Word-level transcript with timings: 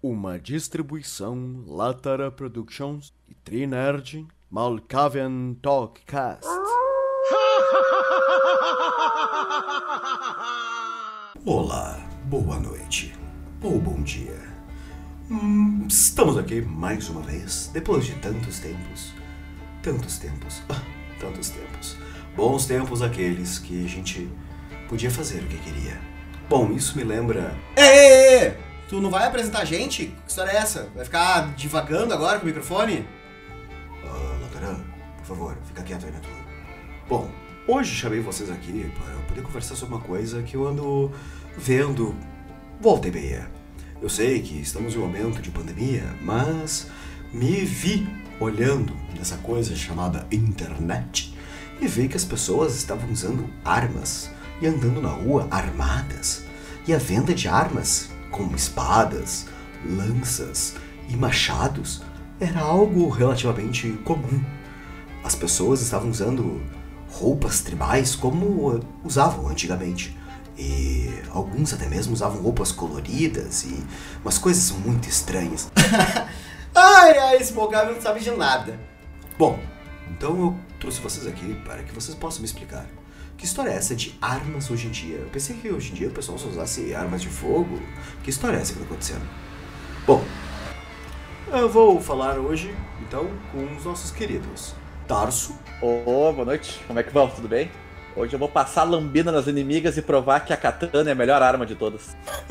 Uma 0.00 0.38
distribuição 0.38 1.64
Latara 1.66 2.30
Productions 2.30 3.12
e 3.28 3.34
Trinerd 3.34 4.28
Malkavian 4.48 5.54
Talkcast. 5.60 6.46
Olá, 11.44 11.98
boa 12.26 12.60
noite 12.60 13.12
ou 13.60 13.80
bom 13.80 14.00
dia. 14.04 14.40
Hum, 15.28 15.84
estamos 15.88 16.38
aqui 16.38 16.62
mais 16.62 17.08
uma 17.08 17.22
vez, 17.22 17.68
depois 17.72 18.06
de 18.06 18.14
tantos 18.20 18.60
tempos. 18.60 19.12
Tantos 19.82 20.18
tempos. 20.18 20.62
Ah, 20.70 20.80
tantos 21.18 21.50
tempos. 21.50 21.96
Bons 22.36 22.66
tempos 22.66 23.02
aqueles 23.02 23.58
que 23.58 23.84
a 23.84 23.88
gente 23.88 24.30
podia 24.88 25.10
fazer 25.10 25.42
o 25.42 25.48
que 25.48 25.58
queria. 25.58 26.00
Bom, 26.48 26.70
isso 26.70 26.96
me 26.96 27.02
lembra. 27.02 27.52
Ei, 27.76 27.84
ei, 27.84 28.44
ei! 28.44 28.67
Tu 28.88 29.02
não 29.02 29.10
vai 29.10 29.26
apresentar 29.26 29.60
a 29.60 29.64
gente? 29.66 30.06
Que 30.06 30.28
história 30.30 30.50
é 30.50 30.56
essa? 30.56 30.88
Vai 30.94 31.04
ficar 31.04 31.54
divagando 31.54 32.14
agora 32.14 32.38
com 32.38 32.44
o 32.44 32.46
microfone? 32.46 33.06
Ah, 34.02 34.38
Lataran, 34.40 34.80
por 35.18 35.26
favor, 35.26 35.58
fica 35.66 35.82
quieto 35.82 36.06
aí 36.06 36.12
na 36.12 36.20
tua. 36.20 36.32
Bom, 37.06 37.30
hoje 37.66 37.94
chamei 37.94 38.20
vocês 38.20 38.50
aqui 38.50 38.90
para 38.98 39.14
poder 39.26 39.42
conversar 39.42 39.76
sobre 39.76 39.94
uma 39.94 40.02
coisa 40.02 40.42
que 40.42 40.56
eu 40.56 40.66
ando 40.66 41.12
vendo 41.54 42.16
volta 42.80 43.08
e 43.08 43.10
meia. 43.10 43.50
Eu 44.00 44.08
sei 44.08 44.40
que 44.40 44.58
estamos 44.58 44.94
em 44.94 44.98
um 44.98 45.02
momento 45.02 45.42
de 45.42 45.50
pandemia, 45.50 46.04
mas 46.22 46.86
me 47.30 47.66
vi 47.66 48.08
olhando 48.40 48.96
nessa 49.14 49.36
coisa 49.36 49.76
chamada 49.76 50.26
internet 50.32 51.36
e 51.78 51.86
vi 51.86 52.08
que 52.08 52.16
as 52.16 52.24
pessoas 52.24 52.74
estavam 52.74 53.10
usando 53.10 53.50
armas 53.62 54.30
e 54.62 54.66
andando 54.66 55.02
na 55.02 55.10
rua 55.10 55.46
armadas. 55.50 56.44
E 56.86 56.94
a 56.94 56.98
venda 56.98 57.34
de 57.34 57.48
armas, 57.48 58.08
como 58.30 58.54
espadas, 58.54 59.46
lanças 59.84 60.74
e 61.08 61.16
machados, 61.16 62.02
era 62.40 62.60
algo 62.60 63.08
relativamente 63.08 63.90
comum. 64.04 64.42
As 65.24 65.34
pessoas 65.34 65.82
estavam 65.82 66.10
usando 66.10 66.62
roupas 67.10 67.60
tribais 67.60 68.14
como 68.14 68.80
usavam 69.04 69.48
antigamente. 69.48 70.16
E 70.56 71.08
alguns 71.30 71.72
até 71.72 71.88
mesmo 71.88 72.12
usavam 72.12 72.42
roupas 72.42 72.72
coloridas 72.72 73.64
e 73.64 73.84
umas 74.22 74.38
coisas 74.38 74.70
muito 74.72 75.08
estranhas. 75.08 75.70
Ai, 76.74 77.18
ai, 77.18 77.36
esse 77.38 77.54
Mogami 77.54 77.94
não 77.94 78.00
sabe 78.00 78.20
de 78.20 78.30
nada. 78.30 78.78
Bom, 79.36 79.58
então 80.10 80.38
eu 80.38 80.56
trouxe 80.78 81.00
vocês 81.00 81.26
aqui 81.26 81.54
para 81.64 81.82
que 81.82 81.92
vocês 81.92 82.16
possam 82.16 82.40
me 82.40 82.46
explicar. 82.46 82.86
Que 83.38 83.44
história 83.44 83.70
é 83.70 83.76
essa 83.76 83.94
de 83.94 84.18
armas 84.20 84.68
hoje 84.68 84.88
em 84.88 84.90
dia? 84.90 85.18
Eu 85.18 85.28
pensei 85.30 85.56
que 85.56 85.70
hoje 85.70 85.92
em 85.92 85.94
dia 85.94 86.08
o 86.08 86.10
pessoal 86.10 86.36
só 86.36 86.48
usasse 86.48 86.92
armas 86.92 87.22
de 87.22 87.28
fogo. 87.28 87.80
Que 88.24 88.30
história 88.30 88.56
é 88.56 88.60
essa 88.60 88.72
que 88.72 88.80
está 88.80 88.92
acontecendo? 88.92 89.24
Bom, 90.04 90.24
eu 91.52 91.68
vou 91.68 92.00
falar 92.00 92.36
hoje, 92.36 92.74
então, 93.00 93.30
com 93.52 93.76
os 93.76 93.84
nossos 93.84 94.10
queridos. 94.10 94.74
Tarso, 95.06 95.56
Ô, 95.80 96.32
boa 96.32 96.44
noite. 96.44 96.80
Como 96.88 96.98
é 96.98 97.04
que 97.04 97.14
vão? 97.14 97.30
Tudo 97.30 97.46
bem? 97.46 97.70
Hoje 98.16 98.34
eu 98.34 98.40
vou 98.40 98.48
passar 98.48 98.82
lambida 98.82 99.30
nas 99.30 99.46
inimigas 99.46 99.96
e 99.96 100.02
provar 100.02 100.40
que 100.40 100.52
a 100.52 100.56
katana 100.56 101.10
é 101.10 101.12
a 101.12 101.14
melhor 101.14 101.40
arma 101.40 101.64
de 101.64 101.76
todas. 101.76 102.16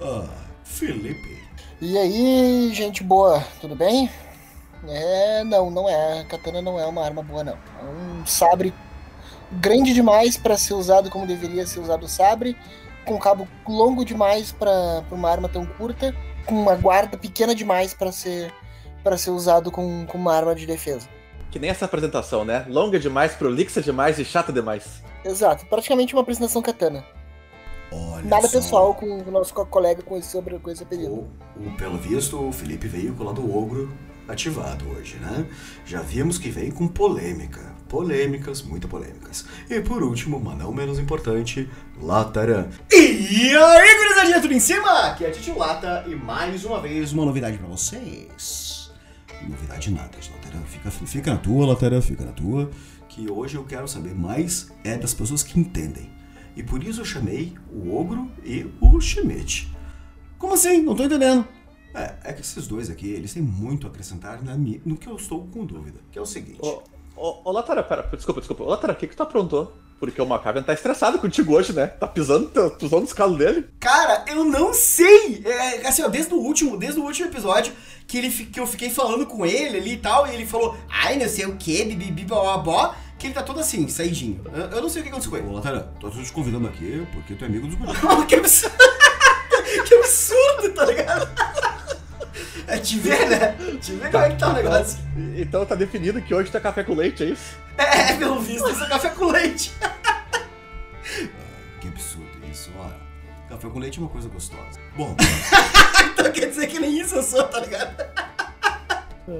ah, 0.00 0.28
Felipe. 0.62 1.42
E 1.80 1.98
aí, 1.98 2.70
gente 2.72 3.02
boa, 3.02 3.40
tudo 3.60 3.74
bem? 3.74 4.08
É, 4.88 5.44
não, 5.44 5.70
não 5.70 5.88
é. 5.88 6.20
A 6.20 6.24
katana 6.24 6.60
não 6.62 6.78
é 6.78 6.86
uma 6.86 7.04
arma 7.04 7.22
boa, 7.22 7.42
não. 7.44 7.52
É 7.54 7.84
um 7.84 8.26
sabre 8.26 8.72
grande 9.52 9.92
demais 9.94 10.36
para 10.36 10.56
ser 10.56 10.74
usado 10.74 11.10
como 11.10 11.26
deveria 11.26 11.66
ser 11.66 11.80
usado 11.80 12.04
o 12.04 12.08
sabre, 12.08 12.56
com 13.06 13.14
um 13.14 13.18
cabo 13.18 13.46
longo 13.68 14.04
demais 14.04 14.50
para 14.52 15.04
uma 15.10 15.30
arma 15.30 15.48
tão 15.48 15.64
curta, 15.66 16.14
com 16.46 16.54
uma 16.54 16.74
guarda 16.74 17.16
pequena 17.16 17.54
demais 17.54 17.94
para 17.94 18.10
ser 18.12 18.52
para 19.02 19.18
ser 19.18 19.30
usado 19.30 19.70
com, 19.70 20.06
com 20.06 20.16
uma 20.16 20.34
arma 20.34 20.54
de 20.54 20.64
defesa. 20.66 21.06
Que 21.50 21.58
nem 21.58 21.68
essa 21.68 21.84
apresentação, 21.84 22.42
né? 22.44 22.64
Longa 22.68 22.98
demais, 22.98 23.34
prolixa 23.34 23.82
demais 23.82 24.18
e 24.18 24.24
chata 24.24 24.50
demais. 24.50 25.02
Exato, 25.22 25.66
praticamente 25.66 26.14
uma 26.14 26.22
apresentação 26.22 26.62
katana. 26.62 27.04
Olha 27.92 28.24
Nada 28.24 28.48
só. 28.48 28.58
pessoal 28.58 28.94
com 28.94 29.06
o 29.06 29.30
nosso 29.30 29.52
co- 29.54 29.66
colega 29.66 30.02
com 30.02 30.16
esse, 30.16 30.30
sobre, 30.30 30.58
com 30.58 30.70
esse 30.70 30.82
apelido. 30.82 31.12
O, 31.12 31.28
o- 31.66 31.76
pelo 31.76 31.98
visto, 31.98 32.48
o 32.48 32.50
Felipe 32.50 32.88
veio 32.88 33.14
com 33.14 33.22
o 33.22 33.26
lado 33.26 33.56
ogro 33.56 33.92
ativado 34.28 34.88
hoje, 34.88 35.16
né? 35.16 35.46
Já 35.84 36.00
vimos 36.00 36.38
que 36.38 36.50
veio 36.50 36.72
com 36.72 36.88
polêmica. 36.88 37.74
Polêmicas, 37.88 38.62
muito 38.62 38.88
polêmicas. 38.88 39.44
E 39.70 39.80
por 39.80 40.02
último, 40.02 40.40
mas 40.40 40.58
não 40.58 40.72
menos 40.72 40.98
importante, 40.98 41.68
Lataran. 42.00 42.68
E 42.92 43.54
aí, 43.54 43.98
gurizadinha, 43.98 44.40
tudo 44.40 44.54
em 44.54 44.60
cima? 44.60 45.08
Aqui 45.08 45.24
é 45.24 45.28
a 45.28 45.30
Titi 45.30 45.52
Lata 45.52 46.04
e 46.08 46.14
mais 46.14 46.64
uma 46.64 46.80
vez 46.80 47.12
uma 47.12 47.24
novidade 47.24 47.58
pra 47.58 47.68
vocês. 47.68 48.90
Novidade 49.48 49.90
nada, 49.90 50.10
Lataran. 50.16 50.64
Fica, 50.66 50.90
fica 50.90 51.32
na 51.32 51.38
tua, 51.38 51.66
Lataran, 51.66 52.00
fica 52.00 52.24
na 52.24 52.32
tua. 52.32 52.70
Que 53.08 53.30
hoje 53.30 53.56
eu 53.56 53.64
quero 53.64 53.86
saber 53.86 54.14
mais 54.14 54.72
é 54.82 54.96
das 54.96 55.14
pessoas 55.14 55.42
que 55.42 55.60
entendem. 55.60 56.10
E 56.56 56.62
por 56.62 56.82
isso 56.82 57.00
eu 57.00 57.04
chamei 57.04 57.52
o 57.72 57.96
Ogro 57.96 58.30
e 58.44 58.66
o 58.80 59.00
Schmidt. 59.00 59.72
Como 60.38 60.54
assim? 60.54 60.82
Não 60.82 60.94
tô 60.94 61.04
entendendo. 61.04 61.46
É, 61.94 62.14
é 62.24 62.32
que 62.32 62.40
esses 62.40 62.66
dois 62.66 62.90
aqui, 62.90 63.08
eles 63.08 63.32
têm 63.32 63.42
muito 63.42 63.86
a 63.86 63.90
acrescentar 63.90 64.42
na 64.42 64.56
no 64.56 64.96
que 64.96 65.08
eu 65.08 65.16
estou 65.16 65.46
com 65.46 65.64
dúvida. 65.64 66.00
Que 66.10 66.18
é 66.18 66.22
o 66.22 66.26
seguinte. 66.26 66.58
Ô, 66.60 66.82
ô, 67.16 67.40
ô 67.44 67.52
Latara, 67.52 67.82
pera, 67.82 68.02
desculpa, 68.12 68.40
desculpa. 68.40 68.64
Ô, 68.64 68.66
Latara, 68.68 68.92
o 68.92 68.96
que 68.96 69.06
que 69.06 69.16
tu 69.16 69.22
aprontou? 69.22 69.72
Porque 69.98 70.20
o 70.20 70.26
Macavian 70.26 70.62
tá 70.62 70.74
estressado 70.74 71.18
contigo 71.18 71.54
hoje, 71.54 71.72
né? 71.72 71.86
Tá 71.86 72.06
pisando, 72.06 72.48
tá 72.48 72.68
pisando 72.70 73.02
nos 73.02 73.12
calos 73.12 73.38
dele. 73.38 73.66
Cara, 73.78 74.24
eu 74.26 74.44
não 74.44 74.74
sei. 74.74 75.42
É, 75.46 75.86
assim, 75.86 76.02
ó, 76.02 76.08
desde 76.08 76.34
o 76.34 76.38
último, 76.38 76.76
desde 76.76 76.98
o 76.98 77.04
último 77.04 77.28
episódio 77.28 77.72
que, 78.06 78.18
ele, 78.18 78.30
que 78.30 78.58
eu 78.58 78.66
fiquei 78.66 78.90
falando 78.90 79.24
com 79.24 79.46
ele 79.46 79.78
ali 79.78 79.92
e 79.92 79.96
tal, 79.96 80.26
e 80.26 80.34
ele 80.34 80.44
falou, 80.44 80.76
ai, 80.90 81.16
não 81.16 81.28
sei 81.28 81.46
o 81.46 81.56
que, 81.56 81.84
bibibi, 81.84 82.24
bó, 82.24 82.94
que 83.18 83.28
ele 83.28 83.34
tá 83.34 83.42
todo 83.42 83.60
assim, 83.60 83.88
saidinho. 83.88 84.42
Eu, 84.52 84.62
eu 84.62 84.82
não 84.82 84.88
sei 84.88 85.00
o 85.00 85.04
que 85.04 85.10
aconteceu 85.10 85.30
com 85.30 85.38
ele. 85.38 85.46
Ô, 85.48 85.52
Lataran, 85.52 85.86
tô 86.00 86.10
te 86.10 86.32
convidando 86.32 86.66
aqui 86.66 87.06
porque 87.12 87.34
tu 87.34 87.44
é 87.44 87.46
amigo 87.46 87.66
dos 87.68 87.76
guris. 87.78 87.96
que 88.28 88.34
absurdo! 88.34 88.76
que 89.86 89.94
absurdo, 89.94 90.74
tá 90.74 90.84
ligado? 90.84 91.73
É 92.66 92.78
te 92.78 92.98
ver, 92.98 93.28
né? 93.28 93.56
Te 93.80 93.92
ver 93.92 94.10
como 94.10 94.24
é 94.24 94.30
que 94.30 94.36
tá 94.36 94.48
o 94.50 94.52
negócio. 94.54 94.98
Então 95.36 95.64
tá 95.66 95.74
definido 95.74 96.20
que 96.22 96.34
hoje 96.34 96.50
tá 96.50 96.60
café 96.60 96.82
com 96.82 96.94
leite, 96.94 97.22
é 97.22 97.26
isso? 97.26 97.56
É, 97.76 98.14
pelo 98.14 98.40
visto, 98.40 98.68
isso 98.70 98.84
é 98.84 98.88
café 98.88 99.10
com 99.10 99.26
leite. 99.26 99.72
Que 101.80 101.88
absurdo 101.88 102.30
isso, 102.50 102.70
olha. 102.78 102.96
Café 103.48 103.68
com 103.68 103.78
leite 103.78 103.98
é 103.98 104.02
uma 104.02 104.10
coisa 104.10 104.28
gostosa. 104.28 104.80
Bom, 104.96 105.14
Então 106.12 106.32
quer 106.32 106.46
dizer 106.46 106.66
que 106.68 106.78
nem 106.78 107.00
isso 107.00 107.16
eu 107.16 107.22
sou, 107.22 107.44
tá 107.44 107.60
ligado? 107.60 108.04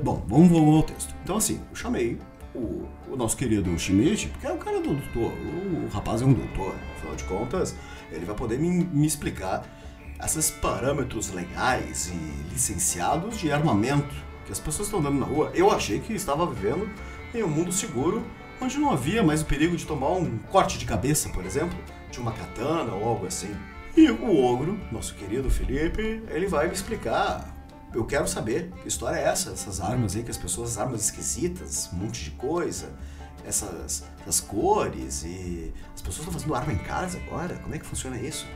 bom, 0.03 0.25
vamos 0.27 0.49
voltar 0.49 0.77
ao 0.77 0.83
texto. 0.83 1.15
Então 1.23 1.37
assim, 1.37 1.61
eu 1.71 1.77
chamei 1.77 2.19
o, 2.55 2.87
o 3.09 3.17
nosso 3.17 3.37
querido 3.37 3.77
Schmidt, 3.79 4.29
porque 4.29 4.47
é 4.47 4.53
o 4.53 4.59
cara 4.59 4.81
do 4.81 4.95
doutor. 4.95 5.33
O, 5.33 5.89
rapaz 5.93 6.23
é 6.23 6.25
um 6.25 6.33
doutor. 6.33 6.75
Afinal 6.97 7.17
de 7.17 7.25
contas, 7.25 7.75
ele 8.11 8.25
vai 8.25 8.35
poder 8.35 8.59
me, 8.59 8.69
me 8.69 9.07
explicar 9.07 9.65
esses 10.23 10.51
parâmetros 10.51 11.31
legais 11.31 12.09
e 12.09 12.53
licenciados 12.53 13.39
de 13.39 13.51
armamento 13.51 14.15
que 14.45 14.53
as 14.53 14.59
pessoas 14.59 14.89
estão 14.89 15.01
dando 15.01 15.19
na 15.19 15.27
rua. 15.27 15.51
Eu 15.55 15.71
achei 15.71 16.01
que 16.01 16.13
estava 16.13 16.47
vivendo 16.47 16.89
em 17.35 17.43
um 17.43 17.49
mundo 17.49 17.73
seguro, 17.73 18.25
onde 18.61 18.79
não 18.79 18.91
havia 18.91 19.23
mais 19.23 19.43
o 19.43 19.47
perigo 19.47 19.77
de 19.77 19.87
tomar 19.87 20.13
um 20.13 20.39
corte 20.51 20.79
de 20.79 20.85
cabeça, 20.85 21.29
por 21.31 21.45
exemplo, 21.45 21.77
de 22.11 22.21
uma 22.21 22.33
katana 22.33 22.93
ou 22.95 23.09
algo 23.09 23.27
assim. 23.27 23.55
E 23.97 24.11
o 24.11 24.45
ogro, 24.45 24.79
nosso 24.91 25.15
querido 25.15 25.51
Felipe, 25.51 26.23
ele 26.29 26.47
vai 26.47 26.67
me 26.67 26.75
explicar. 26.75 27.55
Eu 27.93 28.05
quero 28.05 28.27
saber 28.27 28.73
que 28.83 28.89
história 28.89 29.19
é 29.19 29.25
essa, 29.25 29.51
essas 29.51 29.81
armas 29.81 30.17
aí, 30.17 30.25
que 30.25 30.31
as 30.31 30.37
pessoas, 30.37 30.79
armas 30.79 31.05
esquisitas, 31.05 31.91
um 31.93 31.99
monte 31.99 32.25
de 32.25 32.33
coisa, 32.33 32.93
essas, 33.47 34.05
essas 34.21 34.41
cores 34.41 35.23
e. 35.23 35.73
As 35.95 36.03
pessoas 36.03 36.19
estão 36.19 36.33
fazendo 36.33 36.55
arma 36.55 36.73
em 36.73 36.79
casa 36.79 37.19
agora? 37.19 37.57
Como 37.57 37.75
é 37.75 37.79
que 37.79 37.87
funciona 37.87 38.19
isso? 38.19 38.47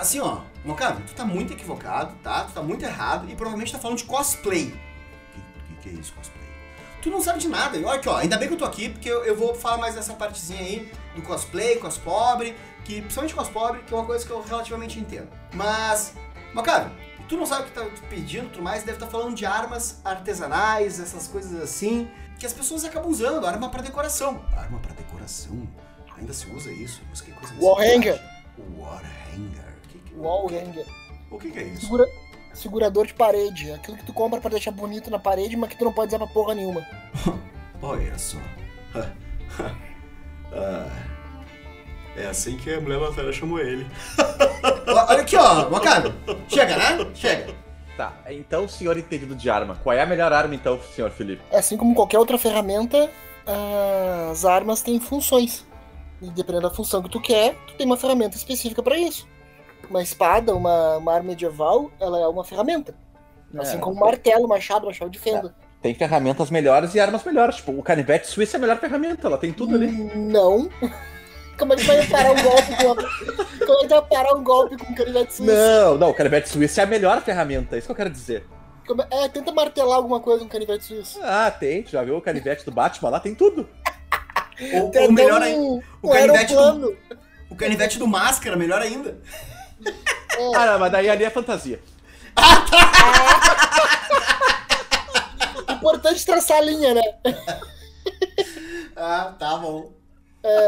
Assim, 0.00 0.20
ó, 0.20 0.40
Mocavi, 0.64 1.02
tu 1.04 1.14
tá 1.14 1.24
muito 1.24 1.52
equivocado, 1.52 2.14
tá? 2.22 2.44
Tu 2.44 2.52
tá 2.52 2.62
muito 2.62 2.84
errado 2.84 3.28
e 3.30 3.34
provavelmente 3.34 3.72
tá 3.72 3.78
falando 3.78 3.98
de 3.98 4.04
cosplay. 4.04 4.74
O 5.36 5.64
que, 5.66 5.74
que, 5.82 5.88
é 5.88 5.92
isso, 6.00 6.12
cosplay? 6.12 6.42
Tu 7.00 7.10
não 7.10 7.20
sabe 7.20 7.40
de 7.40 7.48
nada. 7.48 7.76
E 7.76 7.84
olha 7.84 7.98
aqui, 7.98 8.08
ó, 8.08 8.16
ainda 8.16 8.36
bem 8.36 8.48
que 8.48 8.54
eu 8.54 8.58
tô 8.58 8.64
aqui, 8.64 8.88
porque 8.88 9.08
eu, 9.08 9.24
eu 9.24 9.36
vou 9.36 9.54
falar 9.54 9.78
mais 9.78 9.94
dessa 9.94 10.14
partezinha 10.14 10.60
aí 10.60 10.92
do 11.16 11.22
cosplay, 11.22 11.76
cospobre, 11.76 12.56
que 12.84 13.00
principalmente 13.00 13.34
cospobre, 13.34 13.82
que 13.82 13.92
é 13.92 13.96
uma 13.96 14.06
coisa 14.06 14.24
que 14.24 14.30
eu 14.30 14.42
relativamente 14.42 14.98
entendo. 14.98 15.28
Mas, 15.52 16.14
Mocavi, 16.54 16.92
tu 17.28 17.36
não 17.36 17.46
sabe 17.46 17.62
o 17.62 17.64
que 17.66 17.72
tá 17.72 17.84
pedindo, 18.08 18.50
tudo 18.50 18.62
mais, 18.62 18.84
deve 18.84 18.96
estar 18.96 19.06
falando 19.06 19.34
de 19.34 19.44
armas 19.44 20.00
artesanais, 20.04 21.00
essas 21.00 21.26
coisas 21.26 21.60
assim, 21.60 22.08
que 22.38 22.46
as 22.46 22.52
pessoas 22.52 22.84
acabam 22.84 23.10
usando, 23.10 23.46
arma 23.46 23.68
pra 23.68 23.82
decoração. 23.82 24.44
Arma 24.56 24.78
pra 24.78 24.92
decoração? 24.92 25.68
Ainda 26.16 26.32
se 26.32 26.48
usa 26.50 26.70
isso? 26.70 27.02
Mas 27.10 27.20
que 27.20 27.32
coisa 27.32 27.54
Wall 27.58 27.80
hanger. 27.80 29.61
Wall 30.16 30.46
hanger. 30.48 30.86
O 31.30 31.38
que- 31.38 31.50
que, 31.50 31.58
é 31.58 31.62
isso? 31.64 31.82
Segura- 31.82 32.08
segurador 32.52 33.06
de 33.06 33.14
parede. 33.14 33.70
Aquilo 33.72 33.96
que 33.96 34.04
tu 34.04 34.12
compra 34.12 34.40
pra 34.40 34.50
deixar 34.50 34.70
bonito 34.70 35.10
na 35.10 35.18
parede, 35.18 35.56
mas 35.56 35.70
que 35.70 35.76
tu 35.76 35.84
não 35.84 35.92
pode 35.92 36.08
usar 36.08 36.18
pra 36.18 36.26
porra 36.28 36.54
nenhuma. 36.54 36.86
Olha 37.82 38.18
só. 38.18 38.38
Ah, 40.54 40.86
é 42.16 42.26
assim 42.26 42.58
que 42.58 42.72
a 42.74 42.78
mulher 42.80 42.98
lateral 42.98 43.32
chamou 43.32 43.58
ele. 43.58 43.86
Olha 44.86 45.22
aqui, 45.22 45.34
ó, 45.36 45.68
Wakabe. 45.70 46.12
Chega, 46.46 46.76
né? 46.76 47.10
Chega. 47.14 47.54
Tá, 47.96 48.12
então, 48.30 48.68
senhor 48.68 48.98
entendido 48.98 49.34
de 49.34 49.48
arma. 49.48 49.78
Qual 49.82 49.96
é 49.96 50.02
a 50.02 50.06
melhor 50.06 50.30
arma, 50.32 50.54
então, 50.54 50.78
senhor 50.94 51.10
Felipe? 51.10 51.42
Assim 51.54 51.76
como 51.76 51.94
qualquer 51.94 52.18
outra 52.18 52.36
ferramenta, 52.36 53.10
as 54.30 54.44
armas 54.44 54.82
têm 54.82 55.00
funções. 55.00 55.64
E 56.20 56.26
dependendo 56.30 56.68
da 56.68 56.74
função 56.74 57.02
que 57.02 57.08
tu 57.08 57.20
quer, 57.20 57.54
tu 57.66 57.74
tem 57.74 57.86
uma 57.86 57.96
ferramenta 57.96 58.36
específica 58.36 58.82
pra 58.82 58.96
isso. 58.98 59.26
Uma 59.90 60.02
espada, 60.02 60.54
uma, 60.54 60.96
uma 60.96 61.14
arma 61.14 61.28
medieval, 61.28 61.90
ela 62.00 62.18
é 62.20 62.26
uma 62.26 62.44
ferramenta. 62.44 62.94
Assim 63.58 63.76
É, 63.76 63.80
como 63.80 63.96
um 63.96 64.00
martelo, 64.00 64.48
machado, 64.48 64.86
machado 64.86 65.10
de 65.10 65.18
fenda. 65.18 65.54
Tem 65.82 65.94
ferramentas 65.94 66.50
melhores 66.50 66.94
e 66.94 67.00
armas 67.00 67.22
melhores. 67.24 67.56
Tipo, 67.56 67.72
o 67.72 67.82
canivete 67.82 68.26
suíço 68.26 68.56
é 68.56 68.58
a 68.58 68.60
melhor 68.60 68.78
ferramenta, 68.78 69.26
ela 69.26 69.36
tem 69.36 69.52
tudo 69.52 69.74
ali. 69.74 69.90
Não. 69.90 70.70
Como 71.58 71.74
é 71.74 71.76
que 71.76 71.82
vai 71.84 72.06
parar 72.06 72.32
um 72.32 72.42
golpe 72.42 72.76
com 72.76 72.92
a... 72.92 73.66
Como 73.66 73.78
é 73.78 73.82
que 73.82 73.88
vai 73.88 74.02
parar 74.02 74.34
um 74.34 74.42
golpe 74.42 74.76
com 74.76 74.90
um 74.90 74.94
canivete 74.94 75.34
suíço? 75.34 75.52
Não, 75.54 75.98
não, 75.98 76.10
o 76.10 76.14
canivete 76.14 76.48
suíço 76.48 76.80
é 76.80 76.84
a 76.84 76.86
melhor 76.86 77.20
ferramenta, 77.20 77.76
é 77.76 77.78
isso 77.78 77.86
que 77.86 77.92
eu 77.92 77.96
quero 77.96 78.10
dizer. 78.10 78.46
Como 78.86 79.02
é- 79.02 79.06
É, 79.10 79.28
tenta 79.28 79.52
martelar 79.52 79.98
alguma 79.98 80.18
coisa 80.18 80.40
com 80.40 80.46
um 80.46 80.48
canivete 80.48 80.84
suíço. 80.84 81.20
Ah, 81.22 81.50
tem, 81.50 81.82
tu 81.82 81.90
já 81.90 82.02
viu 82.02 82.16
o 82.16 82.22
canivete 82.22 82.64
do 82.64 82.72
Batman 82.72 83.10
lá? 83.10 83.20
Tem 83.20 83.34
tudo. 83.34 83.68
Ou, 84.74 84.90
ou 85.02 85.12
melhor 85.12 85.40
um- 85.40 85.44
ainda, 85.44 85.84
o 86.02 86.08
um 86.08 86.10
canivete 86.10 86.54
do- 86.54 86.96
o 87.50 87.54
canivete 87.54 87.98
do 87.98 88.06
máscara, 88.06 88.56
melhor 88.56 88.80
ainda. 88.80 89.18
Ah, 90.54 90.66
não, 90.66 90.78
mas 90.78 90.92
daí 90.92 91.08
ali 91.08 91.24
é 91.24 91.30
fantasia. 91.30 91.80
Importante 95.70 96.24
traçar 96.24 96.58
a 96.58 96.62
linha, 96.62 96.94
né? 96.94 97.02
Ah, 98.96 99.34
tá 99.38 99.56
bom. 99.56 99.92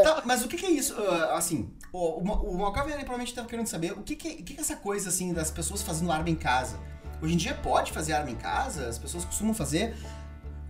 Tá, 0.03 0.21
mas 0.25 0.43
o 0.43 0.47
que, 0.47 0.57
que 0.57 0.65
é 0.65 0.71
isso? 0.71 0.95
Ah, 0.97 1.37
assim, 1.37 1.73
o, 1.91 1.97
o, 1.97 2.51
o 2.51 2.57
Malcave 2.57 2.91
provavelmente 2.93 3.29
estava 3.29 3.47
querendo 3.47 3.67
saber 3.67 3.91
o 3.93 4.01
que, 4.01 4.15
que, 4.15 4.29
o 4.29 4.35
que, 4.37 4.53
que 4.53 4.57
é 4.57 4.61
essa 4.61 4.75
coisa 4.75 5.09
assim 5.09 5.33
das 5.33 5.51
pessoas 5.51 5.81
fazendo 5.81 6.11
arma 6.11 6.29
em 6.29 6.35
casa. 6.35 6.79
Hoje 7.21 7.33
em 7.33 7.37
dia 7.37 7.53
pode 7.53 7.91
fazer 7.91 8.13
arma 8.13 8.29
em 8.29 8.35
casa? 8.35 8.87
As 8.87 8.97
pessoas 8.97 9.25
costumam 9.25 9.53
fazer? 9.53 9.95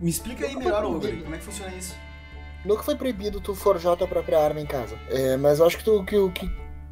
Me 0.00 0.10
explica 0.10 0.46
aí 0.46 0.54
melhor, 0.56 0.84
Ogre, 0.84 1.22
como 1.22 1.34
é 1.34 1.38
que 1.38 1.44
funciona 1.44 1.74
isso? 1.74 1.94
Nunca 2.64 2.82
foi 2.82 2.96
proibido 2.96 3.40
tu 3.40 3.54
forjar 3.54 3.96
tua 3.96 4.08
própria 4.08 4.38
arma 4.38 4.60
em 4.60 4.66
casa. 4.66 4.98
É, 5.08 5.36
mas 5.36 5.58
eu 5.58 5.66
acho 5.66 5.78
que, 5.78 5.84
tu, 5.84 6.04
que, 6.04 6.16
o 6.16 6.30
que, 6.30 6.50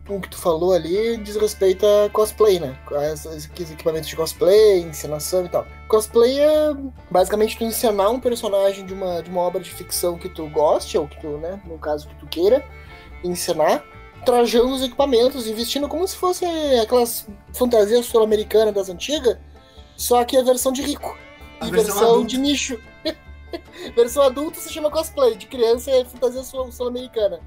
o 0.09 0.21
que 0.21 0.29
tu 0.29 0.37
falou 0.37 0.73
ali 0.73 1.17
diz 1.17 1.37
respeito 1.37 1.87
a 1.87 2.11
cosplay, 2.11 2.61
né? 2.61 2.77
Esses 3.13 3.49
equipamentos 3.71 4.09
de 4.09 4.17
cosplay, 4.17 4.81
encenação 4.81 5.47
e 5.47 5.49
tal. 5.49 5.67
Cosplay 5.89 6.39
é 6.39 6.75
basicamente 7.11 7.57
tu 7.57 7.65
encenar 7.65 8.11
um 8.11 8.21
personagem 8.21 8.85
de 8.85 8.93
uma, 8.93 9.23
de 9.23 9.31
uma 9.31 9.41
obra 9.41 9.61
de 9.61 9.71
ficção 9.71 10.19
que 10.19 10.29
tu 10.29 10.47
goste, 10.49 10.99
ou 10.99 11.09
que 11.09 11.19
tu, 11.21 11.39
né, 11.39 11.61
no 11.65 11.79
caso 11.79 12.09
que 12.09 12.15
tu 12.17 12.27
queira, 12.27 12.63
encenar, 13.23 13.83
trajando 14.27 14.75
os 14.75 14.83
equipamentos 14.83 15.47
e 15.47 15.55
vestindo 15.55 15.89
como 15.89 16.07
se 16.07 16.17
fosse 16.17 16.45
aquelas 16.83 17.27
fantasias 17.55 18.05
sul-americanas 18.07 18.75
das 18.75 18.89
antigas, 18.91 19.39
só 19.97 20.23
que 20.25 20.37
a 20.37 20.43
versão 20.43 20.71
de 20.71 20.83
rico. 20.83 21.17
A 21.61 21.69
e 21.69 21.71
versão 21.71 21.95
versão, 21.95 22.27
de 22.27 22.39
nicho. 22.39 22.79
versão 23.95 24.23
adulta 24.23 24.59
se 24.61 24.73
chama 24.73 24.91
cosplay, 24.91 25.35
de 25.37 25.47
criança 25.47 25.91
é 25.91 26.05
fantasia 26.05 26.43
sul- 26.43 26.71
sul-americana. 26.73 27.41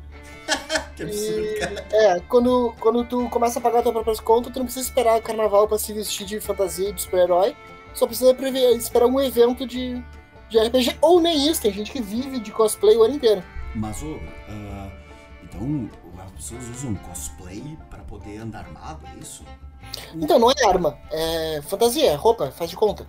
Que 0.95 1.03
absurdo, 1.03 1.39
E, 1.45 1.59
cara. 1.59 1.85
é, 1.91 2.19
quando, 2.21 2.73
quando 2.79 3.03
tu 3.05 3.29
começa 3.29 3.59
a 3.59 3.61
pagar 3.61 3.83
tua 3.83 3.91
própria 3.91 4.15
conta, 4.17 4.49
tu 4.49 4.57
não 4.57 4.65
precisa 4.65 4.87
esperar 4.87 5.19
o 5.19 5.21
carnaval 5.21 5.67
pra 5.67 5.77
se 5.77 5.93
vestir 5.93 6.25
de 6.25 6.39
fantasia 6.39 6.91
de 6.91 7.01
super-herói. 7.01 7.55
Só 7.93 8.07
precisa 8.07 8.33
prever, 8.33 8.75
esperar 8.75 9.05
um 9.05 9.19
evento 9.21 9.67
de, 9.67 10.03
de 10.49 10.57
RPG. 10.57 10.97
Ou 11.01 11.19
nem 11.19 11.47
isso, 11.49 11.61
tem 11.61 11.71
gente 11.71 11.91
que 11.91 12.01
vive 12.01 12.39
de 12.39 12.51
cosplay 12.51 12.97
o 12.97 13.03
ano 13.03 13.13
inteiro. 13.15 13.43
Mas, 13.75 14.01
ô, 14.01 14.17
ah, 14.49 14.89
então 15.43 15.87
as 16.25 16.31
pessoas 16.31 16.67
usam 16.69 16.95
cosplay 16.95 17.77
pra 17.91 17.99
poder 17.99 18.39
andar 18.39 18.59
armado, 18.59 19.05
é 19.05 19.19
isso? 19.19 19.43
Então 20.15 20.39
não 20.39 20.49
é 20.49 20.65
arma, 20.67 20.97
é 21.11 21.61
fantasia, 21.67 22.09
é 22.11 22.15
roupa, 22.15 22.49
faz 22.51 22.69
de 22.71 22.75
conta. 22.75 23.05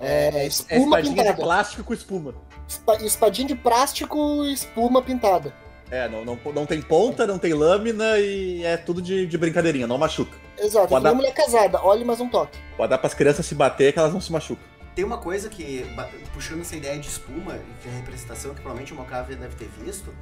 É, 0.00 0.28
É 0.42 0.46
espuma 0.46 1.00
espadinha 1.00 1.14
de 1.14 1.20
pintada. 1.22 1.42
plástico 1.42 1.84
com 1.84 1.94
espuma. 1.94 2.34
Espa- 2.68 2.96
espadinha 3.02 3.48
de 3.48 3.54
plástico 3.54 4.44
e 4.44 4.52
espuma 4.52 5.02
pintada. 5.02 5.52
É, 5.90 6.06
não, 6.08 6.22
não, 6.24 6.38
não 6.54 6.66
tem 6.66 6.82
ponta, 6.82 7.26
não 7.26 7.38
tem 7.38 7.54
lâmina 7.54 8.18
e 8.18 8.62
é 8.62 8.76
tudo 8.76 9.00
de, 9.00 9.26
de 9.26 9.38
brincadeirinha, 9.38 9.86
não 9.86 9.96
machuca. 9.96 10.36
Exato, 10.58 10.84
é 10.84 10.88
Pode 10.88 11.04
nem 11.04 11.12
dar- 11.12 11.16
mulher 11.16 11.32
casada, 11.32 11.82
olhe 11.82 12.04
mais 12.04 12.20
um 12.20 12.28
toque. 12.28 12.58
Pode 12.76 12.90
dar 12.90 12.98
pras 12.98 13.14
crianças 13.14 13.46
se 13.46 13.54
bater 13.54 13.92
que 13.92 13.98
elas 13.98 14.12
não 14.12 14.20
se 14.20 14.30
machucam. 14.30 14.62
Tem 14.94 15.04
uma 15.04 15.16
coisa 15.18 15.48
que, 15.48 15.86
puxando 16.34 16.60
essa 16.60 16.76
ideia 16.76 16.98
de 16.98 17.08
espuma, 17.08 17.54
e 17.56 17.82
que 17.82 17.88
é 17.88 17.92
a 17.92 17.94
representação 17.96 18.50
que 18.50 18.60
provavelmente 18.60 18.92
o 18.92 18.96
Mocave 18.96 19.34
deve 19.36 19.54
ter 19.56 19.70
visto, 19.82 20.12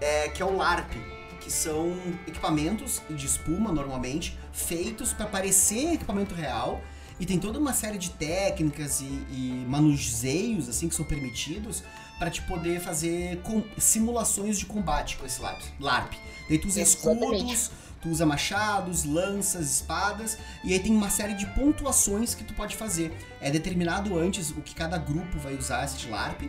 é 0.00 0.28
que 0.28 0.40
é 0.42 0.44
o 0.44 0.54
LARP, 0.56 0.92
que 1.40 1.50
são 1.50 1.96
equipamentos 2.28 3.00
de 3.10 3.26
espuma, 3.26 3.72
normalmente, 3.72 4.38
feitos 4.52 5.12
para 5.12 5.26
parecer 5.26 5.94
equipamento 5.94 6.34
real, 6.34 6.80
e 7.20 7.26
tem 7.26 7.38
toda 7.38 7.58
uma 7.58 7.72
série 7.74 7.98
de 7.98 8.10
técnicas 8.10 9.00
e, 9.02 9.04
e 9.04 9.64
manuseios, 9.68 10.68
assim, 10.68 10.88
que 10.88 10.94
são 10.94 11.04
permitidos 11.04 11.82
para 12.18 12.30
te 12.30 12.42
poder 12.42 12.80
fazer 12.80 13.38
com- 13.42 13.62
simulações 13.78 14.58
de 14.58 14.66
combate 14.66 15.16
com 15.16 15.26
esse 15.26 15.40
LARP. 15.40 15.60
LARP. 15.78 16.14
Daí 16.48 16.58
tu 16.58 16.66
usa 16.68 16.80
Exatamente. 16.80 17.36
escudos, 17.36 17.70
tu 18.00 18.08
usa 18.08 18.26
machados, 18.26 19.04
lanças, 19.04 19.70
espadas, 19.76 20.38
e 20.64 20.72
aí 20.72 20.80
tem 20.80 20.92
uma 20.96 21.10
série 21.10 21.34
de 21.34 21.46
pontuações 21.54 22.34
que 22.34 22.42
tu 22.42 22.54
pode 22.54 22.74
fazer. 22.76 23.12
É 23.40 23.50
determinado 23.50 24.18
antes 24.18 24.50
o 24.50 24.60
que 24.62 24.74
cada 24.74 24.98
grupo 24.98 25.38
vai 25.38 25.54
usar 25.56 25.84
este 25.84 26.08
LARP, 26.08 26.42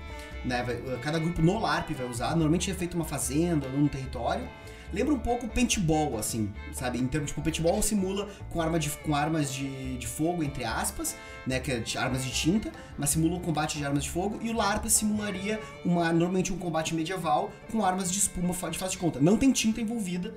né? 0.46 0.64
vai- 0.64 0.98
cada 1.00 1.20
grupo 1.20 1.42
no 1.42 1.60
LARP 1.60 1.92
vai 1.94 2.08
usar. 2.10 2.30
Normalmente 2.32 2.72
é 2.72 2.74
feito 2.74 2.96
uma 2.96 3.06
fazenda 3.06 3.68
ou 3.68 3.74
num 3.74 3.88
território. 3.88 4.48
Lembra 4.94 5.14
um 5.14 5.20
pouco 5.20 5.48
paintball, 5.48 6.18
assim, 6.18 6.54
sabe? 6.74 7.00
Em 7.00 7.08
termos, 7.08 7.30
tipo, 7.30 7.42
paintball 7.42 7.82
simula 7.82 8.28
com, 8.52 8.62
arma 8.62 8.78
de, 8.78 8.90
com 8.90 9.16
armas 9.16 9.54
de, 9.54 9.98
de 9.98 10.06
fogo, 10.06 10.44
entre 10.44 10.66
aspas, 10.66 11.16
né? 11.48 11.60
Que 11.60 11.72
é 11.72 11.80
de 11.80 11.98
armas 11.98 12.24
de 12.26 12.32
tinta, 12.32 12.72
mas 12.98 13.12
simula 13.12 13.38
o 13.38 13.40
combate 13.40 13.78
de 13.78 13.86
armas 13.86 14.04
de 14.04 14.10
fogo. 14.10 14.40
E 14.42 14.50
o 14.50 14.54
LARP 14.54 14.86
simularia 14.88 15.60
uma, 15.86 16.12
normalmente 16.12 16.52
um 16.52 16.58
combate 16.58 16.94
medieval 16.94 17.52
com 17.72 17.86
armas 17.86 18.12
de 18.12 18.18
espuma 18.18 18.54
de 18.70 18.78
faz 18.78 18.92
de 18.92 18.98
conta. 18.98 19.20
Não 19.20 19.38
tem 19.38 19.52
tinta 19.52 19.80
envolvida, 19.80 20.36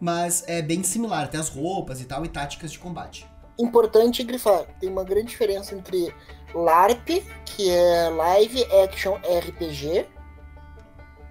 mas 0.00 0.44
é 0.46 0.62
bem 0.62 0.82
similar, 0.82 1.24
até 1.24 1.38
as 1.38 1.48
roupas 1.48 2.00
e 2.00 2.04
tal, 2.04 2.24
e 2.24 2.28
táticas 2.28 2.70
de 2.70 2.78
combate. 2.78 3.26
Importante 3.58 4.22
grifar, 4.22 4.66
tem 4.78 4.90
uma 4.90 5.02
grande 5.02 5.28
diferença 5.28 5.74
entre 5.74 6.14
LARP, 6.54 7.24
que 7.44 7.70
é 7.70 8.08
Live 8.10 8.64
Action 8.84 9.14
RPG, 9.16 10.06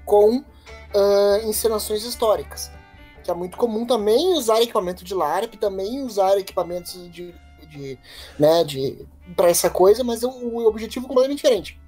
com 0.03 0.43
ah, 0.95 1.39
encenações 1.43 2.03
históricas. 2.03 2.71
Que 3.23 3.29
é 3.31 3.33
muito 3.33 3.57
comum 3.57 3.85
também 3.85 4.33
usar 4.33 4.61
equipamento 4.61 5.03
de 5.03 5.13
LARP, 5.13 5.55
também 5.55 6.01
usar 6.03 6.37
equipamentos 6.37 6.93
de, 7.11 7.33
de 7.67 7.97
né, 8.39 8.63
de 8.63 9.05
para 9.35 9.49
essa 9.49 9.69
coisa, 9.69 10.03
mas 10.03 10.23
o, 10.23 10.29
o 10.29 10.67
objetivo 10.67 11.05
é 11.05 11.07
completamente 11.07 11.37
diferente. 11.37 11.79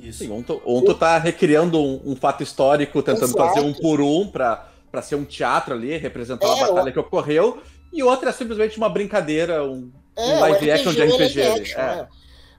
Isso. 0.00 0.20
Sim, 0.20 0.30
um 0.30 0.42
tu, 0.42 0.62
um 0.64 0.82
tu 0.82 0.94
tá 0.94 1.18
recriando 1.18 1.78
um, 1.78 2.00
um 2.12 2.16
fato 2.16 2.42
histórico, 2.42 3.02
tentando 3.02 3.24
Exato. 3.32 3.36
fazer 3.36 3.60
um 3.60 3.74
por 3.74 4.00
um 4.00 4.26
pra, 4.28 4.68
pra 4.90 5.02
ser 5.02 5.16
um 5.16 5.24
teatro 5.24 5.74
ali, 5.74 5.96
representar 5.96 6.46
É, 6.46 6.50
uma 6.50 6.68
batalha 6.68 6.90
o- 6.90 6.92
que 6.92 6.98
ocorreu, 7.00 7.60
e 7.92 8.02
outra 8.02 8.30
é 8.30 8.32
simplesmente 8.32 8.78
uma 8.78 8.88
brincadeira, 8.88 9.64
um, 9.64 9.90
É, 10.16 10.36
Um 10.36 10.40
live 10.40 10.70
action 10.70 10.92
de 10.92 11.02
é 11.02 11.04
RPG 11.06 11.42
ali, 11.42 11.60
action, 11.62 11.80
é. 11.80 12.08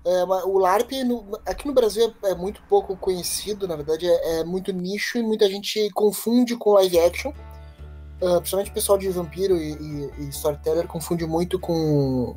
É. 0.06 0.24
O 0.46 0.58
LARP, 0.58 0.92
no- 1.04 1.40
aqui 1.46 1.68
no 1.68 1.74
Brasil, 1.74 2.14
é, 2.24 2.32
é 2.32 2.36
muito 2.36 2.62
pouco 2.70 2.96
conhecido, 2.96 3.68
na 3.68 3.76
verdade, 3.76 4.08
é, 4.08 4.40
é 4.40 4.44
muito 4.44 4.72
nicho 4.72 5.18
e 5.18 5.22
muita 5.24 5.48
gente 5.50 5.90
confunde 5.92 6.56
com 6.56 6.74
live 6.74 7.00
action. 7.00 7.32
Ah, 8.22 8.38
principalmente 8.38 8.72
o 8.72 8.74
pessoal 8.74 8.98
de 8.98 9.10
Vampiro 9.10 9.56
e, 9.56 9.72
e- 9.74 10.12
e 10.20 10.30
Storyteller 10.30 10.88
confunde 10.88 11.26
muito 11.26 11.58
com. 11.60 12.36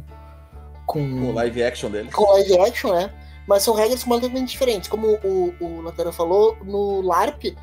com, 0.86 1.32
live 1.32 1.62
action 1.64 1.90
deles. 1.90 2.14
com 2.14 2.24
live 2.32 2.58
action, 2.60 2.92
né? 2.92 3.12
Mas 3.48 3.64
são 3.64 3.74
regras 3.74 4.04
completamente 4.04 4.50
diferentes. 4.50 4.88
Como 4.88 5.08
o, 5.24 5.54
o 5.60 5.80
Latera 5.80 6.12
falou, 6.12 6.56
no 6.64 7.00
LARP, 7.00 7.56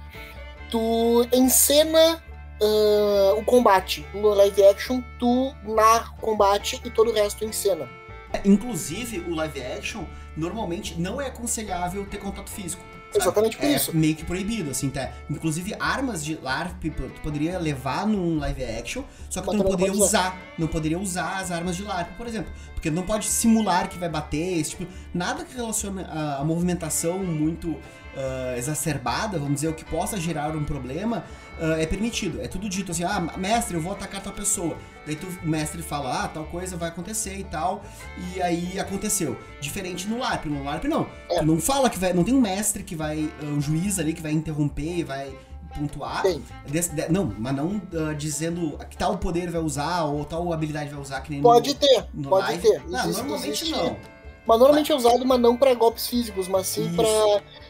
tu 0.69 1.25
encena 1.31 2.21
ah, 2.61 3.35
o 3.37 3.45
combate. 3.45 4.05
No 4.13 4.29
live 4.33 4.65
action, 4.65 5.01
tu 5.17 5.53
narra 5.63 6.13
o 6.17 6.21
combate 6.21 6.81
e 6.83 6.89
todo 6.89 7.11
o 7.11 7.13
resto 7.13 7.39
tu 7.39 7.45
encena. 7.45 7.87
Inclusive, 8.45 9.19
o 9.21 9.35
live 9.35 9.61
action, 9.61 10.05
normalmente 10.35 10.99
não 10.99 11.19
é 11.19 11.27
aconselhável 11.27 12.05
ter 12.05 12.17
contato 12.17 12.49
físico. 12.49 12.83
sabe? 13.11 13.23
Exatamente 13.23 13.57
por 13.57 13.65
é 13.65 13.73
isso. 13.73 13.95
meio 13.95 14.15
que 14.15 14.23
proibido, 14.23 14.69
assim, 14.69 14.89
tá? 14.89 15.11
Inclusive, 15.29 15.75
armas 15.79 16.23
de 16.23 16.35
LARP 16.35 16.83
tu 16.83 17.21
poderia 17.21 17.57
levar 17.57 18.05
num 18.05 18.37
live 18.37 18.63
action, 18.63 19.03
só 19.29 19.41
que 19.41 19.47
Mas 19.47 19.55
tu 19.55 19.63
não 19.63 19.71
poderia 19.71 19.93
pode 19.93 20.03
usar. 20.03 20.37
Não 20.57 20.67
poderia 20.67 20.99
usar 20.99 21.39
as 21.39 21.51
armas 21.51 21.75
de 21.75 21.83
LARP, 21.83 22.15
por 22.17 22.27
exemplo. 22.27 22.51
Porque 22.73 22.91
não 22.91 23.03
pode 23.03 23.25
simular 23.25 23.89
que 23.89 23.97
vai 23.97 24.09
bater, 24.09 24.59
esse 24.59 24.71
tipo, 24.71 24.87
nada 25.13 25.43
que 25.43 25.55
relacione 25.55 26.03
a, 26.03 26.37
a 26.37 26.43
movimentação 26.43 27.19
muito 27.19 27.75
ah, 28.15 28.57
exacerbada, 28.57 29.37
vamos 29.37 29.55
dizer, 29.55 29.67
o 29.69 29.73
que 29.73 29.85
possa 29.85 30.19
gerar 30.19 30.55
um 30.55 30.63
problema, 30.63 31.23
ah, 31.61 31.81
é 31.81 31.85
permitido. 31.85 32.41
É 32.41 32.47
tudo 32.47 32.67
dito 32.69 32.91
assim, 32.91 33.03
ah, 33.03 33.19
mestre, 33.37 33.75
eu 33.75 33.81
vou 33.81 33.91
atacar 33.93 34.21
tal 34.21 34.33
pessoa. 34.33 34.77
Daí 35.05 35.15
tu, 35.15 35.27
o 35.43 35.47
mestre 35.47 35.81
fala, 35.81 36.23
ah, 36.23 36.27
tal 36.27 36.43
coisa 36.45 36.77
vai 36.77 36.89
acontecer 36.89 37.35
e 37.37 37.43
tal, 37.43 37.83
e 38.35 38.41
aí 38.41 38.79
aconteceu. 38.79 39.37
Diferente 39.59 40.07
no 40.07 40.19
LARP. 40.19 40.45
No 40.45 40.63
LARP 40.63 40.85
não. 40.85 41.07
É. 41.29 41.41
Não 41.41 41.59
fala 41.59 41.89
que 41.89 41.97
vai. 41.99 42.13
Não 42.13 42.23
tem 42.23 42.33
um 42.33 42.41
mestre 42.41 42.83
que 42.83 42.95
vai. 42.95 43.29
um 43.43 43.59
juiz 43.61 43.99
ali 43.99 44.13
que 44.13 44.21
vai 44.21 44.31
interromper, 44.31 45.03
vai 45.03 45.31
pontuar. 45.75 46.23
Desse- 46.67 46.93
de- 46.95 47.09
não, 47.11 47.33
mas 47.37 47.55
não 47.55 47.81
ah, 47.93 48.13
dizendo 48.13 48.77
que 48.89 48.97
tal 48.97 49.17
poder 49.17 49.49
vai 49.51 49.61
usar 49.61 50.03
ou 50.03 50.25
tal 50.25 50.51
habilidade 50.51 50.89
vai 50.89 50.99
usar, 50.99 51.21
que 51.21 51.31
nem 51.31 51.41
Pode 51.41 51.69
no, 51.69 51.75
ter, 51.75 52.05
no 52.13 52.29
pode 52.29 52.47
live. 52.47 52.61
ter. 52.67 52.83
Não, 52.87 52.99
Existe- 52.99 53.21
normalmente 53.21 53.63
existe- 53.63 53.71
não. 53.71 53.97
Mas 54.47 54.57
normalmente 54.57 54.91
é 54.91 54.95
usado, 54.95 55.23
mas 55.27 55.39
não 55.39 55.55
pra 55.55 55.75
golpes 55.75 56.07
físicos, 56.07 56.47
mas 56.47 56.65
sim 56.65 56.87
Isso. 56.87 56.95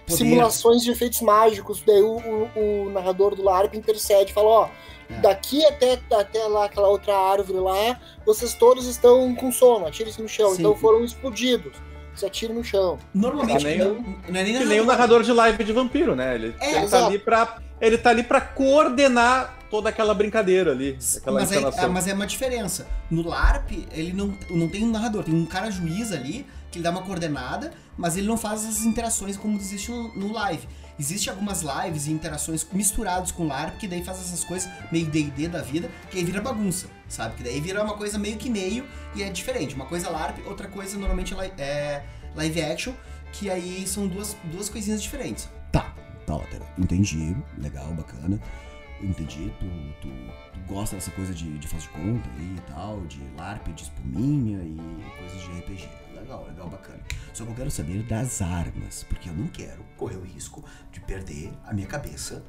Poder. 0.10 0.18
simulações 0.24 0.82
de 0.84 0.92
efeitos 0.92 1.22
mágicos. 1.22 1.82
Daí 1.86 2.02
o, 2.02 2.18
o- 2.18 2.86
o 2.88 2.90
narrador 2.92 3.36
do 3.36 3.44
LARP 3.44 3.76
intercede 3.76 4.32
e 4.32 4.34
fala, 4.34 4.48
ó, 4.50 4.70
É. 5.10 5.14
daqui 5.22 5.66
até, 5.66 6.00
até 6.12 6.44
lá, 6.48 6.66
aquela 6.66 6.88
outra 6.88 7.16
árvore 7.16 7.60
lá, 7.60 8.00
vocês 8.26 8.54
todos 8.54 8.86
estão 8.88 9.34
com 9.36 9.52
sono, 9.52 9.86
atirem-se 9.88 10.22
no 10.22 10.28
chão. 10.28 10.50
Sim. 10.52 10.60
Então 10.60 10.76
foram 10.76 11.04
explodidos. 11.04 11.74
Se 12.16 12.26
atirem 12.26 12.54
no 12.56 12.64
chão. 12.66 12.98
Normalmente 13.14 13.64
Tá 13.64 13.70
nem 13.70 13.78
não, 13.78 13.94
não 13.94 14.40
é 14.40 14.44
nem 14.44 14.66
nem 14.66 14.82
o 14.82 14.86
narrador 14.86 15.24
de 15.24 15.32
live 15.32 15.64
de 15.64 15.72
vampiro, 15.72 16.16
né? 16.18 16.36
Ele, 16.36 16.54
É, 16.60 16.78
ele 16.80 16.88
tá 16.90 17.06
ali 17.06 17.18
pra. 17.20 17.58
Ele 17.80 17.98
tá 17.98 18.10
ali 18.10 18.24
pra 18.24 18.42
coordenar 18.42 19.58
toda 19.70 19.88
aquela 19.90 20.14
brincadeira 20.14 20.72
ali. 20.72 20.98
Aquela 21.18 21.40
mas, 21.40 21.52
é, 21.52 21.56
é- 21.58 21.88
mas 21.88 22.08
é 22.08 22.14
uma 22.14 22.28
diferença. 22.28 22.88
No 23.10 23.26
LARP, 23.28 23.88
ele 23.92 24.12
não, 24.12 24.34
não 24.50 24.68
tem 24.68 24.84
um 24.84 24.92
narrador, 24.92 25.24
tem 25.24 25.34
um 25.34 25.46
cara 25.46 25.72
juiz 25.72 26.12
ali 26.12 26.46
que 26.72 26.78
ele 26.78 26.84
dá 26.84 26.92
uma 26.92 27.02
coordenada, 27.02 27.72
mas 27.98 28.18
ele 28.18 28.28
não 28.28 28.38
faz 28.38 28.64
essas 28.64 28.86
interações 28.86 29.38
como 29.38 29.58
existe 29.58 29.92
no, 29.92 30.32
live. 30.32 30.68
Existem 31.00 31.32
algumas 31.32 31.62
lives 31.62 32.08
e 32.08 32.12
interações 32.12 32.66
misturados 32.72 33.32
com 33.32 33.48
LARP, 33.48 33.78
que 33.78 33.88
daí 33.88 34.04
faz 34.04 34.20
essas 34.20 34.44
coisas 34.44 34.70
meio 34.92 35.06
D&D 35.06 35.48
da 35.48 35.62
vida, 35.62 35.90
que 36.12 36.18
aí 36.18 36.24
vira 36.24 36.42
bagunça, 36.42 36.88
sabe? 37.08 37.36
Que 37.36 37.44
daí 37.44 37.60
vira 37.62 37.84
uma 37.84 37.96
coisa 37.96 38.20
meio 38.20 38.38
que 38.38 38.50
meio 38.50 38.86
e 39.16 39.24
é 39.24 39.30
diferente. 39.30 39.76
Uma 39.76 39.86
coisa 39.86 40.08
é 40.08 40.10
LARP, 40.10 40.46
outra 40.46 40.68
coisa 40.68 40.98
normalmente 40.98 41.34
é 41.34 41.54
é 41.58 42.04
live 42.36 42.62
action, 42.62 42.94
que 43.32 43.50
aí 43.50 43.88
são 43.88 44.08
duas, 44.08 44.36
duas 44.46 44.70
coisinhas 44.70 45.02
diferentes. 45.02 45.50
Tá, 45.72 45.94
tá, 46.26 46.36
Lateral. 46.36 46.68
Entendi. 46.78 47.36
Legal, 47.58 47.88
bacana. 47.94 48.40
Entendi. 49.02 49.52
Tu, 49.60 49.66
tu, 50.02 50.10
tu 50.54 50.60
gosta 50.68 50.96
dessa 50.96 51.12
coisa 51.12 51.34
de, 51.34 51.58
de 51.58 51.68
faz 51.68 51.84
de 51.84 51.90
conta 51.90 52.30
e 52.38 52.62
tal, 52.72 53.02
de 53.02 53.20
LARP, 53.38 53.68
de 53.70 53.84
espuminha 53.84 54.60
e 54.62 54.78
coisas 55.18 55.42
de 55.42 55.60
RPG. 55.60 55.90
Legal, 56.30 56.46
legal, 56.48 56.70
bacana. 56.70 57.00
Só 57.34 57.44
que 57.44 57.50
eu 57.50 57.56
quero 57.56 57.72
saber 57.72 58.04
das 58.04 58.40
armas, 58.40 59.04
porque 59.04 59.30
eu 59.30 59.34
não 59.34 59.48
quero 59.48 59.84
correr 59.98 60.16
o 60.16 60.22
risco 60.22 60.64
de 60.92 61.00
perder 61.00 61.52
a 61.66 61.74
minha 61.74 61.88
cabeça 61.88 62.44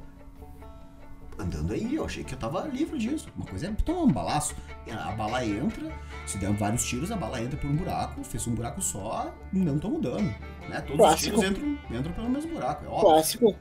andando 1.39 1.73
aí. 1.73 1.95
Eu 1.95 2.05
achei 2.05 2.23
que 2.23 2.35
eu 2.35 2.37
tava 2.37 2.67
livre 2.67 2.99
disso. 2.99 3.27
Uma 3.35 3.47
coisa 3.47 3.69
é 3.69 3.71
tomar 3.71 4.03
um 4.03 4.11
balaço. 4.11 4.55
A 4.87 5.11
bala 5.13 5.43
entra, 5.43 5.91
se 6.27 6.37
der 6.37 6.51
vários 6.51 6.85
tiros, 6.85 7.11
a 7.11 7.17
bala 7.17 7.41
entra 7.41 7.57
por 7.57 7.71
um 7.71 7.75
buraco, 7.75 8.23
fez 8.23 8.45
um 8.45 8.53
buraco 8.53 8.79
só, 8.83 9.33
não 9.51 9.79
tô 9.79 9.89
mudando. 9.89 10.31
Né? 10.69 10.79
Todos 10.81 11.15
os 11.15 11.19
tiros 11.19 11.43
entram, 11.43 11.79
entram 11.89 12.13
pelo 12.13 12.29
mesmo 12.29 12.53
buraco, 12.53 12.85
é 12.85 12.87
óbvio. 12.87 13.09
Clássico. 13.13 13.55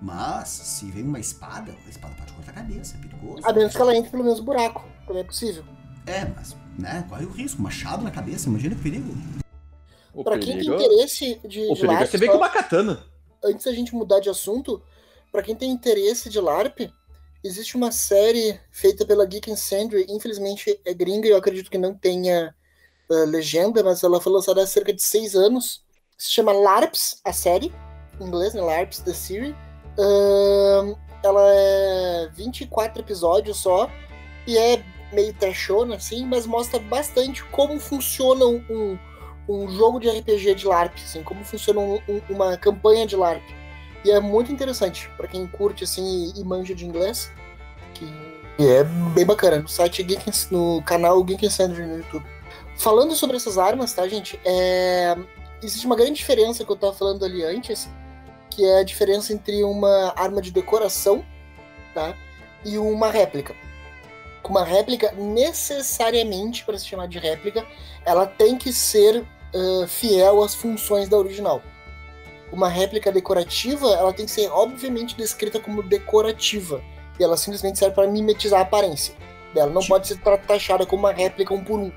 Mas 0.00 0.48
se 0.48 0.90
vem 0.90 1.04
uma 1.04 1.20
espada, 1.20 1.76
a 1.84 1.90
espada 1.90 2.14
pode 2.14 2.32
cortar 2.32 2.52
a 2.52 2.54
cabeça, 2.54 2.96
é 2.96 3.00
perigoso. 3.00 3.46
A 3.46 3.52
menos 3.52 3.76
que 3.76 3.82
ela 3.82 3.94
entre 3.94 4.10
pelo 4.10 4.24
mesmo 4.24 4.46
buraco. 4.46 4.88
Também 5.06 5.20
é 5.20 5.26
possível. 5.26 5.62
É, 6.06 6.24
mas, 6.24 6.56
né, 6.78 7.04
corre 7.06 7.26
o 7.26 7.30
risco. 7.30 7.60
Machado 7.60 8.02
na 8.02 8.10
cabeça, 8.10 8.48
imagina 8.48 8.74
que 8.74 8.80
perigo. 8.80 9.12
O 10.18 10.24
Pra 10.24 10.38
quem 10.38 10.56
tem 10.58 10.66
perigo, 10.66 10.74
interesse 10.82 11.40
de, 11.46 11.60
o 11.60 11.74
de 11.74 11.80
perigo 11.80 11.92
é 11.92 11.94
LARP, 11.96 12.10
ser 12.10 12.18
bem 12.18 12.26
só- 12.28 12.32
com 12.32 12.38
uma 12.38 12.48
katana. 12.50 13.04
antes 13.44 13.64
da 13.64 13.72
gente 13.72 13.94
mudar 13.94 14.18
de 14.20 14.28
assunto, 14.28 14.82
pra 15.30 15.42
quem 15.42 15.54
tem 15.54 15.70
interesse 15.70 16.28
de 16.28 16.40
LARP, 16.40 16.90
existe 17.44 17.76
uma 17.76 17.92
série 17.92 18.58
feita 18.72 19.06
pela 19.06 19.24
Geek 19.24 19.50
and 19.50 19.56
Sandry, 19.56 20.06
infelizmente 20.08 20.80
é 20.84 20.92
gringa 20.92 21.28
e 21.28 21.30
eu 21.30 21.36
acredito 21.36 21.70
que 21.70 21.78
não 21.78 21.94
tenha 21.94 22.52
ah, 23.10 23.14
legenda, 23.26 23.82
mas 23.84 24.02
ela 24.02 24.20
foi 24.20 24.32
lançada 24.32 24.60
há 24.62 24.66
cerca 24.66 24.92
de 24.92 25.02
seis 25.02 25.36
anos. 25.36 25.82
Se 26.16 26.32
chama 26.32 26.50
LARPS, 26.50 27.20
a 27.24 27.32
série, 27.32 27.72
em 28.20 28.24
inglês, 28.26 28.54
né? 28.54 28.60
LARPS, 28.60 28.98
The 29.00 29.12
Series. 29.12 29.54
Ahn, 29.96 30.94
ela 31.22 31.42
é 31.52 32.28
24 32.34 33.02
episódios 33.02 33.58
só 33.58 33.88
e 34.46 34.56
é 34.58 34.82
meio 35.12 35.32
trashona, 35.34 35.94
assim, 35.96 36.24
mas 36.26 36.44
mostra 36.46 36.78
bastante 36.80 37.44
como 37.46 37.78
funciona 37.80 38.44
um, 38.46 38.98
um, 39.48 39.68
jogo 39.70 39.98
de 39.98 40.08
RPG 40.08 40.54
de 40.54 40.66
LARP, 40.66 40.94
assim, 40.96 41.22
como 41.22 41.44
funciona 41.44 41.80
um- 41.80 42.00
um- 42.08 42.20
uma 42.28 42.56
campanha 42.56 43.06
de 43.06 43.16
LARP. 43.16 43.42
E 44.04 44.10
é 44.10 44.20
muito 44.20 44.52
interessante 44.52 45.10
pra 45.16 45.26
quem 45.26 45.46
curte 45.46 45.84
assim 45.84 46.32
e 46.36 46.44
manja 46.44 46.74
de 46.74 46.86
inglês, 46.86 47.32
que 47.94 48.06
é 48.60 48.84
bem 49.14 49.26
bacana. 49.26 49.58
No 49.58 49.68
site 49.68 50.02
Geek, 50.02 50.30
no 50.52 50.82
canal 50.82 51.22
Geek 51.24 51.46
and 51.46 51.50
Sandry 51.50 51.84
no 51.84 51.96
YouTube. 51.98 52.24
Falando 52.76 53.14
sobre 53.16 53.36
essas 53.36 53.58
armas, 53.58 53.92
tá, 53.92 54.06
gente? 54.06 54.38
É, 54.44 55.16
existe 55.62 55.84
uma 55.86 55.96
grande 55.96 56.14
diferença 56.14 56.64
que 56.64 56.70
eu 56.70 56.76
tava 56.76 56.92
falando 56.92 57.24
ali 57.24 57.42
antes, 57.42 57.88
que 58.50 58.64
é 58.64 58.80
a 58.80 58.84
diferença 58.84 59.32
entre 59.32 59.64
uma 59.64 60.12
arma 60.16 60.40
de 60.40 60.50
decoração, 60.52 61.24
tá, 61.92 62.14
e 62.64 62.78
uma 62.78 63.10
réplica. 63.10 63.54
Uma 64.44 64.64
réplica 64.64 65.12
necessariamente 65.12 66.64
para 66.64 66.78
se 66.78 66.86
chamar 66.86 67.06
de 67.06 67.18
réplica, 67.18 67.66
ela 68.06 68.26
tem 68.26 68.56
que 68.56 68.72
ser 68.72 69.24
ah, 69.54 69.86
fiel 69.86 70.42
às 70.42 70.54
funções 70.54 71.08
da 71.08 71.16
original. 71.16 71.62
Uma 72.52 72.68
réplica 72.68 73.12
decorativa, 73.12 73.86
ela 73.92 74.12
tem 74.12 74.24
que 74.24 74.30
ser 74.32 74.48
obviamente 74.50 75.14
descrita 75.16 75.60
como 75.60 75.82
decorativa. 75.82 76.80
E 77.20 77.22
ela 77.24 77.36
simplesmente 77.36 77.78
serve 77.78 77.94
para 77.94 78.06
mimetizar 78.08 78.60
a 78.60 78.62
aparência 78.62 79.14
dela. 79.52 79.70
Não 79.70 79.80
Tipo- 79.82 79.94
pode 79.94 80.06
ser 80.08 80.18
taxada 80.46 80.86
como 80.86 81.02
uma 81.02 81.12
réplica 81.12 81.52
um 81.52 81.62
por 81.62 81.78
um. 81.78 81.92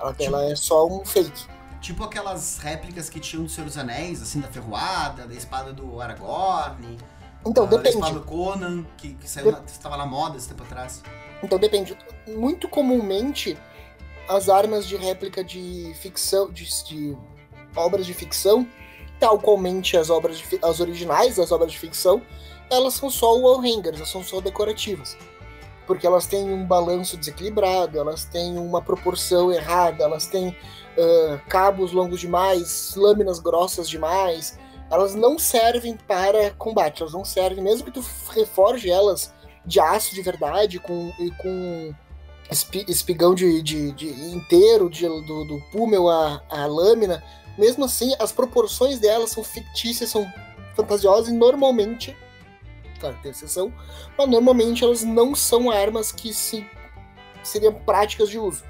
Ela, 0.00 0.12
Tipo- 0.12 0.24
ela 0.24 0.50
é 0.50 0.56
só 0.56 0.86
um 0.86 1.04
fake. 1.04 1.44
Tipo 1.80 2.04
aquelas 2.04 2.58
réplicas 2.58 3.08
que 3.10 3.18
tinham 3.20 3.44
do 3.44 3.50
Senhor 3.50 3.66
dos 3.66 3.76
Anéis, 3.76 4.22
assim, 4.22 4.40
da 4.40 4.48
ferroada, 4.48 5.26
da 5.26 5.34
espada 5.34 5.72
do 5.72 6.00
Aragorn, 6.00 6.98
Então, 7.44 7.64
ah, 7.64 7.66
da 7.66 7.76
depende. 7.78 7.96
espada 7.96 8.18
do 8.18 8.24
Conan, 8.24 8.84
que, 8.98 9.14
que 9.14 9.28
saiu 9.28 9.50
na, 9.50 9.60
estava 9.66 9.96
na 9.96 10.04
moda 10.06 10.36
esse 10.36 10.46
tempo 10.48 10.62
atrás. 10.62 11.02
Então 11.42 11.58
depende. 11.58 11.96
Muito 12.28 12.68
comumente, 12.68 13.58
as 14.30 14.48
armas 14.48 14.86
de 14.86 14.96
réplica 14.96 15.42
de 15.42 15.92
ficção, 16.00 16.50
de, 16.52 16.64
de 16.84 17.18
obras 17.74 18.06
de 18.06 18.14
ficção, 18.14 18.64
tal 19.18 19.40
qualmente 19.40 19.96
as 19.96 20.08
obras 20.08 20.38
de, 20.38 20.58
as 20.62 20.78
originais 20.78 21.34
das 21.36 21.50
obras 21.50 21.72
de 21.72 21.78
ficção, 21.78 22.22
elas 22.70 22.94
são 22.94 23.10
só 23.10 23.36
wallhangers, 23.36 23.96
elas 23.96 24.08
são 24.08 24.22
só 24.22 24.40
decorativas. 24.40 25.16
Porque 25.84 26.06
elas 26.06 26.26
têm 26.26 26.48
um 26.48 26.64
balanço 26.64 27.16
desequilibrado, 27.16 27.98
elas 27.98 28.24
têm 28.24 28.56
uma 28.56 28.80
proporção 28.80 29.52
errada, 29.52 30.04
elas 30.04 30.26
têm 30.26 30.56
ah, 30.96 31.40
cabos 31.48 31.90
longos 31.90 32.20
demais, 32.20 32.94
lâminas 32.94 33.40
grossas 33.40 33.88
demais. 33.88 34.56
Elas 34.88 35.16
não 35.16 35.40
servem 35.40 35.96
para 35.96 36.52
combate, 36.52 37.02
elas 37.02 37.12
não 37.12 37.24
servem, 37.24 37.64
mesmo 37.64 37.86
que 37.86 37.90
tu 37.90 38.04
reforge 38.30 38.88
elas 38.88 39.34
de 39.66 39.80
aço 39.80 40.14
de 40.14 40.22
verdade, 40.22 40.78
com, 40.78 41.12
e 41.18 41.32
com 41.32 41.92
espi- 42.50 42.84
espigão 42.88 43.34
de, 43.34 43.62
de, 43.62 43.92
de 43.92 44.08
inteiro, 44.34 44.90
de, 44.90 45.06
do, 45.06 45.44
do 45.44 45.60
púmel 45.70 46.08
à 46.08 46.66
lâmina, 46.66 47.22
mesmo 47.58 47.84
assim, 47.84 48.14
as 48.18 48.32
proporções 48.32 48.98
delas 48.98 49.30
são 49.30 49.44
fictícias, 49.44 50.10
são 50.10 50.30
fantasiosas 50.74 51.28
e 51.28 51.32
normalmente, 51.32 52.16
claro, 52.98 53.18
tem 53.22 53.30
exceção, 53.30 53.72
mas 54.16 54.28
normalmente 54.28 54.84
elas 54.84 55.02
não 55.02 55.34
são 55.34 55.70
armas 55.70 56.12
que 56.12 56.32
se, 56.32 56.66
seriam 57.42 57.74
práticas 57.74 58.28
de 58.28 58.38
uso. 58.38 58.64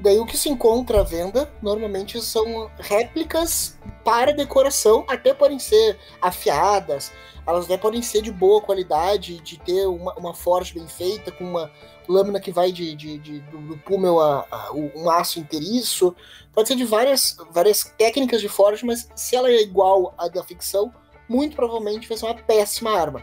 Daí 0.00 0.18
o 0.18 0.26
que 0.26 0.36
se 0.36 0.48
encontra 0.48 1.00
à 1.00 1.04
venda 1.04 1.50
normalmente 1.62 2.20
são 2.20 2.70
réplicas 2.78 3.78
para 4.04 4.32
decoração, 4.32 5.04
até 5.08 5.32
podem 5.32 5.58
ser 5.58 5.98
afiadas, 6.20 7.12
elas 7.46 7.66
até 7.66 7.78
podem 7.78 8.02
ser 8.02 8.20
de 8.20 8.32
boa 8.32 8.60
qualidade, 8.60 9.38
de 9.40 9.58
ter 9.58 9.86
uma, 9.86 10.12
uma 10.14 10.34
forja 10.34 10.74
bem 10.74 10.86
feita, 10.88 11.30
com 11.30 11.44
uma 11.44 11.70
lâmina 12.08 12.40
que 12.40 12.50
vai 12.52 12.70
de, 12.72 12.94
de, 12.94 13.18
de- 13.18 13.40
do, 13.40 13.58
do 13.68 13.78
púmel 13.78 14.20
a, 14.20 14.46
a 14.50 14.72
um 14.72 15.10
aço 15.10 15.38
inteiriço. 15.40 16.14
Pode 16.52 16.68
ser 16.68 16.76
de 16.76 16.84
várias, 16.84 17.36
várias 17.52 17.84
técnicas 17.98 18.40
de 18.40 18.48
forja, 18.48 18.84
mas 18.86 19.08
se 19.16 19.34
ela 19.36 19.48
é 19.48 19.62
igual 19.62 20.14
à 20.18 20.28
da 20.28 20.42
ficção, 20.44 20.92
muito 21.28 21.56
provavelmente 21.56 22.08
vai 22.08 22.16
ser 22.16 22.26
uma 22.26 22.34
péssima 22.34 22.90
arma. 22.90 23.22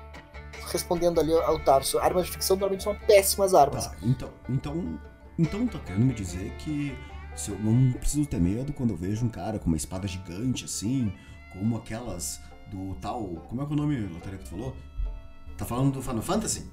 Respondendo 0.71 1.19
ali 1.19 1.33
ao 1.33 1.59
Tarso, 1.59 1.99
armas 1.99 2.25
de 2.25 2.31
ficção 2.31 2.55
normalmente 2.55 2.83
são 2.83 2.95
péssimas 3.07 3.53
armas. 3.53 3.87
Tá, 3.87 3.95
então, 4.03 4.29
então, 4.49 4.99
então 5.37 5.67
tá 5.67 5.79
querendo 5.79 6.05
me 6.05 6.13
dizer 6.13 6.51
que 6.59 6.95
eu 7.47 7.57
não 7.59 7.93
preciso 7.93 8.25
ter 8.25 8.39
medo 8.39 8.71
quando 8.73 8.91
eu 8.91 8.97
vejo 8.97 9.25
um 9.25 9.29
cara 9.29 9.57
com 9.57 9.67
uma 9.67 9.77
espada 9.77 10.07
gigante 10.07 10.65
assim, 10.65 11.13
como 11.53 11.77
aquelas 11.77 12.39
do 12.67 12.95
tal. 13.01 13.23
Como 13.49 13.61
é 13.61 13.65
que 13.65 13.71
é 13.71 13.73
o 13.73 13.77
nome, 13.77 13.99
Lotaria, 14.07 14.37
que 14.37 14.43
tu 14.45 14.51
falou? 14.51 14.75
Tá 15.57 15.65
falando 15.65 15.93
do 15.93 16.01
Final 16.01 16.21
Fantasy? 16.21 16.69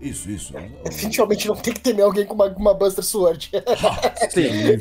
Isso, 0.00 0.30
isso. 0.30 0.52
Definitivamente 0.84 1.46
não 1.48 1.56
tem 1.56 1.72
que 1.72 1.80
temer 1.80 2.04
alguém 2.04 2.26
com 2.26 2.34
uma, 2.34 2.46
uma 2.46 2.74
Buster 2.74 3.04
Sword. 3.04 3.50
Sim, 4.30 4.78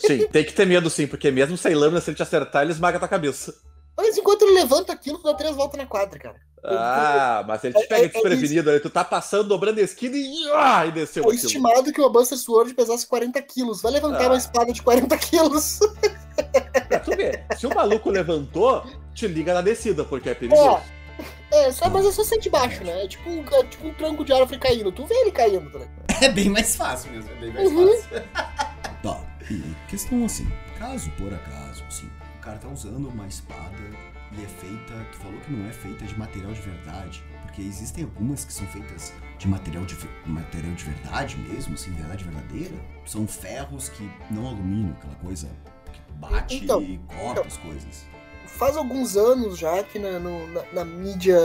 sim, 0.00 0.26
tem 0.28 0.44
que 0.44 0.52
ter 0.52 0.66
medo 0.66 0.88
sim, 0.90 1.06
porque 1.06 1.30
mesmo 1.30 1.56
sem 1.56 1.74
lâmina, 1.74 2.00
se 2.00 2.10
ele 2.10 2.16
te 2.16 2.22
acertar, 2.22 2.62
ele 2.62 2.72
esmaga 2.72 2.98
tua 2.98 3.06
cabeça. 3.08 3.54
Mas 3.96 4.16
enquanto 4.16 4.42
ele 4.42 4.52
levanta 4.54 4.92
aquilo, 4.92 5.18
tu 5.18 5.24
dá 5.24 5.34
três 5.34 5.54
voltas 5.56 5.76
na 5.78 5.86
quadra, 5.86 6.18
cara. 6.18 6.36
Ah, 6.64 7.44
mas 7.46 7.62
ele 7.64 7.74
te 7.74 7.82
É- 7.82 7.86
pega 7.86 8.02
é- 8.02 8.04
é 8.04 8.08
desprevenido 8.08 8.70
ali, 8.70 8.80
tu 8.80 8.90
tá 8.90 9.04
passando, 9.04 9.48
dobrando 9.48 9.80
a 9.80 9.82
esquina 9.82 10.16
e, 10.16 10.50
ah, 10.54 10.86
e 10.86 10.92
desceu 10.92 11.24
É 11.24 11.26
aquilo. 11.26 11.44
estimado 11.46 11.92
que 11.92 12.00
uma 12.00 12.10
Buster 12.10 12.38
Sword 12.38 12.74
pesasse 12.74 13.06
40 13.06 13.40
quilos. 13.42 13.82
Vai 13.82 13.92
levantar 13.92 14.24
Ah. 14.24 14.28
uma 14.28 14.36
espada 14.38 14.72
de 14.72 14.82
40 14.82 15.16
quilos. 15.18 15.78
Pra 16.88 17.00
tu 17.00 17.10
ver, 17.16 17.44
se 17.58 17.66
o 17.66 17.74
maluco 17.74 18.08
levantou, 18.10 18.84
te 19.14 19.26
liga 19.26 19.52
na 19.52 19.60
descida, 19.60 20.04
porque 20.04 20.30
é 20.30 20.34
perigoso. 20.34 20.62
É, 20.78 20.82
É, 21.50 21.72
só, 21.72 21.88
mas 21.88 22.04
é 22.06 22.12
só 22.12 22.22
sente 22.24 22.50
baixo, 22.50 22.84
né? 22.84 23.04
É 23.04 23.08
tipo, 23.08 23.28
um, 23.30 23.40
é 23.42 23.64
tipo 23.64 23.88
um 23.88 23.94
tranco 23.94 24.24
de 24.24 24.32
árvore 24.32 24.58
caindo. 24.58 24.92
Tu 24.92 25.04
vê 25.06 25.14
ele 25.14 25.32
caindo, 25.32 25.70
tá? 25.70 25.80
É 26.20 26.28
bem 26.28 26.48
mais 26.50 26.74
fácil 26.76 27.12
mesmo, 27.12 27.30
é 27.30 27.34
bem 27.36 27.52
mais 27.52 27.68
Uhum. 27.70 27.88
fácil. 27.96 28.68
Tá, 29.02 29.20
e 29.48 29.62
questão 29.88 30.24
assim, 30.24 30.50
caso 30.76 31.08
por 31.12 31.32
acaso, 31.32 31.84
assim, 31.86 32.10
o 32.36 32.40
cara 32.40 32.58
tá 32.58 32.66
usando 32.68 33.08
uma 33.08 33.28
espada 33.28 33.76
e 34.36 34.42
é 34.42 34.46
feita, 34.48 35.06
tu 35.12 35.18
falou 35.18 35.38
que 35.40 35.52
não 35.52 35.68
é 35.68 35.72
feita 35.72 36.04
de 36.04 36.18
material 36.18 36.52
de 36.52 36.60
verdade, 36.60 37.22
porque 37.42 37.62
existem 37.62 38.02
algumas 38.02 38.44
que 38.44 38.52
são 38.52 38.66
feitas 38.66 39.12
de 39.38 39.46
material 39.46 39.84
de, 39.84 39.96
material 40.26 40.74
de 40.74 40.84
verdade 40.84 41.36
mesmo, 41.36 41.74
assim, 41.74 41.92
verdade 41.92 42.24
verdadeira. 42.24 42.74
São 43.06 43.24
ferros 43.28 43.88
que 43.88 44.10
não 44.32 44.48
alumínio, 44.48 44.96
aquela 44.98 45.14
coisa 45.14 45.48
que 45.92 46.00
bate 46.14 46.56
Então, 46.56 46.82
e 46.82 46.98
corta 47.06 47.42
as 47.46 47.56
coisas. 47.58 48.04
Faz 48.56 48.76
alguns 48.76 49.16
anos 49.16 49.58
já 49.58 49.82
que 49.82 49.98
na, 49.98 50.18
no- 50.18 50.46
na, 50.48 50.62
na 50.72 50.84
mídia 50.84 51.38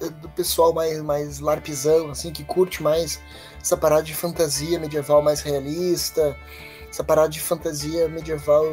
eh, 0.00 0.08
do 0.20 0.28
pessoal 0.30 0.72
mais, 0.72 1.00
mais 1.00 1.40
larpizão, 1.40 2.10
assim, 2.10 2.32
que 2.32 2.44
curte 2.44 2.82
mais 2.82 3.20
essa 3.60 3.76
parada 3.76 4.02
de 4.02 4.14
fantasia 4.14 4.78
medieval 4.78 5.22
mais 5.22 5.40
realista, 5.40 6.36
essa 6.90 7.02
parada 7.02 7.28
de 7.30 7.40
fantasia 7.40 8.08
medieval. 8.08 8.64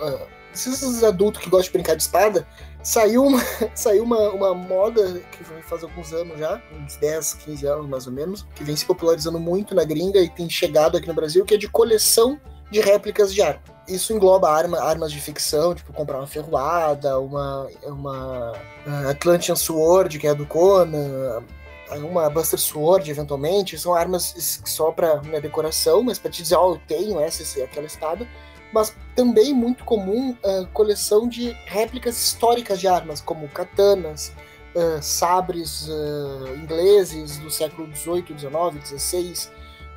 ah, 0.00 0.26
esses 0.54 1.02
adultos 1.02 1.42
que 1.42 1.50
gostam 1.50 1.66
de 1.66 1.72
brincar 1.72 1.96
de 1.96 2.02
espada, 2.02 2.46
saiu 2.82 3.24
uma, 3.24 3.42
saiu 3.74 4.04
uma, 4.04 4.30
uma 4.30 4.54
moda 4.54 5.20
que 5.32 5.42
faz 5.62 5.82
alguns 5.82 6.12
anos 6.12 6.38
já, 6.38 6.62
uns 6.80 6.96
10, 6.96 7.34
15 7.34 7.66
anos 7.66 7.88
mais 7.88 8.06
ou 8.06 8.12
menos, 8.12 8.46
que 8.54 8.62
vem 8.62 8.76
se 8.76 8.84
popularizando 8.84 9.40
muito 9.40 9.74
na 9.74 9.82
gringa 9.84 10.20
e 10.20 10.28
tem 10.30 10.48
chegado 10.48 10.96
aqui 10.96 11.08
no 11.08 11.14
Brasil, 11.14 11.44
que 11.44 11.54
é 11.54 11.58
de 11.58 11.68
coleção 11.68 12.40
de 12.70 12.80
réplicas 12.80 13.32
de 13.32 13.42
arma. 13.42 13.62
Isso 13.86 14.12
engloba 14.12 14.50
arma, 14.50 14.80
armas 14.80 15.12
de 15.12 15.20
ficção, 15.20 15.74
tipo 15.74 15.92
comprar 15.92 16.18
uma 16.18 16.26
ferroada, 16.26 17.18
uma, 17.20 17.68
uma 17.84 18.52
ah, 18.86 19.10
Atlantean 19.10 19.56
Sword, 19.56 20.18
que 20.18 20.26
é 20.26 20.34
do 20.34 20.46
Conan, 20.46 21.42
ah, 21.90 21.96
uma 21.96 22.30
Buster 22.30 22.58
Sword, 22.58 23.10
eventualmente. 23.10 23.78
São 23.78 23.94
armas 23.94 24.62
só 24.64 24.90
pra 24.90 25.20
minha 25.22 25.40
decoração, 25.40 26.02
mas 26.02 26.18
pra 26.18 26.30
te 26.30 26.42
dizer, 26.42 26.56
ó, 26.56 26.72
eu 26.72 26.80
tenho 26.88 27.20
essa, 27.20 27.42
essa 27.42 27.62
aquela 27.62 27.86
espada. 27.86 28.26
Mas 28.72 28.96
também 29.14 29.54
muito 29.54 29.84
comum 29.84 30.36
a 30.42 30.66
coleção 30.72 31.28
de 31.28 31.50
réplicas 31.66 32.16
históricas 32.16 32.80
de 32.80 32.88
armas, 32.88 33.20
como 33.20 33.48
katanas, 33.48 34.32
ah, 34.74 35.00
sabres 35.02 35.88
ah, 35.90 36.54
ingleses 36.56 37.36
do 37.38 37.50
século 37.50 37.86
XVIII, 37.94 38.34
XIX, 38.38 38.98
XVI, 39.00 39.50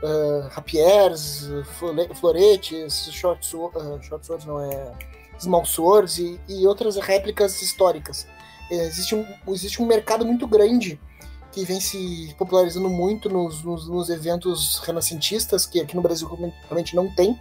uh, 0.03 0.47
rapiers, 0.49 1.47
flore- 1.77 2.09
floretes, 2.15 3.09
short, 3.11 3.55
uh, 3.55 4.01
short 4.01 4.25
swords 4.25 4.45
não 4.45 4.59
é 4.59 4.91
small 5.39 5.65
swords 5.65 6.17
e, 6.17 6.39
e 6.47 6.67
outras 6.67 6.95
réplicas 6.97 7.61
históricas. 7.61 8.27
Existe 8.69 9.15
um, 9.15 9.25
existe 9.49 9.81
um 9.81 9.85
mercado 9.85 10.25
muito 10.25 10.45
grande 10.45 10.99
que 11.51 11.63
vem 11.63 11.79
se 11.79 12.35
popularizando 12.37 12.89
muito 12.89 13.29
nos, 13.29 13.63
nos, 13.63 13.87
nos 13.87 14.09
eventos 14.09 14.79
renascentistas, 14.79 15.65
que 15.65 15.79
aqui 15.79 15.95
no 15.95 16.01
Brasil 16.01 16.27
realmente 16.67 16.95
não 16.95 17.13
tem, 17.15 17.39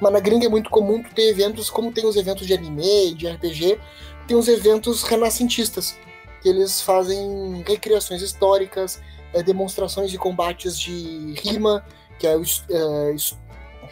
mas 0.00 0.12
na 0.12 0.20
gringa 0.20 0.46
é 0.46 0.48
muito 0.48 0.68
comum 0.68 1.02
ter 1.02 1.30
eventos 1.30 1.70
como 1.70 1.92
tem 1.92 2.04
os 2.04 2.16
eventos 2.16 2.46
de 2.46 2.52
anime, 2.52 3.14
de 3.14 3.28
RPG, 3.28 3.78
tem 4.26 4.36
os 4.36 4.48
eventos 4.48 5.02
renascentistas, 5.04 5.96
que 6.42 6.48
eles 6.48 6.82
fazem 6.82 7.64
recriações 7.66 8.20
históricas, 8.20 9.00
é, 9.32 9.42
demonstrações 9.42 10.10
de 10.10 10.18
combates 10.18 10.78
de 10.78 11.34
rima, 11.42 11.84
que 12.18 12.26
é 12.26 12.34
é, 12.34 13.16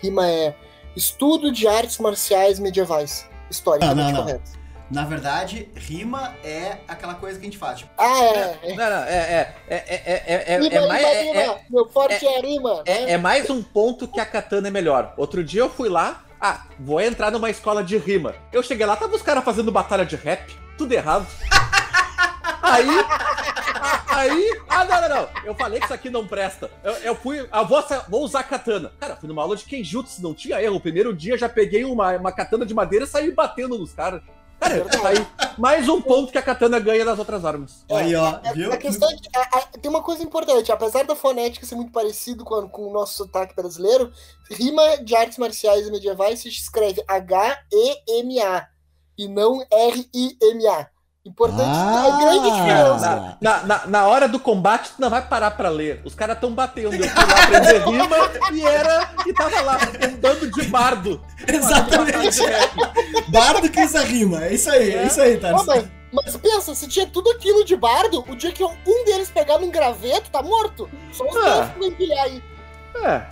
rima 0.02 0.28
é 0.28 0.54
estudo 0.96 1.50
de 1.52 1.66
artes 1.66 1.98
marciais 1.98 2.58
medievais, 2.58 3.28
historicamente 3.50 4.00
Ah, 4.00 4.04
não, 4.04 4.12
não. 4.12 4.22
correto. 4.22 4.64
Na 4.90 5.04
verdade, 5.04 5.68
rima 5.74 6.34
é 6.44 6.76
aquela 6.86 7.14
coisa 7.14 7.38
que 7.38 7.46
a 7.46 7.48
gente 7.48 7.58
faz. 7.58 7.78
Tipo, 7.80 7.90
Ah, 7.96 8.20
é. 8.22 8.58
é. 8.62 8.74
Não, 8.76 8.90
não, 8.90 9.02
é, 9.04 9.14
é, 9.16 9.54
é, 9.68 9.76
é, 9.76 10.22
é, 10.26 10.54
é, 10.54 10.58
Rima, 10.60 10.74
é 10.74 10.86
mais, 10.86 11.06
rima, 11.06 11.18
é, 11.18 11.42
rima. 11.42 11.56
Meu 11.70 11.88
forte 11.88 12.26
é, 12.26 12.38
a 12.38 12.40
rima. 12.40 12.82
é, 12.84 13.04
né? 13.06 13.12
é 13.12 13.16
mais 13.18 13.48
um 13.50 13.62
ponto 13.62 14.06
que 14.06 14.20
a 14.20 14.26
katana 14.26 14.68
é 14.68 14.70
melhor. 14.70 15.14
Outro 15.16 15.42
dia 15.42 15.62
eu 15.62 15.70
fui 15.70 15.88
lá, 15.88 16.22
ah, 16.40 16.64
vou 16.78 17.00
entrar 17.00 17.30
numa 17.30 17.48
escola 17.50 17.82
de 17.82 17.96
rima. 17.96 18.34
Eu 18.52 18.62
cheguei 18.62 18.84
lá, 18.84 18.94
tava 18.94 19.16
os 19.16 19.22
caras 19.22 19.42
fazendo 19.42 19.72
batalha 19.72 20.04
de 20.04 20.16
rap, 20.16 20.54
tudo 20.76 20.92
errado. 20.92 21.26
Aí, 22.62 22.86
aí, 24.08 24.60
ah, 24.68 24.84
não, 24.84 25.00
não, 25.02 25.08
não. 25.08 25.28
Eu 25.44 25.54
falei 25.54 25.78
que 25.78 25.84
isso 25.86 25.94
aqui 25.94 26.10
não 26.10 26.26
presta. 26.26 26.70
Eu, 26.82 26.92
eu 26.94 27.14
fui, 27.16 27.46
ah, 27.52 27.62
vou, 27.62 27.82
sa- 27.82 28.04
vou 28.08 28.22
usar 28.22 28.42
katana. 28.44 28.92
Cara, 29.00 29.16
fui 29.16 29.28
numa 29.28 29.42
aula 29.42 29.56
de 29.56 29.64
Kenjutsu, 29.64 30.22
não 30.22 30.34
tinha 30.34 30.60
erro. 30.62 30.76
O 30.76 30.80
primeiro 30.80 31.14
dia 31.14 31.36
já 31.38 31.48
peguei 31.48 31.84
uma, 31.84 32.12
uma 32.16 32.32
katana 32.32 32.64
de 32.64 32.72
madeira 32.74 33.04
e 33.04 33.08
saí 33.08 33.30
batendo 33.30 33.78
nos 33.78 33.92
caras. 33.92 34.22
Cara, 34.60 34.76
aí, 35.06 35.26
mais 35.58 35.88
um 35.88 36.00
ponto 36.00 36.32
que 36.32 36.38
a 36.38 36.42
katana 36.42 36.78
ganha 36.78 37.04
das 37.04 37.18
outras 37.18 37.44
armas. 37.44 37.84
É, 37.88 37.96
aí, 37.96 38.14
ó, 38.14 38.24
a- 38.42 38.52
viu? 38.54 38.72
A 38.72 38.76
questão 38.78 39.10
é 39.10 39.14
que 39.14 39.28
a- 39.36 39.48
a- 39.58 39.78
tem 39.78 39.90
uma 39.90 40.02
coisa 40.02 40.22
importante, 40.22 40.72
apesar 40.72 41.04
da 41.04 41.14
fonética 41.14 41.66
ser 41.66 41.74
muito 41.74 41.92
parecido 41.92 42.44
com, 42.44 42.54
a- 42.54 42.68
com 42.68 42.86
o 42.88 42.92
nosso 42.92 43.14
sotaque 43.14 43.54
brasileiro, 43.54 44.10
rima 44.50 44.96
de 45.04 45.14
artes 45.14 45.36
marciais 45.36 45.90
medievais 45.90 46.40
se 46.40 46.48
escreve 46.48 47.04
H-E-M-A 47.06 48.68
e 49.18 49.28
não 49.28 49.64
R-I-M-A. 49.70 50.88
Importante, 51.26 51.62
Ah! 51.64 52.04
é 52.06 52.22
grande 52.22 52.50
diferença. 52.50 53.38
Na, 53.40 53.62
na, 53.62 53.86
na 53.86 54.06
hora 54.06 54.28
do 54.28 54.38
combate, 54.38 54.90
tu 54.94 55.00
não 55.00 55.08
vai 55.08 55.22
parar 55.26 55.52
pra 55.52 55.70
ler. 55.70 56.02
Os 56.04 56.14
caras 56.14 56.38
tão 56.38 56.52
batendo. 56.52 56.94
Eu 56.94 57.08
fui 57.08 57.08
lá 57.08 57.42
aprender 57.44 57.84
rima 57.86 58.16
e 58.52 58.62
era. 58.66 59.10
E 59.26 59.32
tava 59.32 59.60
lá, 59.62 59.78
um 60.06 60.16
bando 60.18 60.50
de 60.50 60.62
bardo. 60.68 61.22
Exatamente. 61.48 62.40
Bardo 63.28 63.70
que 63.70 63.82
usa 63.82 64.02
rima. 64.02 64.44
É 64.44 64.52
isso 64.52 64.70
aí, 64.70 64.94
é, 64.94 65.06
isso 65.06 65.20
aí, 65.20 65.38
Tarso. 65.38 65.64
mas, 65.66 65.84
mas 66.12 66.36
pensa, 66.36 66.74
se 66.74 66.86
tinha 66.88 67.06
tudo 67.06 67.30
aquilo 67.30 67.64
de 67.64 67.74
bardo, 67.74 68.22
o 68.28 68.36
dia 68.36 68.52
que 68.52 68.62
um 68.62 69.04
deles 69.06 69.30
pegar 69.30 69.58
num 69.58 69.70
graveto, 69.70 70.28
tá 70.30 70.42
morto. 70.42 70.90
Só 71.10 71.24
os 71.24 71.36
Ah. 71.36 71.40
dois 71.40 71.70
que 71.72 71.78
vão 71.78 71.88
empilhar 71.88 72.24
aí. 72.24 72.42
É. 72.96 73.26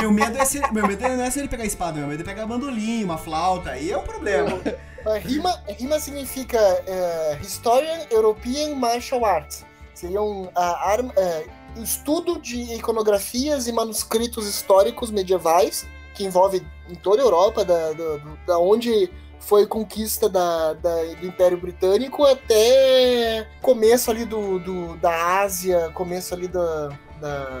Meu 0.00 0.12
medo, 0.12 0.36
é 0.38 0.44
se, 0.44 0.60
meu 0.72 0.86
medo 0.86 1.02
não 1.08 1.24
é 1.24 1.30
se 1.30 1.38
ele 1.38 1.48
pegar 1.48 1.62
a 1.64 1.66
espada, 1.66 1.98
meu 1.98 2.08
medo 2.08 2.22
é 2.22 2.24
pegar 2.24 2.46
bandolim, 2.46 3.02
uma 3.04 3.16
flauta, 3.18 3.70
aí 3.70 3.90
é 3.90 3.96
o 3.96 4.02
problema. 4.02 4.58
A 5.06 5.16
rima, 5.18 5.58
rima 5.66 5.98
significa 5.98 6.58
é, 6.86 7.38
Historian 7.42 8.00
European 8.10 8.74
Martial 8.74 9.24
Arts. 9.24 9.64
Seriam 9.94 10.50
a 10.54 10.90
arma, 10.90 11.12
é, 11.16 11.44
estudo 11.76 12.38
de 12.40 12.74
iconografias 12.74 13.66
e 13.66 13.72
manuscritos 13.72 14.46
históricos 14.46 15.10
medievais, 15.10 15.86
que 16.14 16.24
envolve 16.24 16.62
em 16.88 16.94
toda 16.94 17.22
a 17.22 17.24
Europa, 17.24 17.64
da, 17.64 17.92
da, 17.92 18.18
da 18.46 18.58
onde 18.58 19.10
foi 19.38 19.66
conquista 19.66 20.28
da, 20.28 20.74
da- 20.74 21.04
do 21.18 21.26
Império 21.26 21.56
Britânico 21.58 22.24
até 22.26 23.48
começo 23.62 24.10
ali 24.10 24.26
do, 24.26 24.58
do- 24.58 24.96
da 24.98 25.40
Ásia, 25.40 25.90
começo 25.94 26.34
ali 26.34 26.46
da. 26.46 26.88
da 27.20 27.60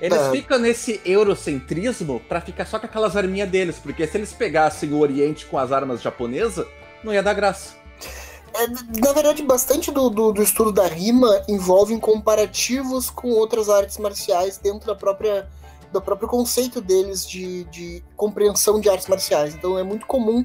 Eles 0.00 0.18
Ah. 0.18 0.30
ficam 0.30 0.58
nesse 0.58 1.00
eurocentrismo 1.04 2.20
pra 2.28 2.40
ficar 2.40 2.66
só 2.66 2.78
com 2.78 2.86
aquelas 2.86 3.16
arminhas 3.16 3.50
deles. 3.50 3.78
Porque 3.78 4.06
se 4.06 4.16
eles 4.16 4.32
pegassem 4.32 4.92
o 4.92 4.98
Oriente 4.98 5.46
com 5.46 5.58
as 5.58 5.72
armas 5.72 6.00
japonesas, 6.00 6.66
não 7.04 7.12
ia 7.12 7.22
dar 7.22 7.34
graça. 7.34 7.74
É, 8.54 8.66
na 8.66 9.12
verdade, 9.12 9.42
bastante 9.42 9.92
do, 9.92 10.10
do, 10.10 10.32
do 10.32 10.42
estudo 10.42 10.72
da 10.72 10.86
rima 10.86 11.42
envolve 11.48 11.96
comparativos 12.00 13.08
com 13.08 13.30
outras 13.30 13.68
artes 13.68 13.98
marciais 13.98 14.56
dentro 14.58 14.86
da 14.86 14.94
própria 14.94 15.48
do 15.92 16.00
próprio 16.00 16.28
conceito 16.28 16.80
deles 16.80 17.28
de, 17.28 17.64
de 17.64 18.02
compreensão 18.16 18.80
de 18.80 18.88
artes 18.88 19.08
marciais. 19.08 19.54
Então 19.54 19.76
é 19.76 19.82
muito 19.82 20.06
comum 20.06 20.44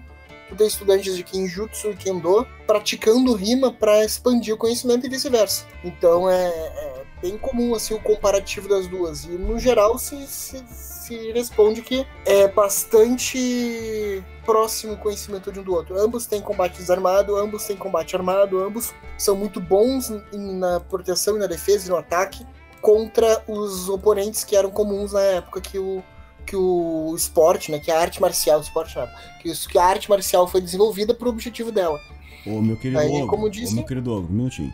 ter 0.58 0.65
estudantes 0.65 1.15
de 1.15 1.24
Kenjutsu 1.24 1.89
e 1.89 1.96
Kendo 1.96 2.48
praticando 2.65 3.34
rima 3.36 3.72
para 3.72 4.04
expandir 4.04 4.56
o 4.56 4.58
conhecimento 4.58 5.06
e 5.06 5.10
vice-versa. 5.10 5.65
Então 5.84 6.28
é, 6.30 6.48
é 6.48 6.95
bem 7.26 7.38
comum 7.40 7.74
assim 7.74 7.96
o 7.96 8.00
comparativo 8.00 8.70
das 8.70 8.88
duas. 8.88 9.24
E 9.26 9.30
no 9.30 9.58
geral 9.60 9.98
se, 9.98 10.28
se, 10.28 10.64
se 10.68 11.32
responde 11.32 11.82
que 11.82 12.06
é 12.24 12.48
bastante 12.48 14.24
próximo 14.46 14.94
o 14.94 14.98
conhecimento 14.98 15.52
de 15.52 15.60
um 15.60 15.64
do 15.64 15.74
outro. 15.74 16.00
Ambos 16.00 16.28
têm 16.28 16.40
combate 16.40 16.78
desarmado, 16.78 17.36
ambos 17.36 17.66
têm 17.66 17.76
combate 17.76 18.16
armado, 18.16 18.64
ambos 18.64 18.94
são 19.18 19.36
muito 19.36 19.60
bons 19.60 20.14
na 20.32 20.80
proteção 20.80 21.36
e 21.36 21.40
na 21.40 21.48
defesa 21.48 21.88
e 21.88 21.90
no 21.90 21.98
ataque 21.98 22.46
contra 22.80 23.44
os 23.48 23.90
oponentes 23.90 24.44
que 24.44 24.56
eram 24.56 24.70
comuns 24.70 25.14
na 25.14 25.22
época 25.22 25.60
que 25.62 25.80
o 25.80 26.04
que 26.46 26.56
o 26.56 27.12
esporte, 27.16 27.72
né, 27.72 27.80
que 27.80 27.90
a 27.90 28.00
arte 28.00 28.22
marcial, 28.22 28.62
esporte 28.62 28.96
não, 28.96 29.08
que, 29.42 29.50
isso, 29.50 29.68
que 29.68 29.80
a 29.80 29.84
arte 29.84 30.08
marcial 30.08 30.48
foi 30.48 30.62
desenvolvida 30.62 31.12
para 31.12 31.26
o 31.28 31.32
objetivo 31.32 31.72
dela. 31.72 32.00
Ô, 32.46 32.62
meu 32.62 32.78
querido 32.78 33.00
Aí, 33.00 33.10
Ogro, 33.10 33.26
como 33.28 33.48
ô, 33.48 33.50
disse- 33.50 33.74
meu 33.74 33.84
querido 33.84 34.14
Ogro, 34.14 34.32
um 34.32 34.36
minutinho. 34.36 34.72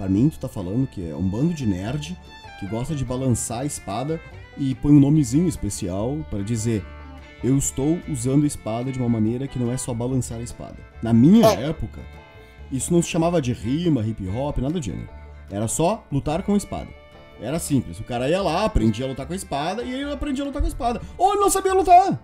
Pra 0.00 0.08
mim, 0.08 0.30
tu 0.30 0.38
tá 0.38 0.48
falando 0.48 0.86
que 0.86 1.10
é 1.10 1.14
um 1.14 1.20
bando 1.28 1.52
de 1.52 1.66
nerd 1.66 2.16
que 2.58 2.66
gosta 2.66 2.94
de 2.94 3.04
balançar 3.04 3.58
a 3.60 3.64
espada 3.66 4.18
e 4.56 4.74
põe 4.76 4.92
um 4.92 4.98
nomezinho 4.98 5.46
especial 5.46 6.16
pra 6.30 6.40
dizer 6.40 6.82
eu 7.44 7.58
estou 7.58 7.98
usando 8.08 8.44
a 8.44 8.46
espada 8.46 8.90
de 8.90 8.98
uma 8.98 9.10
maneira 9.10 9.46
que 9.46 9.58
não 9.58 9.70
é 9.70 9.76
só 9.76 9.92
balançar 9.92 10.38
a 10.38 10.42
espada. 10.42 10.78
Na 11.02 11.12
minha 11.12 11.46
É. 11.48 11.68
época, 11.68 12.00
isso 12.72 12.90
não 12.94 13.02
se 13.02 13.08
chamava 13.10 13.42
de 13.42 13.52
rima, 13.52 14.00
hip 14.00 14.26
hop, 14.26 14.56
nada 14.56 14.72
do 14.80 14.82
gênero. 14.82 15.08
Era 15.50 15.68
só 15.68 16.02
lutar 16.10 16.42
com 16.44 16.54
a 16.54 16.56
espada. 16.56 16.88
Era 17.38 17.58
simples. 17.58 18.00
O 18.00 18.04
cara 18.04 18.26
ia 18.26 18.40
lá, 18.40 18.64
aprendia 18.64 19.04
a 19.04 19.08
lutar 19.08 19.26
com 19.26 19.34
a 19.34 19.36
espada 19.36 19.82
e 19.82 19.92
ele 19.92 20.10
aprendia 20.10 20.44
a 20.44 20.46
lutar 20.46 20.62
com 20.62 20.66
a 20.66 20.70
espada. 20.70 21.02
Ou 21.18 21.32
ele 21.32 21.40
não 21.42 21.50
sabia 21.50 21.74
lutar. 21.74 22.18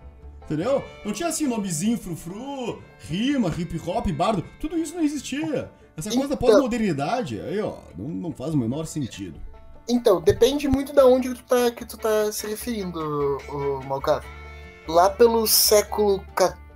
Entendeu? 0.46 0.82
Não 1.04 1.12
tinha 1.12 1.28
assim 1.28 1.46
nomezinho 1.46 1.98
frufru, 1.98 2.80
rima, 3.06 3.52
hip 3.58 3.78
hop, 3.86 4.06
bardo. 4.12 4.42
Tudo 4.60 4.78
isso 4.78 4.94
não 4.94 5.02
existia. 5.04 5.70
Essa 5.96 6.10
coisa 6.10 6.28
da 6.28 6.34
Então- 6.34 6.48
pós-modernidade, 6.48 7.40
aí 7.40 7.60
ó, 7.60 7.74
não, 7.96 8.08
não 8.08 8.32
faz 8.32 8.54
o 8.54 8.56
menor 8.56 8.86
sentido. 8.86 9.40
Então, 9.88 10.20
depende 10.20 10.68
muito 10.68 10.92
da 10.92 11.06
onde 11.06 11.28
que 11.28 11.34
tu 11.36 11.44
tá, 11.44 11.70
que 11.70 11.84
tu 11.84 11.96
tá 11.96 12.30
se 12.32 12.46
referindo, 12.46 12.98
o 13.48 13.84
Malcavo. 13.86 14.26
Lá 14.88 15.08
pelo 15.08 15.46
século 15.46 16.22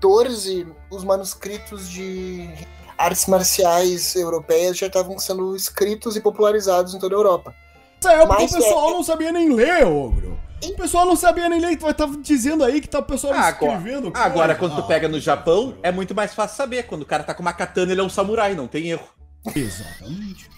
XIV, 0.01 0.67
os 0.91 1.05
manuscritos 1.05 1.89
de 1.89 2.49
artes 2.97 3.27
marciais 3.27 4.15
europeias 4.15 4.77
já 4.79 4.87
estavam 4.87 5.19
sendo 5.19 5.57
escritos 5.57 6.17
e 6.17 6.21
popularizados 6.21 6.95
em 6.95 6.99
toda 6.99 7.15
a 7.15 7.19
Europa. 7.19 7.55
Nessa 8.03 8.15
época 8.17 8.35
Mas 8.41 8.53
o 8.53 8.55
pessoal 8.57 8.91
não 8.93 9.03
sabia 9.03 9.33
nem 9.33 9.53
ler, 9.53 9.85
ogro. 9.87 10.30
O 10.63 10.75
pessoal 10.75 11.07
não 11.07 11.17
sabia 11.17 11.49
nem 11.49 11.61
ler, 11.61 11.77
tu 11.77 11.83
vai 11.83 11.93
estar 11.93 12.07
dizendo 12.21 12.63
aí 12.65 12.81
que 12.81 12.89
tá 12.89 12.99
o 12.99 13.03
pessoal 13.03 13.33
Ah, 13.35 13.47
agora, 13.49 13.77
escrevendo. 13.79 14.13
agora 14.15 14.55
coisa. 14.55 14.59
quando 14.75 14.75
tu 14.77 14.85
Ah, 14.85 14.89
pega 14.89 15.09
no 15.09 15.19
Japão, 15.19 15.75
é 15.83 15.91
muito 15.91 16.15
mais 16.15 16.35
fácil 16.35 16.57
saber. 16.57 16.83
Quando 16.85 17.03
o 17.03 17.07
cara 17.07 17.23
tá 17.25 17.33
com 17.35 17.41
uma 17.43 17.53
katana, 17.53 17.93
ele 17.93 18.01
é 18.01 18.05
um 18.05 18.09
samurai, 18.11 18.55
não 18.55 18.67
tem 18.67 18.89
erro. 18.91 19.09
Exatamente. 19.57 20.51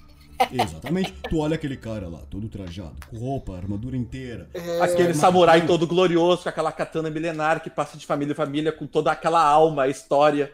Exatamente. 0.51 1.13
Tu 1.31 1.39
olha 1.39 1.55
aquele 1.55 1.77
cara 1.77 2.09
lá, 2.09 2.19
todo 2.29 2.49
trajado, 2.49 2.97
com 3.09 3.17
roupa, 3.17 3.57
armadura 3.57 3.97
inteira. 3.97 4.49
Aquele 4.81 5.09
mas- 5.09 5.17
samurai 5.19 5.65
todo 5.67 5.87
glorioso, 5.87 6.43
com 6.43 6.49
aquela 6.49 6.73
katana 6.73 7.09
milenar 7.09 7.61
que 7.63 7.71
passa 7.71 7.97
de 7.97 8.05
família 8.05 8.33
em 8.33 8.37
família, 8.37 8.73
com 8.73 8.87
toda 8.87 9.13
aquela 9.13 9.41
alma, 9.41 9.85
a 9.85 9.89
história. 9.89 10.53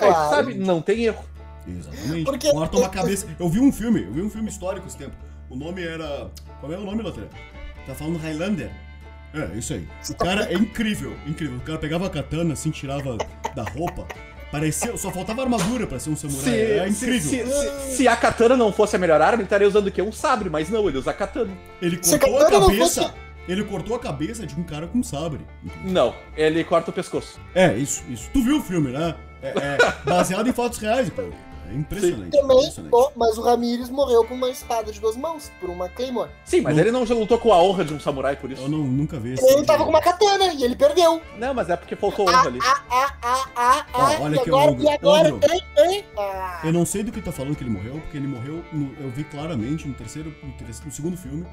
Aí, 0.00 0.08
Claro. 0.08 0.30
sabe, 0.30 0.54
não 0.54 0.80
tem 0.80 1.04
erro. 1.04 1.24
Exatamente. 1.66 2.24
Porque- 2.24 2.50
Corta 2.52 2.76
uma 2.78 2.88
cabeça. 2.88 3.26
Eu 3.40 3.48
vi 3.48 3.58
um 3.58 3.72
filme, 3.72 4.04
eu 4.04 4.12
vi 4.12 4.22
um 4.22 4.30
filme 4.30 4.48
histórico 4.48 4.86
esse 4.86 4.96
tempo. 4.96 5.16
O 5.50 5.56
nome 5.56 5.82
era. 5.82 6.30
Qual 6.60 6.72
é 6.72 6.78
o 6.78 6.84
nome, 6.84 7.02
Latré? 7.02 7.24
Tá 7.88 7.94
falando 7.94 8.18
Highlander? 8.18 8.70
É, 9.34 9.58
isso 9.58 9.72
aí. 9.74 9.86
O 10.10 10.14
cara 10.14 10.44
é 10.50 10.54
incrível, 10.54 11.16
incrível. 11.26 11.56
O 11.56 11.60
cara 11.60 11.78
pegava 11.78 12.06
a 12.06 12.10
katana, 12.10 12.52
assim, 12.52 12.70
tirava 12.70 13.16
da 13.54 13.62
roupa. 13.64 14.06
Parecia. 14.52 14.96
Só 14.96 15.10
faltava 15.10 15.42
armadura 15.42 15.86
pra 15.86 15.98
ser 15.98 16.10
um 16.10 16.16
samurai. 16.16 16.42
Se, 16.44 16.50
é 16.54 16.88
incrível. 16.88 17.30
se- 17.30 17.46
se- 17.90 17.96
se 17.96 18.08
a 18.08 18.16
katana 18.16 18.56
não 18.56 18.72
fosse 18.72 18.96
a 18.96 18.98
melhor 18.98 19.20
arma, 19.20 19.36
ele 19.36 19.42
estaria 19.44 19.68
usando 19.68 19.88
o 19.88 19.90
quê? 19.92 20.00
Um 20.00 20.12
sabre, 20.12 20.48
mas 20.48 20.70
não, 20.70 20.88
ele 20.88 20.96
usa 20.98 21.10
a 21.10 21.14
katana. 21.14 21.50
Ele 21.82 21.96
a 21.96 21.98
cortou 21.98 22.36
a 22.38 22.42
katana 22.44 22.58
não 22.60 22.66
cabeça. 22.68 23.02
fosse- 23.02 23.14
Ele 23.46 23.64
cortou 23.64 23.96
a 23.96 23.98
cabeça 23.98 24.46
de 24.46 24.54
um 24.54 24.62
cara 24.62 24.86
com 24.86 25.02
sabre. 25.02 25.40
Não, 25.84 26.14
ele 26.36 26.62
corta 26.64 26.90
o 26.90 26.94
pescoço. 26.94 27.38
É, 27.54 27.74
isso, 27.74 28.02
isso. 28.08 28.30
Tu 28.32 28.42
viu 28.42 28.58
o 28.58 28.62
filme, 28.62 28.90
né? 28.92 29.14
É, 29.42 29.48
é 29.48 29.78
baseado 30.04 30.46
em 30.48 30.52
fatos 30.52 30.78
reais, 30.78 31.08
Paulo. 31.10 31.34
É 31.70 31.74
impressionante. 31.74 32.30
Também, 32.32 32.56
impressionante. 32.58 32.90
pô, 32.90 33.12
mas 33.14 33.36
o 33.38 33.42
Ramires 33.42 33.90
morreu 33.90 34.24
por 34.24 34.34
uma 34.34 34.48
espada 34.50 34.90
de 34.92 34.98
duas 35.00 35.16
mãos, 35.16 35.50
por 35.60 35.68
uma 35.70 35.88
Claymore. 35.88 36.30
Sim, 36.44 36.60
mas 36.62 36.74
Não. 36.74 36.82
ele 36.82 36.90
não 36.90 37.04
já 37.06 37.14
lutou 37.14 37.38
com 37.38 37.52
a 37.52 37.62
honra 37.62 37.84
de 37.84 37.92
um 37.94 38.00
samurai 38.00 38.36
por 38.36 38.50
isso. 38.50 38.62
Eu 38.62 38.68
não, 38.68 38.78
nunca 38.78 39.18
vi 39.20 39.34
esse 39.34 39.44
Ele 39.44 39.64
tava 39.64 39.84
com 39.84 39.90
uma 39.90 40.00
katana 40.00 40.52
e 40.54 40.64
ele 40.64 40.74
perdeu. 40.76 41.20
Não, 41.38 41.52
mas 41.54 41.68
é 41.70 41.76
porque 41.76 41.94
faltou 41.96 42.28
honra 42.28 42.46
ali. 42.48 42.58
Ah, 42.62 42.82
ah, 42.90 43.14
ah, 43.22 43.46
ah, 43.56 43.86
Ó, 43.92 44.00
ah. 44.00 44.16
olha 44.20 44.36
e 44.36 44.40
agora, 44.40 44.70
e 44.78 44.88
agora, 44.88 45.28
hein, 45.28 45.62
hein? 45.78 46.04
Ah. 46.18 46.60
Eu 46.64 46.72
não 46.72 46.86
sei 46.86 47.02
do 47.02 47.12
que 47.12 47.20
tá 47.20 47.32
falando 47.32 47.54
que 47.56 47.62
ele 47.62 47.70
morreu, 47.70 47.94
porque 48.00 48.16
ele 48.16 48.26
morreu, 48.26 48.64
no- 48.72 48.94
eu 49.00 49.10
vi 49.10 49.24
claramente 49.24 49.86
no 49.86 49.94
terceiro, 49.94 50.34
no, 50.42 50.52
terceiro- 50.52 50.86
no 50.86 50.92
segundo 50.92 51.16
filme, 51.16 51.46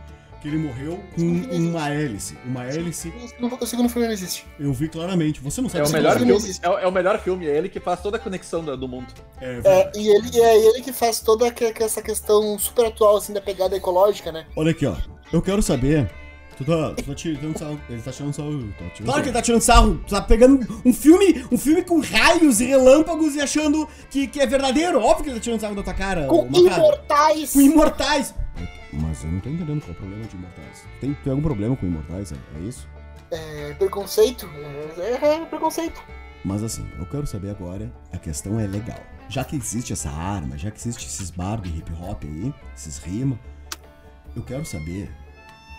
que 0.46 0.56
ele 0.56 0.60
morreu 0.68 1.00
com 1.16 1.22
uma 1.22 1.90
hélice. 1.90 2.38
Uma 2.46 2.66
hélice, 2.66 3.12
O 3.60 3.66
segundo 3.66 3.90
filme 3.90 4.08
não 4.08 4.14
existe. 4.14 4.46
eu 4.60 4.72
vi 4.72 4.88
claramente. 4.88 5.42
Você 5.42 5.60
não 5.60 5.68
É 5.68 5.72
sabe 5.72 5.84
o 5.84 5.88
se 5.88 5.94
melhor 5.94 6.18
filme. 6.20 6.34
É, 6.62 6.70
o- 6.70 6.78
é 6.80 6.88
o 6.88 6.92
melhor 6.92 7.20
filme, 7.20 7.48
é 7.48 7.58
ele 7.58 7.68
que 7.68 7.80
faz 7.80 8.00
toda 8.02 8.18
a 8.18 8.20
conexão 8.20 8.64
do, 8.64 8.78
do 8.78 8.88
mundo. 8.88 9.08
É, 9.42 9.60
É, 9.64 9.92
e 9.96 10.08
ele, 10.08 10.40
é 10.40 10.68
ele 10.68 10.82
que 10.84 10.94
faz 10.94 11.20
toda 11.20 11.52
essa 11.80 12.02
questão 12.02 12.60
super 12.60 12.86
atual, 12.86 13.18
assim, 13.18 13.34
da 13.34 13.42
pegada 13.42 13.76
ecológica, 13.76 14.32
né? 14.32 14.46
Olha 14.56 14.70
aqui, 14.72 14.86
ó. 14.86 14.96
Eu 15.34 15.42
quero 15.42 15.62
saber. 15.64 16.10
Tu 16.58 16.64
tá, 16.64 16.94
tu 16.96 17.04
tá 17.04 17.16
tirando 17.16 17.58
sarro. 17.58 17.82
Ele 17.90 18.02
tá 18.02 18.12
tirando 18.12 18.34
sarro. 18.34 18.52
Tá 18.78 18.86
tirando 18.94 19.06
claro 19.06 19.22
que 19.24 19.28
ele 19.30 19.34
tá 19.36 19.42
tirando 19.42 19.62
sarro. 19.62 19.96
Tu 20.08 20.10
tá 20.12 20.22
pegando 20.22 20.82
um 20.86 20.94
filme, 20.94 21.44
um 21.52 21.58
filme 21.58 21.82
com 21.84 22.00
raios 22.00 22.62
e 22.62 22.66
relâmpagos 22.66 23.36
e 23.36 23.42
achando 23.42 23.90
que, 24.10 24.26
que 24.28 24.40
é 24.40 24.46
verdadeiro. 24.46 25.02
Óbvio 25.02 25.24
que 25.26 25.30
ele 25.32 25.40
tá 25.40 25.44
tirando 25.44 25.60
sarro 25.60 25.76
da 25.76 25.84
tua 25.84 25.94
cara. 25.94 26.28
Com 26.28 26.48
imortais! 26.54 27.52
Com 27.52 27.62
imortais. 27.62 28.34
Mas 28.96 29.24
eu 29.24 29.32
não 29.32 29.40
tô 29.40 29.50
entendendo 29.50 29.82
qual 29.82 29.90
é 29.90 29.92
o 29.92 29.96
problema 29.96 30.24
de 30.26 30.36
imortais. 30.36 30.86
Tem, 31.02 31.14
tem 31.14 31.32
algum 31.32 31.44
problema 31.44 31.76
com 31.76 31.86
imortais? 31.86 32.32
É, 32.32 32.36
é 32.58 32.60
isso? 32.62 32.88
É, 33.32 33.74
preconceito. 33.74 34.50
É, 34.98 35.26
é, 35.26 35.36
é 35.42 35.46
preconceito. 35.46 36.02
Mas 36.44 36.64
assim, 36.64 36.88
eu 36.98 37.06
quero 37.08 37.26
saber 37.26 37.50
agora, 37.50 37.92
a 38.14 38.18
questão 38.18 38.60
é 38.60 38.68
legal. 38.68 39.00
Já 39.28 39.44
que 39.44 39.56
existe 39.56 39.92
essa 39.92 40.10
arma, 40.10 40.58
já 40.58 40.70
que 40.70 40.78
existe 40.78 41.08
esses 41.08 41.32
bardos 41.32 41.72
e 41.72 41.78
hip 41.78 41.92
hop 41.94 42.24
aí, 42.24 42.54
esses 42.76 43.00
rima, 43.00 43.40
eu 44.36 44.44
quero 44.44 44.64
saber, 44.64 45.12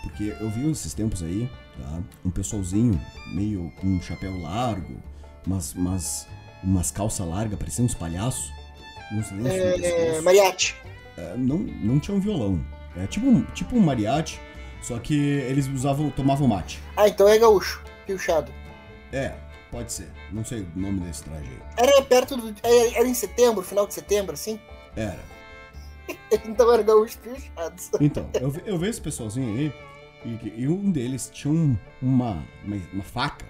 porque 0.03 0.35
eu 0.39 0.49
vi 0.49 0.69
esses 0.69 0.93
tempos 0.93 1.23
aí, 1.23 1.49
tá? 1.77 1.99
Um 2.25 2.29
pessoalzinho 2.29 2.99
meio 3.33 3.71
com 3.79 3.87
um 3.87 4.01
chapéu 4.01 4.37
largo, 4.41 4.97
umas, 5.45 5.73
umas, 5.73 6.27
umas 6.61 6.91
calças 6.91 7.25
largas, 7.25 7.57
parecendo 7.57 7.85
uns 7.85 7.95
palhaços, 7.95 8.51
uns 9.13 9.31
lenços 9.31 9.83
É, 9.83 10.21
mariachi. 10.21 10.75
É, 11.17 11.37
não, 11.37 11.59
não 11.59 11.99
tinha 11.99 12.15
um 12.15 12.19
violão. 12.19 12.61
É 13.03 13.07
tipo, 13.07 13.27
um- 13.27 13.43
tipo 13.53 13.75
um 13.75 13.79
mariachi, 13.79 14.39
só 14.81 14.97
que 14.99 15.15
eles 15.15 15.67
usavam, 15.67 16.09
tomavam 16.09 16.47
mate. 16.47 16.81
Ah, 16.95 17.07
então 17.07 17.27
é 17.27 17.37
gaúcho. 17.37 17.81
Piochado. 18.05 18.51
É, 19.11 19.33
pode 19.71 19.91
ser. 19.91 20.07
Não 20.31 20.43
sei 20.45 20.61
o 20.61 20.79
nome 20.79 20.99
desse 21.01 21.23
traje 21.23 21.49
aí. 21.49 21.59
Era 21.87 22.01
perto 22.03 22.37
do. 22.37 22.55
Era, 22.63 23.07
em 23.07 23.13
setembro, 23.13 23.61
final 23.63 23.85
de 23.87 23.93
setembro, 23.93 24.33
assim? 24.33 24.59
Era. 24.95 25.19
Então 26.45 26.71
era 26.73 26.83
gaúcho 26.83 27.17
piochado. 27.19 27.75
Então, 27.99 28.29
eu, 28.35 28.53
eu 28.65 28.77
vejo 28.77 28.91
esse 28.91 29.01
pessoalzinho 29.01 29.57
aí, 29.57 29.73
e, 30.25 30.61
e 30.63 30.67
um 30.67 30.89
deles 30.89 31.29
tinha 31.33 31.53
um- 31.53 31.77
uma, 32.01 32.41
uma, 32.63 32.77
uma 32.93 33.03
faca, 33.03 33.45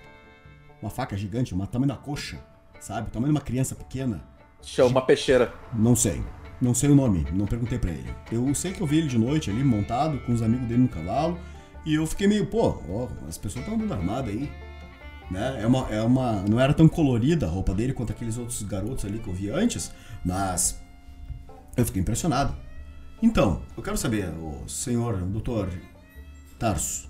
uma 0.82 0.90
faca 0.90 1.16
gigante, 1.16 1.54
uma 1.54 1.68
tamanho 1.68 1.90
da 1.90 1.96
coxa, 1.98 2.40
sabe? 2.80 3.10
O 3.10 3.12
tamanho 3.12 3.32
de 3.32 3.38
uma 3.38 3.44
criança 3.46 3.76
pequena. 3.76 4.24
Chama 4.64 4.90
uma 4.90 5.02
peixeira. 5.06 5.54
Não 5.72 5.96
sei. 5.96 6.24
Não 6.60 6.74
sei 6.74 6.90
o 6.90 6.96
nome, 6.96 7.26
não 7.34 7.46
perguntei 7.46 7.78
pra 7.78 7.92
ele. 7.92 8.10
Eu 8.32 8.54
sei 8.56 8.74
que 8.74 8.82
eu 8.82 8.88
vi 8.88 8.98
ele 8.98 9.08
de 9.08 9.18
noite 9.18 9.50
ali, 9.50 9.64
montado, 9.64 10.20
com 10.20 10.34
os 10.34 10.42
amigos 10.42 10.68
dele 10.68 10.82
no 10.82 10.88
cavalo, 10.88 11.40
e 11.86 11.96
eu 11.96 12.06
fiquei 12.08 12.28
meio, 12.28 12.48
pô, 12.48 12.82
ó, 12.90 13.08
as 13.28 13.38
pessoas 13.38 13.64
estão 13.64 13.76
andando 13.76 13.94
armadas 13.94 14.30
aí. 14.30 14.50
Né? 15.30 15.60
É 15.62 15.68
uma, 15.68 15.90
é 15.90 16.02
uma. 16.02 16.42
Não 16.44 16.60
era 16.60 16.74
tão 16.74 16.88
colorida 16.88 17.46
a 17.46 17.50
roupa 17.50 17.74
dele 17.74 17.94
quanto 17.94 18.12
aqueles 18.12 18.38
outros 18.38 18.64
garotos 18.64 19.06
ali 19.06 19.20
que 19.20 19.28
eu 19.28 19.34
vi 19.34 19.50
antes, 19.50 19.92
mas 20.26 20.82
eu 21.76 21.86
fiquei 21.86 22.02
impressionado. 22.02 22.56
Então, 23.22 23.62
eu 23.76 23.84
quero 23.84 23.98
saber, 23.98 24.30
o 24.30 24.68
senhor 24.68 25.18
doutor 25.18 25.70
Tarso, 26.58 27.10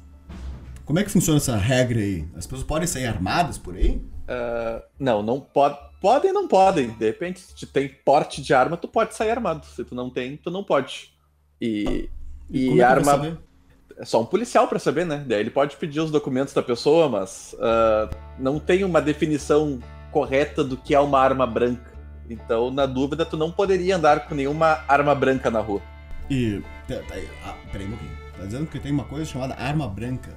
como 0.85 0.99
é 0.99 1.03
que 1.03 1.11
funciona 1.11 1.37
essa 1.37 1.57
regra 1.57 1.99
aí? 1.99 2.27
As 2.35 2.45
pessoas 2.45 2.63
podem 2.63 2.87
sair 2.87 3.05
armadas 3.05 3.57
por 3.57 3.75
aí? 3.75 4.01
Ah, 4.27 4.81
não, 4.99 5.23
não 5.23 5.39
pode. 5.39 5.77
Podem 6.01 6.29
ou 6.31 6.41
não 6.41 6.47
podem. 6.47 6.89
De 6.91 7.05
repente, 7.05 7.39
se 7.39 7.55
tu 7.55 7.65
tem 7.65 7.87
porte 7.87 8.41
de 8.41 8.53
arma, 8.53 8.77
tu 8.77 8.87
pode 8.87 9.15
sair 9.15 9.31
armado. 9.31 9.65
Se 9.65 9.83
tu 9.83 9.95
não 9.95 10.09
tem, 10.09 10.37
tu 10.37 10.51
não 10.51 10.63
pode. 10.63 11.11
E, 11.59 12.09
e, 12.49 12.67
é 12.67 12.71
vou 12.75 12.85
arma. 12.85 13.39
É 13.97 14.05
só 14.05 14.21
um 14.21 14.25
policial 14.25 14.67
pra 14.67 14.77
saber, 14.77 15.05
né? 15.07 15.23
Daí 15.25 15.39
ele 15.39 15.49
pode 15.49 15.75
pedir 15.75 15.99
os 15.99 16.11
documentos 16.11 16.53
da 16.53 16.61
pessoa, 16.61 17.09
mas 17.09 17.55
ah, 17.59 18.09
não 18.37 18.59
tem 18.59 18.83
uma 18.83 19.01
definição 19.01 19.79
correta 20.11 20.63
do 20.63 20.77
que 20.77 20.93
é 20.93 20.99
uma 20.99 21.19
arma 21.19 21.47
branca. 21.47 21.97
Então, 22.29 22.69
na 22.69 22.85
dúvida, 22.85 23.25
tu 23.25 23.37
não 23.37 23.51
poderia 23.51 23.95
andar 23.95 24.27
com 24.27 24.35
nenhuma 24.35 24.83
arma 24.87 25.15
branca 25.15 25.49
na 25.49 25.61
rua. 25.61 25.81
E. 26.29 26.61
tá- 26.87 26.95
tá- 27.07 27.15
ah, 27.45 27.55
peraí 27.71 27.87
um 27.87 27.91
pouquinho. 27.91 28.17
Tá 28.37 28.45
dizendo 28.45 28.67
que 28.67 28.79
tem 28.79 28.91
uma 28.91 29.05
coisa 29.05 29.25
chamada 29.25 29.55
arma 29.55 29.87
branca. 29.87 30.31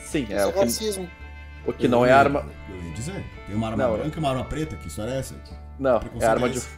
Sim, 0.00 0.24
Isso 0.24 0.32
é 0.32 0.38
é 0.38 0.46
o 0.46 0.52
que, 0.52 0.58
racismo. 0.58 1.08
O 1.66 1.72
que 1.72 1.88
não 1.88 2.00
Eu 2.00 2.06
é 2.06 2.08
ia- 2.08 2.16
arma. 2.18 2.46
Eu 2.68 2.76
ia 2.76 2.92
dizer. 2.92 3.24
Tem 3.46 3.56
uma 3.56 3.68
arma 3.68 3.84
Não, 3.86 3.96
branca 3.96 4.16
e 4.16 4.18
uma 4.18 4.30
arma 4.30 4.44
preta. 4.44 4.76
Que 4.76 4.88
história 4.88 5.12
é 5.12 5.18
essa? 5.18 5.34
Não, 5.78 6.00
é 6.20 6.24
arma 6.26 6.46
é 6.46 6.50
de. 6.50 6.58
esse? 6.58 6.68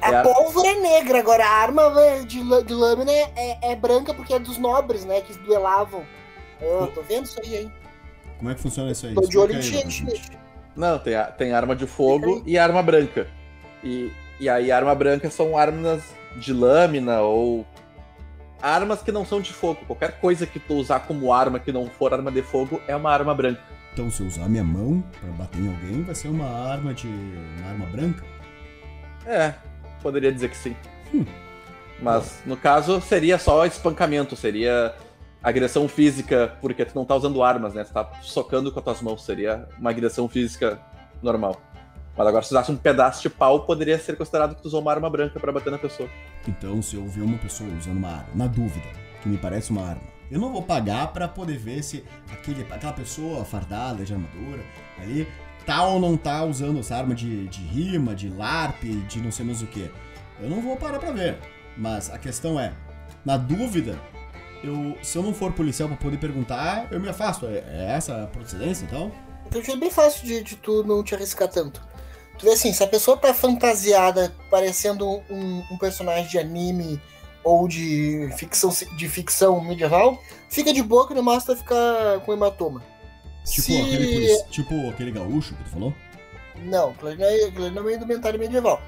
A, 0.00 0.10
É 0.12 0.16
a- 0.16 0.22
pólvora 0.22 0.68
é 0.68 0.74
negra, 0.80 1.18
agora 1.18 1.44
a 1.44 1.50
arma 1.50 1.82
é, 2.00 2.20
de, 2.20 2.40
de 2.64 2.74
lâmina 2.74 3.10
é, 3.10 3.32
é- 3.36 3.58
é 3.72 3.76
branca 3.76 4.14
porque 4.14 4.32
é 4.34 4.38
dos 4.38 4.56
nobres, 4.58 5.04
né? 5.04 5.20
Que 5.22 5.32
duelavam. 5.38 6.04
Eu 6.60 6.86
tô 6.88 7.02
vendo 7.02 7.24
isso 7.24 7.40
aí, 7.42 7.56
hein? 7.56 7.72
Como 8.38 8.50
é 8.50 8.54
que 8.54 8.60
funciona 8.60 8.90
isso 8.92 9.06
aí? 9.06 9.14
Tô 9.14 9.22
de 9.22 9.36
olho 9.38 9.56
em 9.56 9.62
gente. 9.62 10.04
Não, 10.76 10.98
tem, 10.98 11.14
a- 11.16 11.24
tem 11.24 11.52
arma 11.52 11.74
de 11.74 11.86
fogo 11.86 12.42
e 12.46 12.56
arma 12.56 12.82
branca. 12.82 13.26
E, 13.82 14.12
e 14.38 14.48
aí, 14.48 14.70
arma 14.70 14.94
branca 14.94 15.28
são 15.30 15.58
armas 15.58 16.02
de 16.36 16.52
lâmina 16.52 17.20
ou 17.20 17.66
armas 18.60 19.02
que 19.02 19.10
não 19.10 19.24
são 19.26 19.40
de 19.40 19.52
fogo. 19.52 19.80
Qualquer 19.86 20.20
coisa 20.20 20.46
que 20.46 20.60
tu 20.60 20.74
usar 20.74 21.00
como 21.00 21.32
arma 21.32 21.58
que 21.58 21.72
não 21.72 21.86
for 21.86 22.12
arma 22.14 22.30
de 22.30 22.42
fogo 22.42 22.80
é 22.86 22.94
uma 22.94 23.10
arma 23.12 23.34
branca. 23.34 23.60
Então, 23.92 24.10
se 24.10 24.22
eu 24.22 24.26
usar 24.26 24.48
minha 24.48 24.64
mão 24.64 25.02
pra 25.20 25.30
bater 25.32 25.60
em 25.60 25.68
alguém, 25.68 26.02
vai 26.02 26.14
ser 26.14 26.28
uma 26.28 26.46
arma 26.46 26.94
de. 26.94 27.08
uma 27.08 27.68
arma 27.68 27.86
branca? 27.86 28.24
É, 29.26 29.54
poderia 30.02 30.32
dizer 30.32 30.48
que 30.48 30.56
sim. 30.56 30.74
Hum. 31.12 31.24
Mas 32.00 32.42
no 32.46 32.56
caso 32.56 33.00
seria 33.00 33.38
só 33.38 33.64
espancamento, 33.66 34.34
seria 34.34 34.94
agressão 35.42 35.86
física, 35.88 36.56
porque 36.60 36.84
tu 36.84 36.94
não 36.94 37.04
tá 37.04 37.14
usando 37.14 37.42
armas, 37.42 37.74
né? 37.74 37.84
Tu 37.84 37.92
tá 37.92 38.10
socando 38.22 38.72
com 38.72 38.78
as 38.78 38.84
tuas 38.84 39.02
mãos, 39.02 39.24
seria 39.24 39.68
uma 39.78 39.90
agressão 39.90 40.28
física 40.28 40.80
normal. 41.22 41.60
Mas 42.16 42.26
agora, 42.26 42.44
se 42.44 42.52
usasse 42.52 42.70
um 42.70 42.76
pedaço 42.76 43.22
de 43.22 43.30
pau, 43.30 43.64
poderia 43.64 43.98
ser 43.98 44.16
considerado 44.16 44.54
que 44.54 44.62
tu 44.62 44.66
usou 44.66 44.80
uma 44.80 44.90
arma 44.90 45.08
branca 45.08 45.38
pra 45.38 45.52
bater 45.52 45.70
na 45.70 45.78
pessoa. 45.78 46.08
Então, 46.46 46.82
se 46.82 46.96
eu 46.96 47.06
ver 47.06 47.22
uma 47.22 47.38
pessoa 47.38 47.70
usando 47.78 47.96
uma 47.96 48.08
arma, 48.08 48.28
na 48.34 48.46
dúvida, 48.46 48.86
que 49.22 49.28
me 49.28 49.38
parece 49.38 49.70
uma 49.70 49.82
arma, 49.82 50.11
eu 50.32 50.40
não 50.40 50.50
vou 50.50 50.62
pagar 50.62 51.12
pra 51.12 51.28
poder 51.28 51.58
ver 51.58 51.82
se 51.84 52.02
aquele, 52.32 52.66
aquela 52.70 52.94
pessoa 52.94 53.44
fardada 53.44 54.02
de 54.02 54.14
armadura 54.14 54.64
ali 54.98 55.28
tá 55.66 55.86
ou 55.86 56.00
não 56.00 56.16
tá 56.16 56.42
usando 56.42 56.80
essa 56.80 56.96
arma 56.96 57.14
de, 57.14 57.46
de 57.48 57.60
rima, 57.60 58.14
de 58.14 58.30
LARP, 58.30 58.82
de 59.06 59.20
não 59.20 59.30
sei 59.30 59.44
mais 59.44 59.60
o 59.60 59.66
que. 59.66 59.90
Eu 60.40 60.48
não 60.48 60.62
vou 60.62 60.74
parar 60.76 60.98
pra 60.98 61.12
ver. 61.12 61.38
Mas 61.76 62.10
a 62.10 62.16
questão 62.16 62.58
é, 62.58 62.72
na 63.22 63.36
dúvida, 63.36 64.00
eu, 64.64 64.96
se 65.02 65.18
eu 65.18 65.22
não 65.22 65.34
for 65.34 65.52
policial 65.52 65.86
pra 65.86 65.98
poder 65.98 66.16
perguntar, 66.16 66.88
eu 66.90 66.98
me 66.98 67.10
afasto. 67.10 67.46
É, 67.46 67.58
é 67.58 67.92
essa 67.94 68.24
a 68.24 68.26
procedência, 68.26 68.86
então? 68.86 69.12
Eu 69.54 69.60
achei 69.60 69.76
bem 69.76 69.90
fácil 69.90 70.26
de, 70.26 70.42
de 70.42 70.56
tu 70.56 70.82
não 70.82 71.02
te 71.04 71.14
arriscar 71.14 71.48
tanto. 71.48 71.82
Tu 72.38 72.46
vê 72.46 72.52
assim, 72.52 72.72
se 72.72 72.82
a 72.82 72.88
pessoa 72.88 73.18
tá 73.18 73.34
fantasiada 73.34 74.34
parecendo 74.50 75.06
um, 75.06 75.62
um 75.70 75.76
personagem 75.76 76.26
de 76.26 76.38
anime 76.38 76.98
ou 77.44 77.66
de 77.68 78.28
ficção, 78.36 78.70
de 78.96 79.08
ficção 79.08 79.60
medieval, 79.60 80.22
fica 80.48 80.72
de 80.72 80.82
boa 80.82 81.06
que 81.08 81.14
no 81.14 81.22
máximo 81.22 81.54
vai 81.54 81.62
ficar 81.62 82.20
com 82.24 82.32
hematoma. 82.32 82.82
Tipo, 83.44 83.62
Se- 83.62 83.80
aquele, 83.80 84.42
tipo 84.50 84.88
aquele 84.90 85.10
gaúcho 85.10 85.54
que 85.56 85.64
tu 85.64 85.70
falou? 85.70 85.94
Não, 86.64 86.94
ali 87.02 87.16
não 87.56 87.66
é, 87.66 87.70
não 87.70 87.88
é 87.88 87.94
indumentário 87.94 88.38
medieval. 88.38 88.80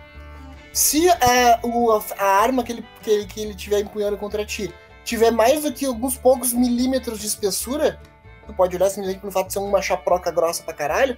Se 0.73 1.09
a, 1.09 1.61
o- 1.63 1.91
a 2.19 2.25
arma 2.25 2.63
que 2.63 2.73
ele, 2.73 2.85
que, 3.03 3.11
ele, 3.11 3.27
que 3.27 3.41
ele 3.41 3.55
tiver 3.55 3.81
empunhando 3.81 4.17
contra 4.17 4.45
ti 4.45 4.73
tiver 5.05 5.31
mais 5.31 5.63
do 5.63 5.73
que 5.73 5.85
alguns 5.85 6.17
poucos 6.17 6.53
milímetros 6.53 7.21
de 7.21 7.27
espessura, 7.27 8.01
tu 8.47 8.55
pode 8.55 8.75
olhar 8.77 8.89
simplesmente 8.89 9.21
pelo 9.21 9.33
fato 9.33 9.49
de 9.49 9.53
ser 9.53 9.59
uma 9.59 9.83
chaproca 9.83 10.31
grossa 10.31 10.63
pra 10.63 10.73
caralho, 10.73 11.17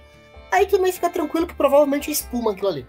aí 0.51 0.65
também 0.65 0.91
fica 0.91 1.09
tranquilo 1.09 1.47
que 1.47 1.55
provavelmente 1.55 2.09
é 2.09 2.13
espuma 2.13 2.51
aquilo 2.51 2.67
ali. 2.67 2.87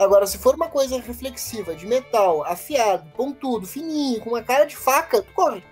Agora, 0.00 0.26
se 0.26 0.38
for 0.38 0.54
uma 0.54 0.68
coisa 0.68 0.98
reflexiva, 0.98 1.74
de 1.74 1.86
metal, 1.86 2.42
afiado, 2.44 3.04
pontudo, 3.16 3.66
fininho, 3.66 4.20
com 4.20 4.30
uma 4.30 4.42
cara 4.42 4.64
de 4.64 4.74
faca, 4.74 5.20
tu 5.22 5.32
corre. 5.34 5.62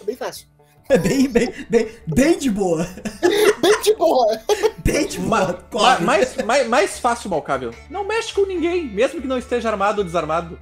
É 0.00 0.04
bem 0.04 0.14
fácil. 0.14 0.46
É 0.88 0.96
bem, 0.98 1.28
bem, 1.28 1.52
bem, 1.68 1.88
bem 2.06 2.38
de 2.38 2.50
boa. 2.50 2.86
Bem 3.60 3.82
de 3.82 3.94
boa. 3.96 4.40
Bem 4.84 5.06
de 5.06 5.18
boa. 5.18 5.58
ma- 5.72 5.98
mais, 6.00 6.36
mais, 6.44 6.68
mais 6.68 6.98
fácil, 6.98 7.28
Malcável. 7.28 7.74
Não 7.90 8.04
mexe 8.06 8.32
com 8.32 8.46
ninguém, 8.46 8.86
mesmo 8.88 9.20
que 9.20 9.26
não 9.26 9.36
esteja 9.36 9.68
armado 9.68 9.98
ou 9.98 10.04
desarmado. 10.04 10.58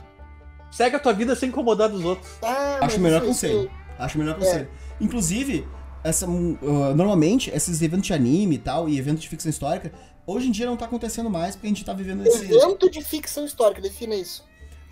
Segue 0.70 0.96
a 0.96 0.98
tua 0.98 1.12
vida 1.12 1.36
sem 1.36 1.48
incomodar 1.50 1.88
dos 1.88 2.04
outros. 2.04 2.28
Ah, 2.42 2.78
Acho 2.80 2.96
o 2.96 3.00
melhor 3.00 3.18
isso- 3.18 3.26
conselho. 3.28 3.60
isso- 3.60 3.70
Acho 3.98 4.16
o 4.16 4.20
melhor 4.20 4.36
conselho. 4.38 4.68
Inclusive, 5.00 5.68
essa, 6.02 6.26
uh, 6.26 6.94
normalmente, 6.94 7.50
esses 7.54 7.80
eventos 7.82 8.06
de 8.06 8.14
anime 8.14 8.56
e 8.56 8.58
tal, 8.58 8.88
e 8.88 8.98
eventos 8.98 9.22
de 9.22 9.28
ficção 9.28 9.50
histórica, 9.50 9.92
hoje 10.26 10.48
em 10.48 10.50
dia 10.50 10.66
não 10.66 10.76
tá 10.76 10.84
acontecendo 10.86 11.30
mais, 11.30 11.54
porque 11.54 11.66
a 11.66 11.70
gente 11.70 11.84
tá 11.84 11.92
vivendo 11.92 12.26
esse. 12.26 12.44
Evento 12.44 12.90
de 12.90 13.02
ficção 13.02 13.44
histórica, 13.44 13.80
defina 13.80 14.14
isso. 14.14 14.44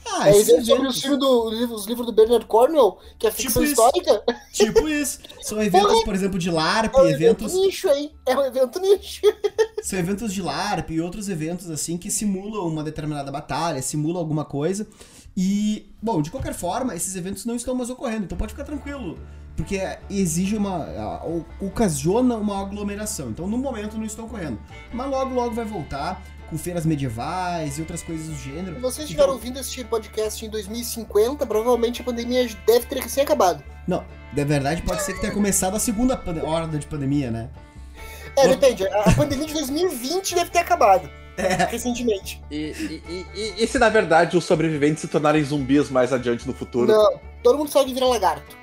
Ah, 0.07 0.29
é 0.29 0.39
evento 0.39 0.67
sobre 0.67 0.87
os 0.87 0.97
livros 1.03 1.19
do, 1.19 1.75
os 1.75 1.87
livros 1.87 2.07
do 2.07 2.13
Bernard 2.13 2.45
Cornwell, 2.45 2.99
que 3.19 3.27
é 3.27 3.31
ficção 3.31 3.63
Tipo 3.63 3.73
isso. 3.73 3.73
histórica. 3.73 4.23
Tipo 4.53 4.87
isso. 4.89 5.19
São 5.41 5.61
eventos, 5.65 6.05
por 6.05 6.15
exemplo, 6.15 6.39
de 6.39 6.51
LARP, 6.51 6.95
É 6.95 7.01
um 7.01 7.07
evento 7.07 7.45
eventos. 7.47 7.55
nicho 7.55 7.89
aí. 7.89 8.13
É 8.27 8.37
um 8.37 8.45
evento 8.45 8.79
nicho. 8.81 9.23
São 9.83 9.99
eventos 9.99 10.35
de 10.35 10.43
LARP 10.43 10.91
e 10.91 11.01
outros 11.01 11.31
eventos 11.31 11.71
assim 11.71 11.97
que 11.97 12.11
simulam 12.11 12.67
uma 12.69 12.83
determinada 12.85 13.33
batalha, 13.33 13.81
simulam 13.81 14.19
alguma 14.19 14.45
coisa. 14.45 14.87
E, 15.35 15.91
bom, 16.03 16.21
de 16.21 16.31
qualquer 16.31 16.53
forma, 16.55 16.95
esses 16.95 17.17
eventos 17.17 17.45
não 17.47 17.57
estão 17.57 17.75
mais 17.75 17.89
ocorrendo, 17.89 18.25
então 18.25 18.37
pode 18.37 18.53
ficar 18.53 18.65
tranquilo. 18.65 19.19
Porque 19.57 19.81
exige 20.11 20.57
uma. 20.57 21.23
ocasiona 21.61 22.37
uma 22.37 22.61
aglomeração. 22.61 23.31
Então, 23.31 23.47
no 23.47 23.57
momento, 23.57 23.97
não 23.97 24.05
estão 24.05 24.25
ocorrendo. 24.27 24.59
Mas 24.93 25.09
logo, 25.09 25.35
logo 25.35 25.55
vai 25.55 25.65
voltar 25.65 26.21
com 26.51 26.59
feiras 26.59 26.85
medievais 26.85 27.79
e 27.79 27.81
outras 27.81 28.03
coisas 28.03 28.27
do 28.29 28.35
gênero. 28.35 28.75
Se 28.77 28.81
vocês 28.81 28.95
Então- 28.97 29.05
estiveram 29.05 29.33
ouvindo 29.33 29.59
este 29.61 29.85
podcast 29.85 30.45
em 30.45 30.51
2050, 30.51 31.47
provavelmente 31.47 32.01
a 32.03 32.05
pandemia 32.05 32.49
deve 32.67 32.87
ter 32.87 32.99
recém 33.01 33.23
acabado. 33.23 33.63
Não, 33.87 34.05
de 34.33 34.45
verdade, 34.45 34.83
pode 34.83 35.03
ser 35.03 35.15
que 35.15 35.21
tenha 35.21 35.33
começado 35.33 35.75
a 35.77 35.79
segunda 35.79 36.21
horda 36.45 36.79
de 36.79 36.87
pandemia, 36.87 37.31
né? 37.31 37.49
É, 38.37 38.49
depende. 38.49 38.87
A 38.89 39.13
pandemia 39.13 39.47
de 39.47 39.53
2020 39.55 40.35
deve 40.35 40.51
ter 40.51 40.59
acabado. 40.59 41.09
É. 41.37 41.65
Recentemente. 41.65 42.43
E, 42.51 42.57
e- 42.57 43.03
e- 43.09 43.27
e- 43.35 43.65
e 43.65 43.67
se 43.67 43.77
na 43.79 43.89
verdade 43.89 44.37
os 44.37 44.45
sobreviventes 44.45 45.01
se 45.01 45.09
tornarem 45.09 45.43
zumbis 45.43 45.91
mais 45.91 46.13
adiante 46.13 46.47
no 46.47 46.55
futuro? 46.55 46.87
Não. 46.93 47.21
Todo 47.43 47.59
mundo 47.59 47.71
sabe 47.71 47.87
que 47.87 47.95
vira 47.95 48.07
lagarto. 48.07 48.57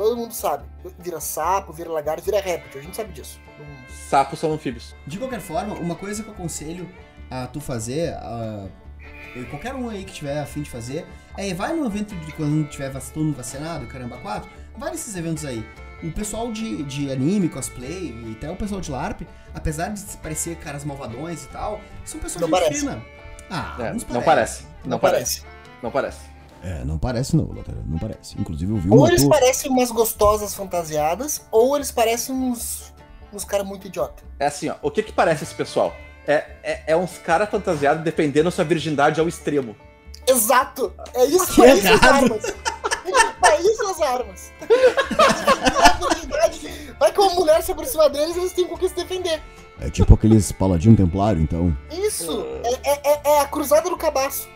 Todo 0.00 0.16
mundo 0.16 0.32
sabe. 0.32 0.64
Vira 0.98 1.20
sapo, 1.20 1.74
vira 1.74 1.90
lagarto, 1.90 2.22
vira 2.24 2.40
réptil. 2.40 2.80
A 2.80 2.82
gente 2.82 2.96
sabe 2.96 3.12
disso. 3.12 3.38
Não- 3.58 3.66
Sapos 4.08 4.38
são 4.38 4.50
anfíbios. 4.50 4.94
De 5.06 5.18
qualquer 5.18 5.40
forma, 5.40 5.74
uma 5.74 5.94
coisa 5.94 6.22
que 6.22 6.28
eu 6.30 6.32
aconselho 6.32 6.88
a 7.30 7.46
tu 7.46 7.60
fazer, 7.60 8.14
a, 8.14 8.66
e 9.36 9.44
qualquer 9.44 9.74
um 9.74 9.90
aí 9.90 10.02
que 10.06 10.12
tiver 10.14 10.40
a 10.40 10.46
fim 10.46 10.62
de 10.62 10.70
fazer, 10.70 11.06
é 11.36 11.52
vai 11.52 11.74
num 11.74 11.84
evento 11.84 12.14
de 12.16 12.32
quando 12.32 12.66
tiver 12.70 12.90
todo 12.90 13.22
mundo 13.24 13.36
vacinado, 13.36 13.86
caramba, 13.88 14.16
quatro, 14.16 14.48
vai 14.74 14.90
nesses 14.90 15.14
eventos 15.16 15.44
aí. 15.44 15.62
O 16.02 16.10
pessoal 16.12 16.50
de, 16.50 16.82
de 16.84 17.12
anime, 17.12 17.50
cosplay 17.50 18.10
e 18.26 18.32
até 18.38 18.50
o 18.50 18.56
pessoal 18.56 18.80
de 18.80 18.90
LARP, 18.90 19.20
apesar 19.54 19.88
de 19.88 20.00
parecer 20.16 20.56
caras 20.56 20.82
malvadões 20.82 21.44
e 21.44 21.48
tal, 21.48 21.78
são 22.06 22.18
pessoas 22.18 22.40
Não 22.40 22.48
de 22.48 22.52
parece. 22.54 22.80
fina. 22.80 23.02
Ah, 23.50 23.76
É, 23.78 23.88
alguns 23.88 24.06
não 24.06 24.22
parece. 24.22 24.64
Não, 24.82 24.98
parece. 24.98 25.44
Não 25.82 25.90
parece. 25.90 26.29
É, 26.62 26.84
não 26.84 26.98
parece 26.98 27.36
não, 27.36 27.46
não 27.86 27.98
parece. 27.98 28.38
Inclusive 28.38 28.72
eu 28.72 28.76
vi 28.76 28.90
Ou 28.90 28.98
uma 28.98 29.08
eles 29.08 29.24
parecem 29.24 29.70
umas 29.70 29.90
gostosas 29.90 30.54
fantasiadas, 30.54 31.42
ou 31.50 31.76
eles 31.76 31.90
parecem 31.90 32.34
uns, 32.34 32.92
uns 33.32 33.44
caras 33.44 33.66
muito 33.66 33.86
idiota. 33.86 34.22
É 34.38 34.46
assim, 34.46 34.68
ó. 34.68 34.74
O 34.82 34.90
que 34.90 35.02
que 35.02 35.12
parece 35.12 35.44
esse 35.44 35.54
pessoal? 35.54 35.94
É, 36.26 36.44
é, 36.62 36.82
é 36.88 36.96
uns 36.96 37.16
caras 37.18 37.48
fantasiados 37.48 38.04
defendendo 38.04 38.50
sua 38.50 38.64
virgindade 38.64 39.20
ao 39.20 39.28
extremo. 39.28 39.74
Exato! 40.26 40.92
É 41.14 41.24
isso 41.24 41.60
é 41.64 41.74
isso 41.74 41.92
as 41.94 42.02
armas. 42.02 42.44
É 43.42 43.60
isso 43.62 43.90
as 43.90 44.00
armas. 44.00 44.52
Vai 46.98 47.12
que 47.12 47.20
uma 47.20 47.34
mulher 47.34 47.62
se 47.62 47.72
aproxima 47.72 48.08
deles, 48.10 48.36
eles 48.36 48.52
têm 48.52 48.66
com 48.66 48.74
o 48.74 48.78
que 48.78 48.88
se 48.88 48.94
defender. 48.94 49.40
É 49.80 49.88
tipo 49.88 50.12
aqueles 50.12 50.52
paladino 50.52 50.94
templário, 50.94 51.40
então. 51.40 51.74
Isso! 51.90 52.44
É, 52.62 52.90
é- 52.90 53.00
é- 53.14 53.20
é 53.24 53.40
a 53.40 53.46
cruzada 53.46 53.88
do 53.88 53.96
cabaço. 53.96 54.46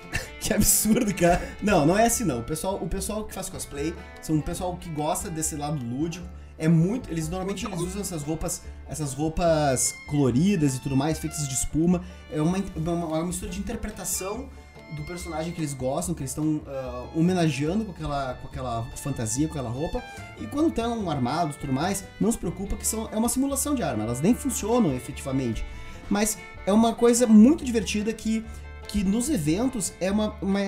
Que 0.45 0.53
absurdo, 0.53 1.15
cara. 1.15 1.41
Não, 1.63 1.87
não 1.87 1.99
é 1.99 2.05
assim 2.05 2.23
não. 2.23 2.41
O 2.41 2.43
pessoal, 2.43 2.75
o 2.75 2.87
pessoal 2.87 3.25
que 3.25 3.33
faz 3.33 3.49
cosplay 3.49 3.95
são 4.21 4.37
um 4.37 4.43
pessoal 4.43 4.77
que 4.77 4.91
gosta 4.91 5.31
desse 5.31 5.57
lado 5.57 5.83
lúdico. 5.83 6.27
É 6.59 6.69
muito, 6.69 7.11
eles 7.11 7.31
normalmente 7.31 7.65
eles 7.65 7.81
usam 7.81 8.03
essas 8.03 8.23
roupas, 8.23 8.63
essas 8.87 9.15
roupas 9.15 9.95
coloridas 10.07 10.77
e 10.77 10.81
tudo 10.81 10.95
mais, 10.95 11.19
feitas 11.19 11.49
de 11.49 11.55
espuma. 11.55 12.05
É 12.31 12.43
uma, 12.43 12.59
uma, 12.77 12.93
uma 12.93 13.25
mistura 13.25 13.51
de 13.51 13.59
interpretação 13.59 14.51
do 14.95 15.03
personagem 15.05 15.51
que 15.51 15.61
eles 15.61 15.73
gostam, 15.73 16.15
que 16.15 16.21
eles 16.21 16.31
estão 16.31 16.61
ah, 16.67 17.07
homenageando 17.17 17.87
com 17.87 17.93
aquela, 17.93 18.35
com 18.35 18.47
aquela 18.47 18.87
fantasia, 18.97 19.49
com 19.49 19.55
aquela 19.55 19.71
roupa. 19.71 20.03
E 20.39 20.47
quando 20.47 20.69
estão 20.69 21.11
armados 21.11 21.57
e 21.57 21.59
tudo 21.59 21.73
mais, 21.73 22.05
não 22.21 22.31
se 22.31 22.37
preocupa 22.37 22.77
que 22.77 22.87
são, 22.87 23.09
é 23.11 23.17
uma 23.17 23.31
simulação 23.31 23.75
de 23.75 23.83
arma, 23.83 24.05
elas 24.05 24.21
nem 24.21 24.35
funcionam 24.35 24.95
efetivamente. 24.95 25.65
Mas 26.11 26.37
é 26.67 26.73
uma 26.73 26.95
coisa 26.95 27.27
muito 27.27 27.65
divertida 27.65 28.13
que, 28.13 28.45
que 28.89 29.03
nos 29.05 29.29
eventos 29.31 29.93
é 30.01 30.11
uma, 30.11 30.35
uma- 30.41 30.61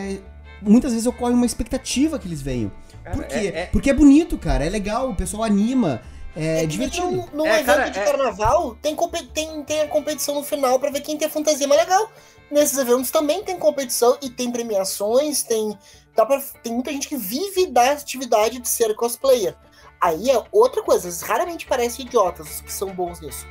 Muitas 0.62 0.92
vezes 0.92 1.06
ocorre 1.06 1.34
uma 1.34 1.44
expectativa 1.44 2.18
que 2.18 2.26
eles 2.26 2.40
venham. 2.40 2.72
Por 3.04 3.22
Cara, 3.22 3.24
quê? 3.26 3.34
é- 3.54 3.58
é- 3.60 3.66
Porque 3.66 3.90
é 3.90 3.94
bonito, 3.94 4.38
cara, 4.38 4.64
é 4.64 4.70
legal, 4.70 5.10
o 5.10 5.14
pessoal 5.14 5.42
anima, 5.44 6.00
é, 6.34 6.60
que 6.62 6.66
divertido. 6.66 7.06
Num, 7.10 7.26
num 7.34 7.46
É, 7.46 7.60
evento 7.60 7.66
cara, 7.66 7.88
de 7.90 7.98
é- 7.98 8.04
carnaval, 8.04 8.74
tem, 8.80 8.96
tem, 9.34 9.62
tem 9.64 9.80
a 9.82 9.88
competição 9.88 10.34
no 10.34 10.42
final 10.42 10.80
pra 10.80 10.90
ver 10.90 11.02
quem 11.02 11.16
tem 11.18 11.28
a 11.28 11.30
fantasia 11.30 11.68
mais 11.68 11.80
legal. 11.82 12.10
Nesses 12.50 12.78
eventos 12.78 13.10
também 13.10 13.42
tem 13.44 13.58
competição 13.58 14.16
e 14.22 14.30
tem 14.30 14.50
premiações, 14.50 15.42
tem. 15.42 15.76
Dá 16.16 16.24
pra, 16.24 16.40
tem 16.62 16.72
muita 16.72 16.90
gente 16.90 17.06
que 17.06 17.16
vive 17.18 17.66
da 17.66 17.92
atividade 17.92 18.58
de 18.58 18.68
ser 18.68 18.94
cosplayer. 18.94 19.54
Aí 20.00 20.30
é 20.30 20.42
outra 20.50 20.82
coisa, 20.82 21.06
eles 21.06 21.20
raramente 21.20 21.66
parecem 21.66 22.06
idiotas 22.06 22.48
os 22.48 22.60
que 22.62 22.72
são 22.72 22.88
bons 22.94 23.20
nisso. 23.20 23.46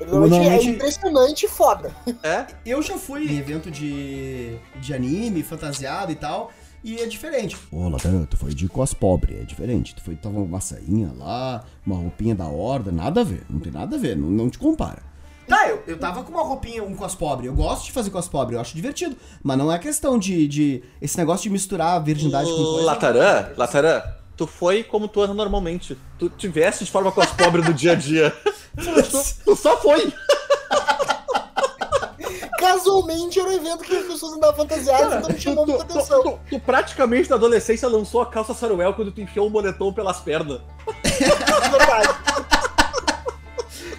Eles 0.00 0.10
Normalmente 0.12 0.38
Normalmente- 0.40 0.68
é 0.68 0.70
impressionante 0.72 1.46
e 1.46 1.48
foda. 1.48 1.94
É? 2.22 2.46
Eu 2.64 2.80
já 2.82 2.96
fui 2.96 3.26
em 3.30 3.36
evento 3.38 3.70
de, 3.70 4.56
de 4.80 4.94
anime, 4.94 5.42
fantasiado 5.42 6.12
e 6.12 6.14
tal, 6.14 6.50
e 6.84 6.98
é 7.00 7.06
diferente. 7.06 7.56
Ô, 7.72 7.88
Lateral, 7.88 8.26
tu 8.26 8.36
foi 8.36 8.54
de 8.54 8.68
cos 8.68 8.94
pobre, 8.94 9.34
é 9.40 9.42
diferente. 9.44 9.94
Tu 9.94 10.02
foi, 10.02 10.14
tava 10.14 10.38
uma 10.38 10.60
sainha 10.60 11.12
lá, 11.16 11.64
uma 11.84 11.96
roupinha 11.96 12.34
da 12.34 12.46
horda, 12.46 12.92
nada 12.92 13.22
a 13.22 13.24
ver, 13.24 13.44
não 13.50 13.58
tem 13.58 13.72
nada 13.72 13.96
a 13.96 13.98
ver, 13.98 14.16
não, 14.16 14.28
não 14.30 14.48
te 14.48 14.58
compara. 14.58 15.02
Tá, 15.48 15.66
eu, 15.66 15.82
eu 15.86 15.98
tava 15.98 16.22
com 16.22 16.30
uma 16.30 16.42
roupinha, 16.42 16.84
um 16.84 16.94
cos 16.94 17.14
pobre. 17.14 17.46
Eu 17.46 17.54
gosto 17.54 17.86
de 17.86 17.92
fazer 17.92 18.10
cos 18.10 18.28
pobre, 18.28 18.54
eu 18.54 18.60
acho 18.60 18.76
divertido. 18.76 19.16
Mas 19.42 19.56
não 19.56 19.72
é 19.72 19.78
questão 19.78 20.18
de, 20.18 20.46
de 20.46 20.82
esse 21.00 21.16
negócio 21.16 21.44
de 21.44 21.48
misturar 21.50 21.96
a 21.96 21.98
virgindade 21.98 22.50
com 22.50 22.54
coisa. 22.54 22.84
Latarã, 22.84 23.48
Latarã, 23.56 24.02
tu 24.38 24.46
foi 24.46 24.82
como 24.84 25.06
tu 25.08 25.20
anda 25.20 25.34
normalmente. 25.34 25.98
Tu 26.18 26.30
te 26.30 26.48
veste 26.48 26.84
de 26.84 26.90
forma 26.90 27.12
cos 27.12 27.26
pobre 27.32 27.60
do 27.60 27.74
dia 27.74 27.92
a 27.92 27.94
dia. 27.96 28.30
tu, 28.76 29.24
tu 29.44 29.56
só 29.56 29.76
foi. 29.76 30.10
Casualmente 32.58 33.38
era 33.38 33.48
um 33.48 33.52
evento 33.52 33.84
que 33.84 33.96
as 33.96 34.04
pessoas 34.06 34.32
andavam 34.34 34.56
fantasiadas, 34.56 35.14
então 35.18 35.30
me 35.30 35.40
chamou 35.40 35.64
tu- 35.64 35.70
muita 35.72 35.84
atenção. 35.84 36.22
tu- 36.22 36.38
tu 36.50 36.60
praticamente 36.60 37.30
na 37.30 37.36
adolescência 37.36 37.88
lançou 37.88 38.20
a 38.20 38.26
calça 38.26 38.52
saruel 38.54 38.94
quando 38.94 39.12
tu 39.12 39.20
enfiou 39.20 39.46
o 39.46 39.50
moletom 39.50 39.92
pelas 39.92 40.20
pernas. 40.20 40.60
É 41.04 41.68
verdade. 41.70 42.08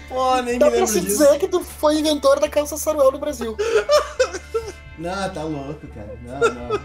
Pô, 0.08 0.36
nem 0.42 0.58
Dá 0.58 0.70
pra 0.70 0.86
se 0.86 1.00
dizer 1.00 1.38
que 1.38 1.48
tu 1.48 1.62
foi 1.62 1.98
inventor 1.98 2.38
da 2.40 2.48
calça 2.48 2.76
saruel 2.76 3.12
no 3.12 3.18
Brasil. 3.18 3.56
Não, 4.98 5.30
tá 5.30 5.42
louco, 5.42 5.86
cara. 5.88 6.18
Não, 6.22 6.40
não. 6.40 6.80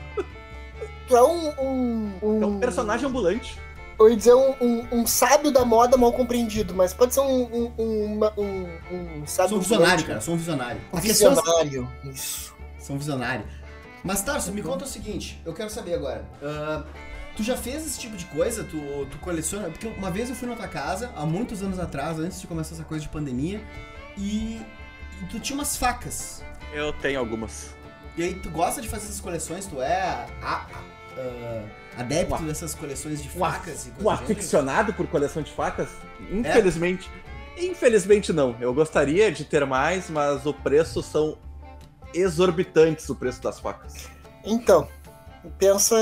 Tu 1.08 1.16
é 1.16 1.24
um. 1.24 1.50
um, 1.62 2.12
um 2.22 2.44
É 2.44 2.46
um 2.46 2.60
personagem 2.60 3.08
ambulante. 3.08 3.60
Eu 3.98 4.10
ia 4.10 4.18
dizer 4.18 4.34
um, 4.34 4.52
um- 4.60 4.88
um 4.92 5.08
sábio 5.08 5.52
da 5.52 5.64
moda 5.64 5.96
mal 5.96 6.12
compreendido, 6.12 6.74
mas 6.76 6.94
pode 6.94 7.14
ser 7.14 7.22
um, 7.22 7.44
um, 7.44 7.72
um, 7.78 8.14
uma- 8.16 8.34
um, 8.38 8.68
um 9.22 9.26
sábio 9.28 9.50
Sou 9.52 9.58
um 9.58 9.62
visionário, 9.62 10.06
cara, 10.06 10.20
sou 10.22 10.34
um 10.34 10.38
visionário. 10.38 10.82
Um 10.92 10.98
As 10.98 11.06
pessoas 11.06 11.36
visionário. 11.40 11.90
Isso. 12.04 12.54
são 12.78 12.98
visionários. 12.98 13.48
Mas, 14.04 14.22
Tarso, 14.22 14.52
me 14.52 14.62
conta 14.62 14.84
o 14.84 14.88
seguinte, 14.88 15.42
eu 15.46 15.54
quero 15.54 15.70
saber 15.70 15.94
agora. 15.96 16.26
ah, 16.44 16.84
tu 17.38 17.42
já 17.44 17.56
fez 17.56 17.86
esse 17.86 17.98
tipo 17.98 18.18
de 18.18 18.26
coisa? 18.26 18.64
Tu, 18.66 18.78
tu 19.10 19.18
coleciona? 19.20 19.70
Porque 19.70 19.88
uma 19.88 20.12
vez 20.12 20.30
eu 20.30 20.36
fui 20.36 20.48
na 20.50 20.56
tua 20.56 20.68
casa, 20.68 21.10
há 21.16 21.26
muitos 21.26 21.62
anos 21.64 21.80
atrás, 21.80 22.20
antes 22.20 22.42
de 22.42 22.48
começar 22.48 22.76
essa 22.76 22.84
coisa 22.84 23.02
de 23.02 23.10
pandemia, 23.10 23.64
e, 24.18 24.62
e 25.22 25.26
tu 25.32 25.40
tinha 25.40 25.58
umas 25.58 25.78
facas. 25.78 26.44
Eu 26.74 26.92
tenho 26.94 27.18
algumas. 27.18 27.74
E 28.18 28.24
aí, 28.24 28.36
tu 28.36 28.50
gosta 28.50 28.82
de 28.82 28.90
fazer 28.90 29.06
essas 29.06 29.20
coleções? 29.22 29.66
Tu 29.66 29.82
é 29.82 30.02
a- 30.02 30.28
a- 30.44 30.66
ah, 31.18 31.64
adepto 31.98 32.36
Um- 32.36 32.48
dessas 32.48 32.74
coleções 32.76 33.22
de 33.22 33.30
Um, 33.30 33.40
facas 33.40 33.88
e 33.88 33.90
um 33.90 34.04
coisas 34.04 34.22
aficionado 34.32 34.94
por 34.94 35.08
coleção 35.08 35.42
de 35.42 35.52
facas? 35.52 35.90
Infelizmente. 36.32 37.10
Infelizmente 37.58 38.34
não. 38.34 38.56
Eu 38.60 38.74
gostaria 38.74 39.32
de 39.32 39.46
ter 39.46 39.66
mais, 39.66 40.10
mas 40.10 40.46
o 40.46 40.54
preço 40.54 41.02
são 41.02 41.38
exorbitantes 42.14 43.08
o 43.10 43.16
preço 43.16 43.42
das 43.42 43.60
facas. 43.60 44.10
Então, 44.44 44.88
pensa 45.58 45.96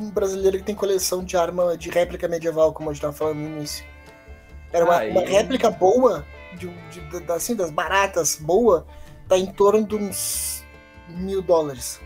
um 0.00 0.10
brasileiro 0.10 0.58
que 0.58 0.64
tem 0.64 0.74
coleção 0.74 1.24
de 1.24 1.36
arma 1.36 1.76
de 1.76 1.90
réplica 1.90 2.28
medieval, 2.28 2.72
como 2.72 2.90
a 2.90 2.92
gente 2.92 3.02
tava 3.02 3.12
falando 3.12 3.36
no 3.38 3.46
início. 3.56 3.84
Era 4.72 4.84
uma, 4.84 4.98
Aí. 4.98 5.10
uma 5.10 5.22
réplica 5.22 5.70
boa, 5.70 6.24
de, 6.58 6.68
de- 6.90 7.20
da- 7.20 7.34
assim, 7.34 7.54
das 7.54 7.70
baratas, 7.70 8.36
boa, 8.40 8.86
tá 9.28 9.36
em 9.38 9.46
torno 9.46 9.86
de 9.86 9.94
uns 9.96 10.64
mil 11.08 11.40
dólares. 11.42 12.00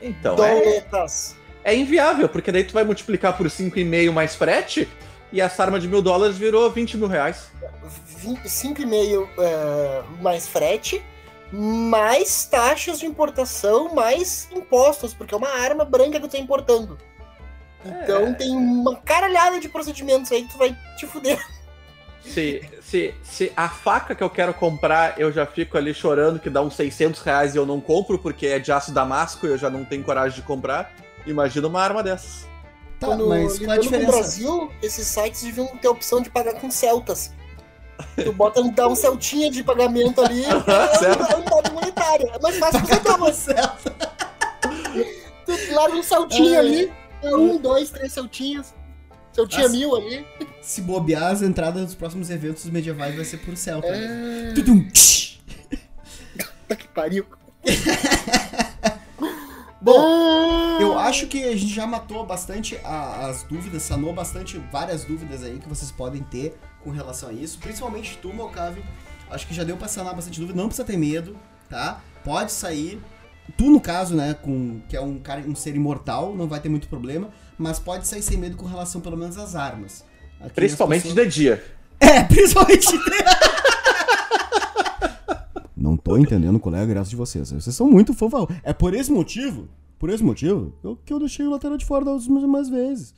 Então, 0.00 0.34
é, 0.34 0.36
Doletas. 0.60 1.36
é 1.38 1.45
inviável, 1.74 2.28
porque 2.28 2.52
daí 2.52 2.64
tu 2.64 2.72
vai 2.72 2.84
multiplicar 2.84 3.36
por 3.36 3.46
5,5 3.46 4.12
mais 4.12 4.34
frete, 4.34 4.88
e 5.32 5.40
essa 5.40 5.62
arma 5.64 5.80
de 5.80 5.88
mil 5.88 6.00
dólares 6.02 6.36
virou 6.38 6.70
20 6.70 6.96
mil 6.96 7.08
reais. 7.08 7.48
Vin- 8.18 8.38
5,5 8.44 9.28
é, 9.38 10.02
mais 10.22 10.46
frete, 10.46 11.02
mais 11.52 12.44
taxas 12.44 12.98
de 12.98 13.06
importação, 13.06 13.94
mais 13.94 14.48
impostos, 14.54 15.12
porque 15.14 15.34
é 15.34 15.36
uma 15.36 15.48
arma 15.50 15.84
branca 15.84 16.20
que 16.20 16.28
tu 16.28 16.32
tá 16.32 16.38
importando. 16.38 16.96
Então 17.84 18.26
É. 18.28 18.32
tem 18.32 18.50
uma 18.50 18.96
caralhada 18.96 19.60
de 19.60 19.68
procedimentos 19.68 20.30
aí 20.32 20.42
que 20.42 20.52
tu 20.52 20.58
vai 20.58 20.76
te 20.96 21.06
fuder. 21.06 21.38
Se, 22.24 22.68
se, 22.82 23.14
se 23.22 23.52
a 23.56 23.68
faca 23.68 24.12
que 24.12 24.22
eu 24.24 24.28
quero 24.30 24.52
comprar, 24.52 25.14
eu 25.20 25.30
já 25.30 25.46
fico 25.46 25.78
ali 25.78 25.94
chorando 25.94 26.40
que 26.40 26.50
dá 26.50 26.60
uns 26.60 26.74
600 26.74 27.20
reais 27.22 27.54
e 27.54 27.58
eu 27.58 27.64
não 27.64 27.80
compro 27.80 28.18
porque 28.18 28.48
é 28.48 28.58
de 28.58 28.72
aço 28.72 28.90
damasco 28.90 29.46
e 29.46 29.50
eu 29.50 29.58
já 29.58 29.70
não 29.70 29.84
tenho 29.84 30.02
coragem 30.02 30.34
de 30.40 30.42
comprar. 30.42 30.92
Imagina 31.26 31.66
uma 31.68 31.82
arma 31.82 32.02
dessas. 32.02 32.46
Tá, 32.98 33.08
Quando 33.08 33.28
mas 33.28 33.58
qual 33.58 33.72
é 33.72 33.74
a 33.74 33.80
diferença? 33.80 34.12
Brasil, 34.12 34.70
esses 34.82 35.06
sites 35.06 35.42
deviam 35.42 35.66
ter 35.76 35.88
a 35.88 35.90
opção 35.90 36.20
de 36.22 36.30
pagar 36.30 36.54
com 36.54 36.70
celtas. 36.70 37.32
Tu 38.14 38.32
bota, 38.32 38.62
dá 38.72 38.88
um 38.88 38.94
celtinha 38.94 39.50
de 39.50 39.62
pagamento 39.62 40.22
ali, 40.22 40.44
é 40.48 40.54
uma 40.54 41.36
unidade 41.36 41.72
monetária. 41.72 42.30
É 42.34 42.38
mais 42.38 42.58
fácil 42.58 42.80
que 42.82 42.86
você 42.88 43.00
toma. 43.00 43.32
Tu 45.44 45.74
larga 45.74 45.96
um 45.96 46.02
celtinho 46.02 46.54
É. 46.54 46.58
ali, 46.58 46.92
um, 47.22 47.58
dois, 47.58 47.90
três 47.90 48.12
celtinhos. 48.12 48.74
Celtinha 49.32 49.68
mil 49.68 49.94
ali. 49.94 50.26
Se 50.62 50.80
bobear, 50.80 51.30
as 51.30 51.42
entradas 51.42 51.84
dos 51.84 51.94
próximos 51.94 52.30
eventos 52.30 52.64
medievais 52.66 53.14
vai 53.14 53.24
ser 53.24 53.36
por 53.38 53.54
Celta. 53.54 53.90
né? 53.90 54.50
É... 54.50 54.54
Tudum, 54.54 54.82
que 56.74 56.88
pariu. 56.88 57.26
Bom, 59.86 60.80
Eu 60.80 60.98
acho 60.98 61.26
que 61.28 61.42
a 61.44 61.56
gente 61.56 61.72
já 61.72 61.86
matou 61.86 62.26
bastante 62.26 62.78
a- 62.84 63.28
as 63.28 63.42
dúvidas, 63.44 63.82
sanou 63.82 64.12
bastante 64.12 64.58
várias 64.70 65.04
dúvidas 65.04 65.42
aí 65.42 65.58
que 65.58 65.68
vocês 65.68 65.90
podem 65.90 66.22
ter 66.22 66.58
com 66.82 66.90
relação 66.90 67.28
a 67.30 67.32
isso. 67.32 67.58
Principalmente 67.58 68.18
tu, 68.20 68.32
Mocave. 68.32 68.82
Acho 69.30 69.46
que 69.46 69.54
já 69.54 69.64
deu 69.64 69.76
pra 69.76 69.88
sanar 69.88 70.14
bastante 70.14 70.38
dúvida. 70.40 70.58
Não 70.60 70.66
precisa 70.68 70.86
ter 70.86 70.96
medo, 70.96 71.36
tá? 71.70 72.00
Pode 72.24 72.52
sair. 72.52 73.00
Tu, 73.56 73.70
no 73.70 73.80
caso, 73.80 74.14
né, 74.14 74.34
com, 74.34 74.80
que 74.88 74.96
é 74.96 75.00
um 75.00 75.18
cara, 75.18 75.40
um 75.42 75.54
ser 75.54 75.74
imortal, 75.76 76.34
não 76.34 76.46
vai 76.48 76.60
ter 76.60 76.68
muito 76.68 76.88
problema. 76.88 77.30
Mas 77.56 77.78
pode 77.78 78.06
sair 78.06 78.22
sem 78.22 78.36
medo 78.36 78.56
com 78.56 78.66
relação, 78.66 79.00
pelo 79.00 79.16
menos, 79.16 79.38
às 79.38 79.54
armas. 79.54 80.04
Aqui 80.40 80.50
Principalmente 80.54 81.08
as 81.08 81.14
de 81.14 81.26
dia. 81.26 81.64
É, 81.98 82.22
principalmente. 82.26 82.92
Não 82.92 83.02
tô 86.06 86.16
entendendo 86.16 86.58
qual 86.60 86.74
é 86.74 86.80
a 86.82 86.86
graça 86.86 87.10
de 87.10 87.16
vocês. 87.16 87.50
Vocês 87.50 87.74
são 87.74 87.90
muito 87.90 88.14
fofão. 88.14 88.48
É 88.62 88.72
por 88.72 88.94
esse 88.94 89.10
motivo, 89.10 89.68
por 89.98 90.08
esse 90.10 90.22
motivo, 90.22 90.72
eu- 90.84 90.96
que 91.04 91.12
eu 91.12 91.18
deixei 91.18 91.44
o 91.46 91.50
lateral 91.50 91.76
de 91.76 91.84
fora 91.84 92.04
das 92.04 92.26
últimas 92.26 92.68
vezes. 92.68 93.14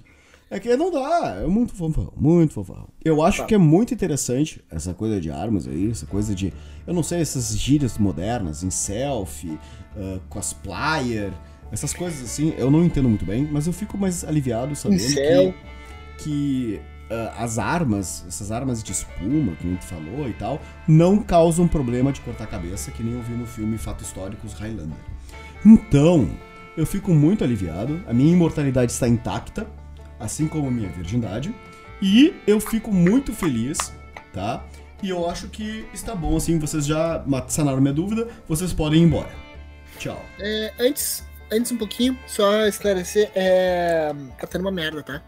É 0.51 0.59
que 0.59 0.75
não 0.79 0.91
dá, 0.91 1.41
é 1.45 1.47
muito 1.47 1.75
fofão, 1.75 2.11
muito 2.17 2.55
fofão. 2.55 2.89
Eu 3.05 3.23
acho 3.23 3.45
que 3.45 3.55
é 3.55 3.59
muito 3.59 3.93
interessante 3.93 4.65
essa 4.71 4.95
coisa 4.95 5.21
de 5.21 5.31
armas 5.31 5.69
aí, 5.69 5.91
essa 5.91 6.07
coisa 6.07 6.35
de, 6.35 6.51
eu 6.87 6.95
não 6.95 7.03
sei, 7.03 7.21
essas 7.21 7.55
gírias 7.59 7.99
modernas, 7.99 8.63
em 8.63 8.71
selfie, 8.71 9.59
ah, 9.95 10.19
cosplayer, 10.31 11.33
essas 11.71 11.93
coisas 11.93 12.23
assim, 12.23 12.55
eu 12.57 12.71
não 12.71 12.83
entendo 12.83 13.11
muito 13.11 13.27
bem, 13.27 13.47
mas 13.53 13.67
eu 13.67 13.75
fico 13.75 13.99
mais 13.99 14.25
aliviado 14.25 14.75
sabendo 14.75 15.03
que, 16.17 16.25
que 16.25 16.81
ah, 17.11 17.35
as 17.39 17.59
armas, 17.59 18.25
essas 18.29 18.53
armas 18.53 18.83
de 18.83 18.93
espuma 18.93 19.55
que 19.57 19.67
a 19.67 19.71
gente 19.71 19.85
falou 19.85 20.29
e 20.29 20.33
tal, 20.35 20.61
não 20.87 21.23
causam 21.23 21.67
problema 21.67 22.13
de 22.13 22.21
cortar 22.21 22.45
a 22.45 22.47
cabeça, 22.47 22.91
que 22.91 23.03
nem 23.03 23.15
eu 23.15 23.23
vi 23.23 23.35
no 23.35 23.47
filme 23.47 23.79
Fatos 23.79 24.07
Históricos 24.07 24.53
Highlander. 24.55 24.99
Então, 25.65 26.29
eu 26.77 26.87
fico 26.87 27.13
muito 27.13 27.43
aliviado, 27.43 28.03
a 28.07 28.13
minha 28.13 28.33
imortalidade 28.33 28.93
está 28.93 29.09
intacta, 29.09 29.67
assim 30.21 30.47
como 30.47 30.69
a 30.69 30.71
minha 30.71 30.89
virgindade, 30.89 31.55
e 32.01 32.35
eu 32.47 32.61
fico 32.61 32.93
muito 32.93 33.33
feliz, 33.33 33.93
tá? 34.33 34.65
E 35.03 35.11
eu 35.11 35.29
acho 35.29 35.49
que 35.49 35.87
está 35.93 36.15
bom, 36.15 36.37
assim, 36.37 36.59
vocês 36.59 36.85
já 36.85 37.25
sanaram 37.49 37.81
minha 37.81 37.95
dúvida, 37.95 38.29
vocês 38.47 38.73
podem 38.73 39.03
ir 39.03 39.07
embora. 39.07 39.31
Tchau. 39.99 40.23
É, 40.39 40.73
antes, 40.79 41.25
antes 41.51 41.73
um 41.73 41.77
pouquinho, 41.77 42.19
só 42.27 42.67
esclarecer, 42.67 43.31
é... 43.35 44.13
Katana 44.37 44.65
é 44.65 44.67
uma 44.67 44.73
merda, 44.73 45.03
tá? 45.03 45.23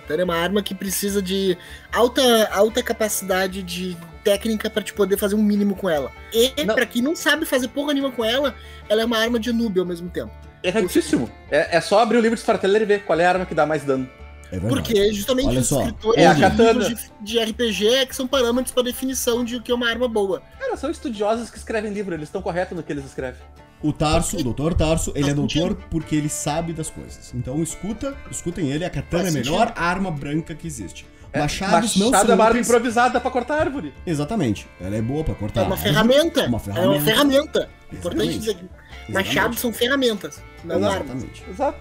Katana 0.00 0.22
é 0.22 0.24
uma 0.24 0.36
arma 0.36 0.62
que 0.62 0.74
precisa 0.74 1.20
de 1.20 1.56
alta, 1.92 2.22
alta 2.52 2.82
capacidade 2.82 3.62
de 3.62 3.96
técnica 4.22 4.70
pra 4.70 4.82
te 4.82 4.92
poder 4.92 5.16
fazer 5.16 5.34
um 5.34 5.42
mínimo 5.42 5.74
com 5.74 5.88
ela. 5.88 6.12
E 6.32 6.50
pra 6.66 6.86
quem 6.86 7.02
não 7.02 7.16
sabe 7.16 7.44
fazer 7.44 7.68
porra 7.68 7.92
nenhuma 7.92 8.12
com 8.12 8.24
ela, 8.24 8.54
ela 8.88 9.02
é 9.02 9.04
uma 9.04 9.18
arma 9.18 9.38
de 9.38 9.52
noob 9.52 9.80
ao 9.80 9.86
mesmo 9.86 10.08
tempo. 10.08 10.32
Erradíssimo. 10.62 11.30
É, 11.50 11.76
é 11.76 11.80
só 11.80 12.00
abrir 12.00 12.18
o 12.18 12.20
livro 12.20 12.36
de 12.36 12.40
Storyteller 12.40 12.82
e 12.82 12.84
ver 12.84 13.04
qual 13.04 13.18
é 13.18 13.24
a 13.24 13.30
arma 13.30 13.46
que 13.46 13.54
dá 13.54 13.64
mais 13.64 13.84
dano. 13.84 14.08
É. 14.50 14.58
Porque 14.60 15.12
justamente 15.12 15.48
Olha 15.48 15.60
os 15.60 15.68
só, 15.68 15.80
escritores 15.80 16.22
é 16.22 16.26
a 16.26 16.32
de 16.32 16.94
de, 16.94 17.10
de 17.20 17.38
RPG 17.38 17.86
é 17.88 18.06
que 18.06 18.16
são 18.16 18.26
parâmetros 18.26 18.72
pra 18.72 18.82
definição 18.82 19.44
de 19.44 19.56
o 19.56 19.62
que 19.62 19.70
é 19.70 19.74
uma 19.74 19.88
arma 19.88 20.08
boa. 20.08 20.42
Cara, 20.58 20.76
são 20.76 20.90
estudiosos 20.90 21.50
que 21.50 21.58
escrevem 21.58 21.92
livro, 21.92 22.14
eles 22.14 22.28
estão 22.28 22.40
corretos 22.40 22.76
no 22.76 22.82
que 22.82 22.92
eles 22.92 23.04
escrevem. 23.04 23.40
O 23.82 23.92
Tarso, 23.92 24.36
o 24.38 24.42
doutor 24.42 24.74
Tarso, 24.74 25.12
ele 25.14 25.30
é 25.30 25.34
doutor 25.34 25.76
porque 25.90 26.16
ele 26.16 26.28
sabe 26.28 26.72
das 26.72 26.90
coisas. 26.90 27.32
Então 27.34 27.62
escuta, 27.62 28.16
escutem 28.30 28.70
ele, 28.70 28.84
a 28.84 28.90
katana 28.90 29.26
é 29.26 29.28
a 29.28 29.32
melhor 29.32 29.72
arma 29.76 30.10
branca 30.10 30.54
que 30.54 30.66
existe. 30.66 31.06
É, 31.32 31.40
Machados 31.40 31.96
não 31.96 32.06
Machado 32.10 32.26
são 32.26 32.32
é 32.32 32.34
uma 32.36 32.44
arma 32.46 32.60
improvisada 32.60 33.20
pra 33.20 33.30
cortar 33.30 33.60
árvore. 33.60 33.92
Exatamente. 34.06 34.66
Ela 34.80 34.96
é 34.96 35.02
boa 35.02 35.22
pra 35.22 35.34
cortar 35.34 35.60
É 35.60 35.64
uma 35.64 35.74
árvore, 35.76 35.90
ferramenta. 35.92 36.46
Uma 36.46 36.56
É 36.56 36.60
ferramenta. 36.60 36.90
uma 36.90 37.00
ferramenta. 37.00 37.70
Importante 37.92 38.38
dizer 38.38 38.54
que 38.54 39.12
machados 39.12 39.58
são 39.60 39.72
ferramentas, 39.72 40.42
não 40.64 40.76
armas. 40.76 40.94
Exatamente. 41.02 41.44
Exato. 41.50 41.78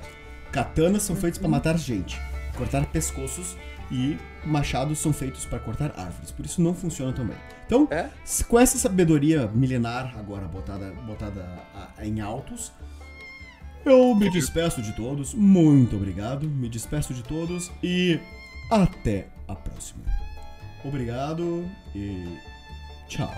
Katanas 0.51 1.03
são 1.03 1.15
feitos 1.15 1.39
pra 1.39 1.47
matar 1.49 1.77
gente, 1.77 2.19
cortar 2.57 2.85
pescoços 2.87 3.55
e 3.91 4.17
machados 4.47 4.99
são 4.99 5.11
feitos 5.13 5.45
pra 5.45 5.59
cortar 5.59 5.91
árvores. 5.97 6.31
Por 6.31 6.45
isso 6.45 6.61
não 6.61 6.73
funciona 6.73 7.13
tão 7.13 7.25
bem. 7.25 7.37
Então, 7.65 7.87
É? 7.91 8.09
com 8.47 8.57
essa 8.59 8.77
sabedoria 8.77 9.47
milenar 9.47 10.17
agora 10.17 10.47
botada, 10.47 10.91
botada 11.05 11.43
a- 11.75 12.05
em 12.05 12.19
altos, 12.21 12.71
eu 13.85 14.15
me 14.15 14.29
despeço 14.29 14.81
de 14.81 14.93
todos. 14.93 15.33
Muito 15.33 15.95
obrigado. 15.95 16.47
Me 16.47 16.67
despeço 16.69 17.13
de 17.13 17.23
todos 17.23 17.71
e 17.83 18.19
até 18.71 19.27
a 19.47 19.55
próxima. 19.55 20.03
Obrigado 20.83 21.69
e 21.95 22.37
tchau. 23.07 23.33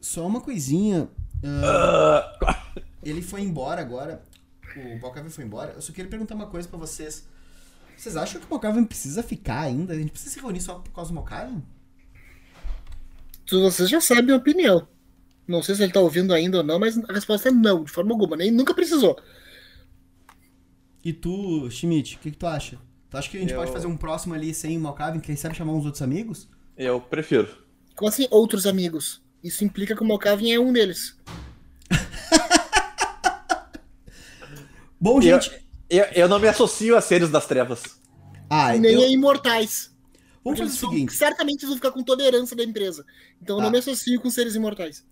Só 0.00 0.26
uma 0.26 0.40
coisinha. 0.40 1.08
ah, 1.44 2.64
ele 3.02 3.22
foi 3.22 3.42
embora 3.42 3.80
agora. 3.80 4.22
O 4.76 4.98
Balcavin 4.98 5.30
foi 5.30 5.44
embora. 5.44 5.72
Eu 5.72 5.80
só 5.80 5.92
queria 5.92 6.10
perguntar 6.10 6.34
uma 6.34 6.46
coisa 6.46 6.68
pra 6.68 6.78
vocês. 6.78 7.26
Vocês 7.96 8.16
acham 8.16 8.40
que 8.40 8.46
o 8.46 8.50
Balcavin 8.50 8.84
precisa 8.84 9.22
ficar 9.22 9.60
ainda? 9.62 9.94
A 9.94 9.96
gente 9.98 10.10
precisa 10.10 10.34
se 10.34 10.40
reunir 10.40 10.60
só 10.60 10.74
por 10.78 10.92
causa 10.92 11.12
do? 11.14 11.62
Tu- 13.46 13.60
Vocês 13.62 13.88
já 13.88 14.00
sabem 14.00 14.34
a 14.34 14.38
opinião. 14.38 14.86
Não 15.48 15.62
sei 15.62 15.76
se 15.76 15.82
ele 15.82 15.92
tá 15.92 16.00
ouvindo 16.00 16.34
ainda 16.34 16.58
ou 16.58 16.64
não, 16.64 16.78
mas 16.78 16.98
a 16.98 17.12
resposta 17.12 17.48
é 17.48 17.52
não, 17.52 17.84
de 17.84 17.90
forma 17.90 18.12
alguma. 18.12 18.36
Nem 18.36 18.50
nunca 18.50 18.74
precisou. 18.74 19.16
E 21.04 21.12
tu, 21.12 21.70
Schmidt, 21.70 22.16
o 22.16 22.18
que, 22.18 22.32
que 22.32 22.36
tu 22.36 22.46
acha? 22.46 22.78
Tu 23.08 23.16
acha 23.16 23.30
que 23.30 23.36
a 23.36 23.40
gente 23.40 23.52
Eu- 23.52 23.58
pode 23.60 23.70
fazer 23.72 23.86
um 23.86 23.96
próximo 23.96 24.34
ali 24.34 24.52
sem 24.52 24.76
o 24.76 24.80
Malcavin? 24.80 25.20
Quem 25.20 25.36
sabe 25.36 25.54
chamar 25.54 25.72
uns 25.72 25.84
outros 25.84 26.02
amigos? 26.02 26.48
Eu 26.76 27.00
prefiro. 27.00 27.64
Como 27.94 28.08
assim, 28.08 28.26
outros 28.30 28.66
amigos? 28.66 29.22
Isso 29.42 29.64
implica 29.64 29.94
que 29.94 30.02
o 30.02 30.06
Malkavin 30.06 30.50
é 30.50 30.58
um 30.58 30.72
deles. 30.72 31.16
Bom, 35.00 35.16
Eu, 35.22 35.40
gente. 35.40 35.66
eu, 35.90 36.04
eu 36.14 36.28
não 36.28 36.38
me 36.38 36.48
associo 36.48 36.96
a 36.96 37.00
seres 37.00 37.30
das 37.30 37.46
trevas. 37.46 37.82
Ah, 38.48 38.72
Nem 38.76 38.92
eu- 38.94 39.02
a 39.02 39.08
imortais. 39.08 39.90
vamos 40.44 40.58
fazer 40.60 40.72
o 40.72 40.76
seguinte. 40.90 41.12
certamente 41.14 41.60
eles 41.60 41.68
vão 41.68 41.76
ficar 41.76 41.90
com 41.90 42.02
toda 42.02 42.22
a 42.22 42.26
herança 42.26 42.54
da 42.54 42.62
empresa. 42.64 43.04
Então 43.42 43.56
eu 43.56 43.60
Ah. 43.60 43.64
não 43.64 43.70
me 43.70 43.78
associo 43.78 44.20
com 44.20 44.30
seres 44.30 44.54
imortais. 44.54 45.04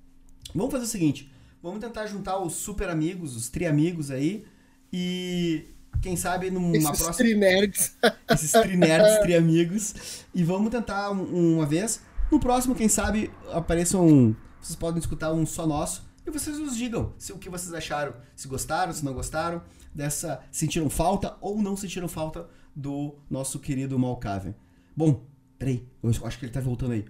Vamos 0.55 0.71
fazer 0.73 0.85
o 0.85 0.89
seguinte. 0.89 1.31
Vamos 1.63 1.81
tentar 1.81 2.07
juntar 2.07 2.39
os 2.39 2.55
super 2.55 2.89
amigos, 2.89 3.35
os 3.37 3.49
tri-amigos 3.49 4.11
aí. 4.11 4.45
E 4.93 5.65
quem 6.03 6.17
sabe 6.17 6.51
numa 6.51 6.77
Esses 6.77 6.87
próxima. 6.89 7.15
trinerds. 7.15 7.97
esses 8.31 8.53
tri-nerds, 8.53 9.19
tri-amigos. 9.21 9.95
E 10.35 10.45
vamos 10.45 10.71
tentar 10.71 11.11
um- 11.11 11.55
uma 11.57 11.67
vez. 11.67 12.01
No 12.31 12.39
próximo, 12.39 12.75
quem 12.75 12.89
sabe, 12.89 13.31
apareçam. 13.53 14.35
Vocês 14.61 14.77
podem 14.77 14.99
escutar 15.01 15.33
um 15.33 15.45
só 15.45 15.67
nosso. 15.67 16.05
E 16.27 16.31
vocês 16.31 16.59
nos 16.59 16.77
digam 16.77 17.13
se, 17.19 17.33
o 17.33 17.39
que 17.39 17.51
vocês 17.51 17.73
acharam. 17.75 18.15
Se 18.35 18.49
gostaram, 18.49 18.93
se 18.93 19.05
não 19.05 19.13
gostaram. 19.13 19.63
Dessa. 19.95 20.41
Sentiram 20.51 20.91
falta 20.91 21.37
ou 21.41 21.59
não 21.63 21.77
sentiram 21.77 22.09
falta 22.09 22.49
do 22.75 23.15
nosso 23.31 23.59
querido 23.59 23.99
Malkaven. 23.99 24.55
Bom, 24.97 25.23
peraí. 25.59 25.87
Eu 26.03 26.11
acho 26.11 26.39
que 26.39 26.47
ele 26.47 26.53
tá 26.53 26.61
voltando 26.61 26.93
aí. 26.93 27.05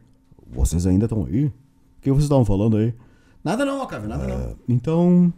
Vocês 0.47 0.87
ainda 0.87 1.07
estão 1.07 1.25
aí? 1.25 1.47
O 1.47 1.53
que 2.01 2.11
vocês 2.11 2.25
estavam 2.25 2.45
falando 2.45 2.77
aí? 2.77 2.95
Nada 3.43 3.65
não, 3.65 3.79
Malkaven, 3.79 4.09
nada 4.09 4.27
não. 4.27 4.57
Então. 4.69 5.33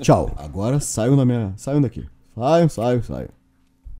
Tchau. 0.00 0.30
Agora 0.36 0.80
saiam 0.80 1.16
da 1.16 1.24
minha. 1.24 1.52
Saiam 1.56 1.80
daqui. 1.80 2.08
Saiam, 2.34 2.68
saiam, 2.68 3.02
saiam. 3.02 3.39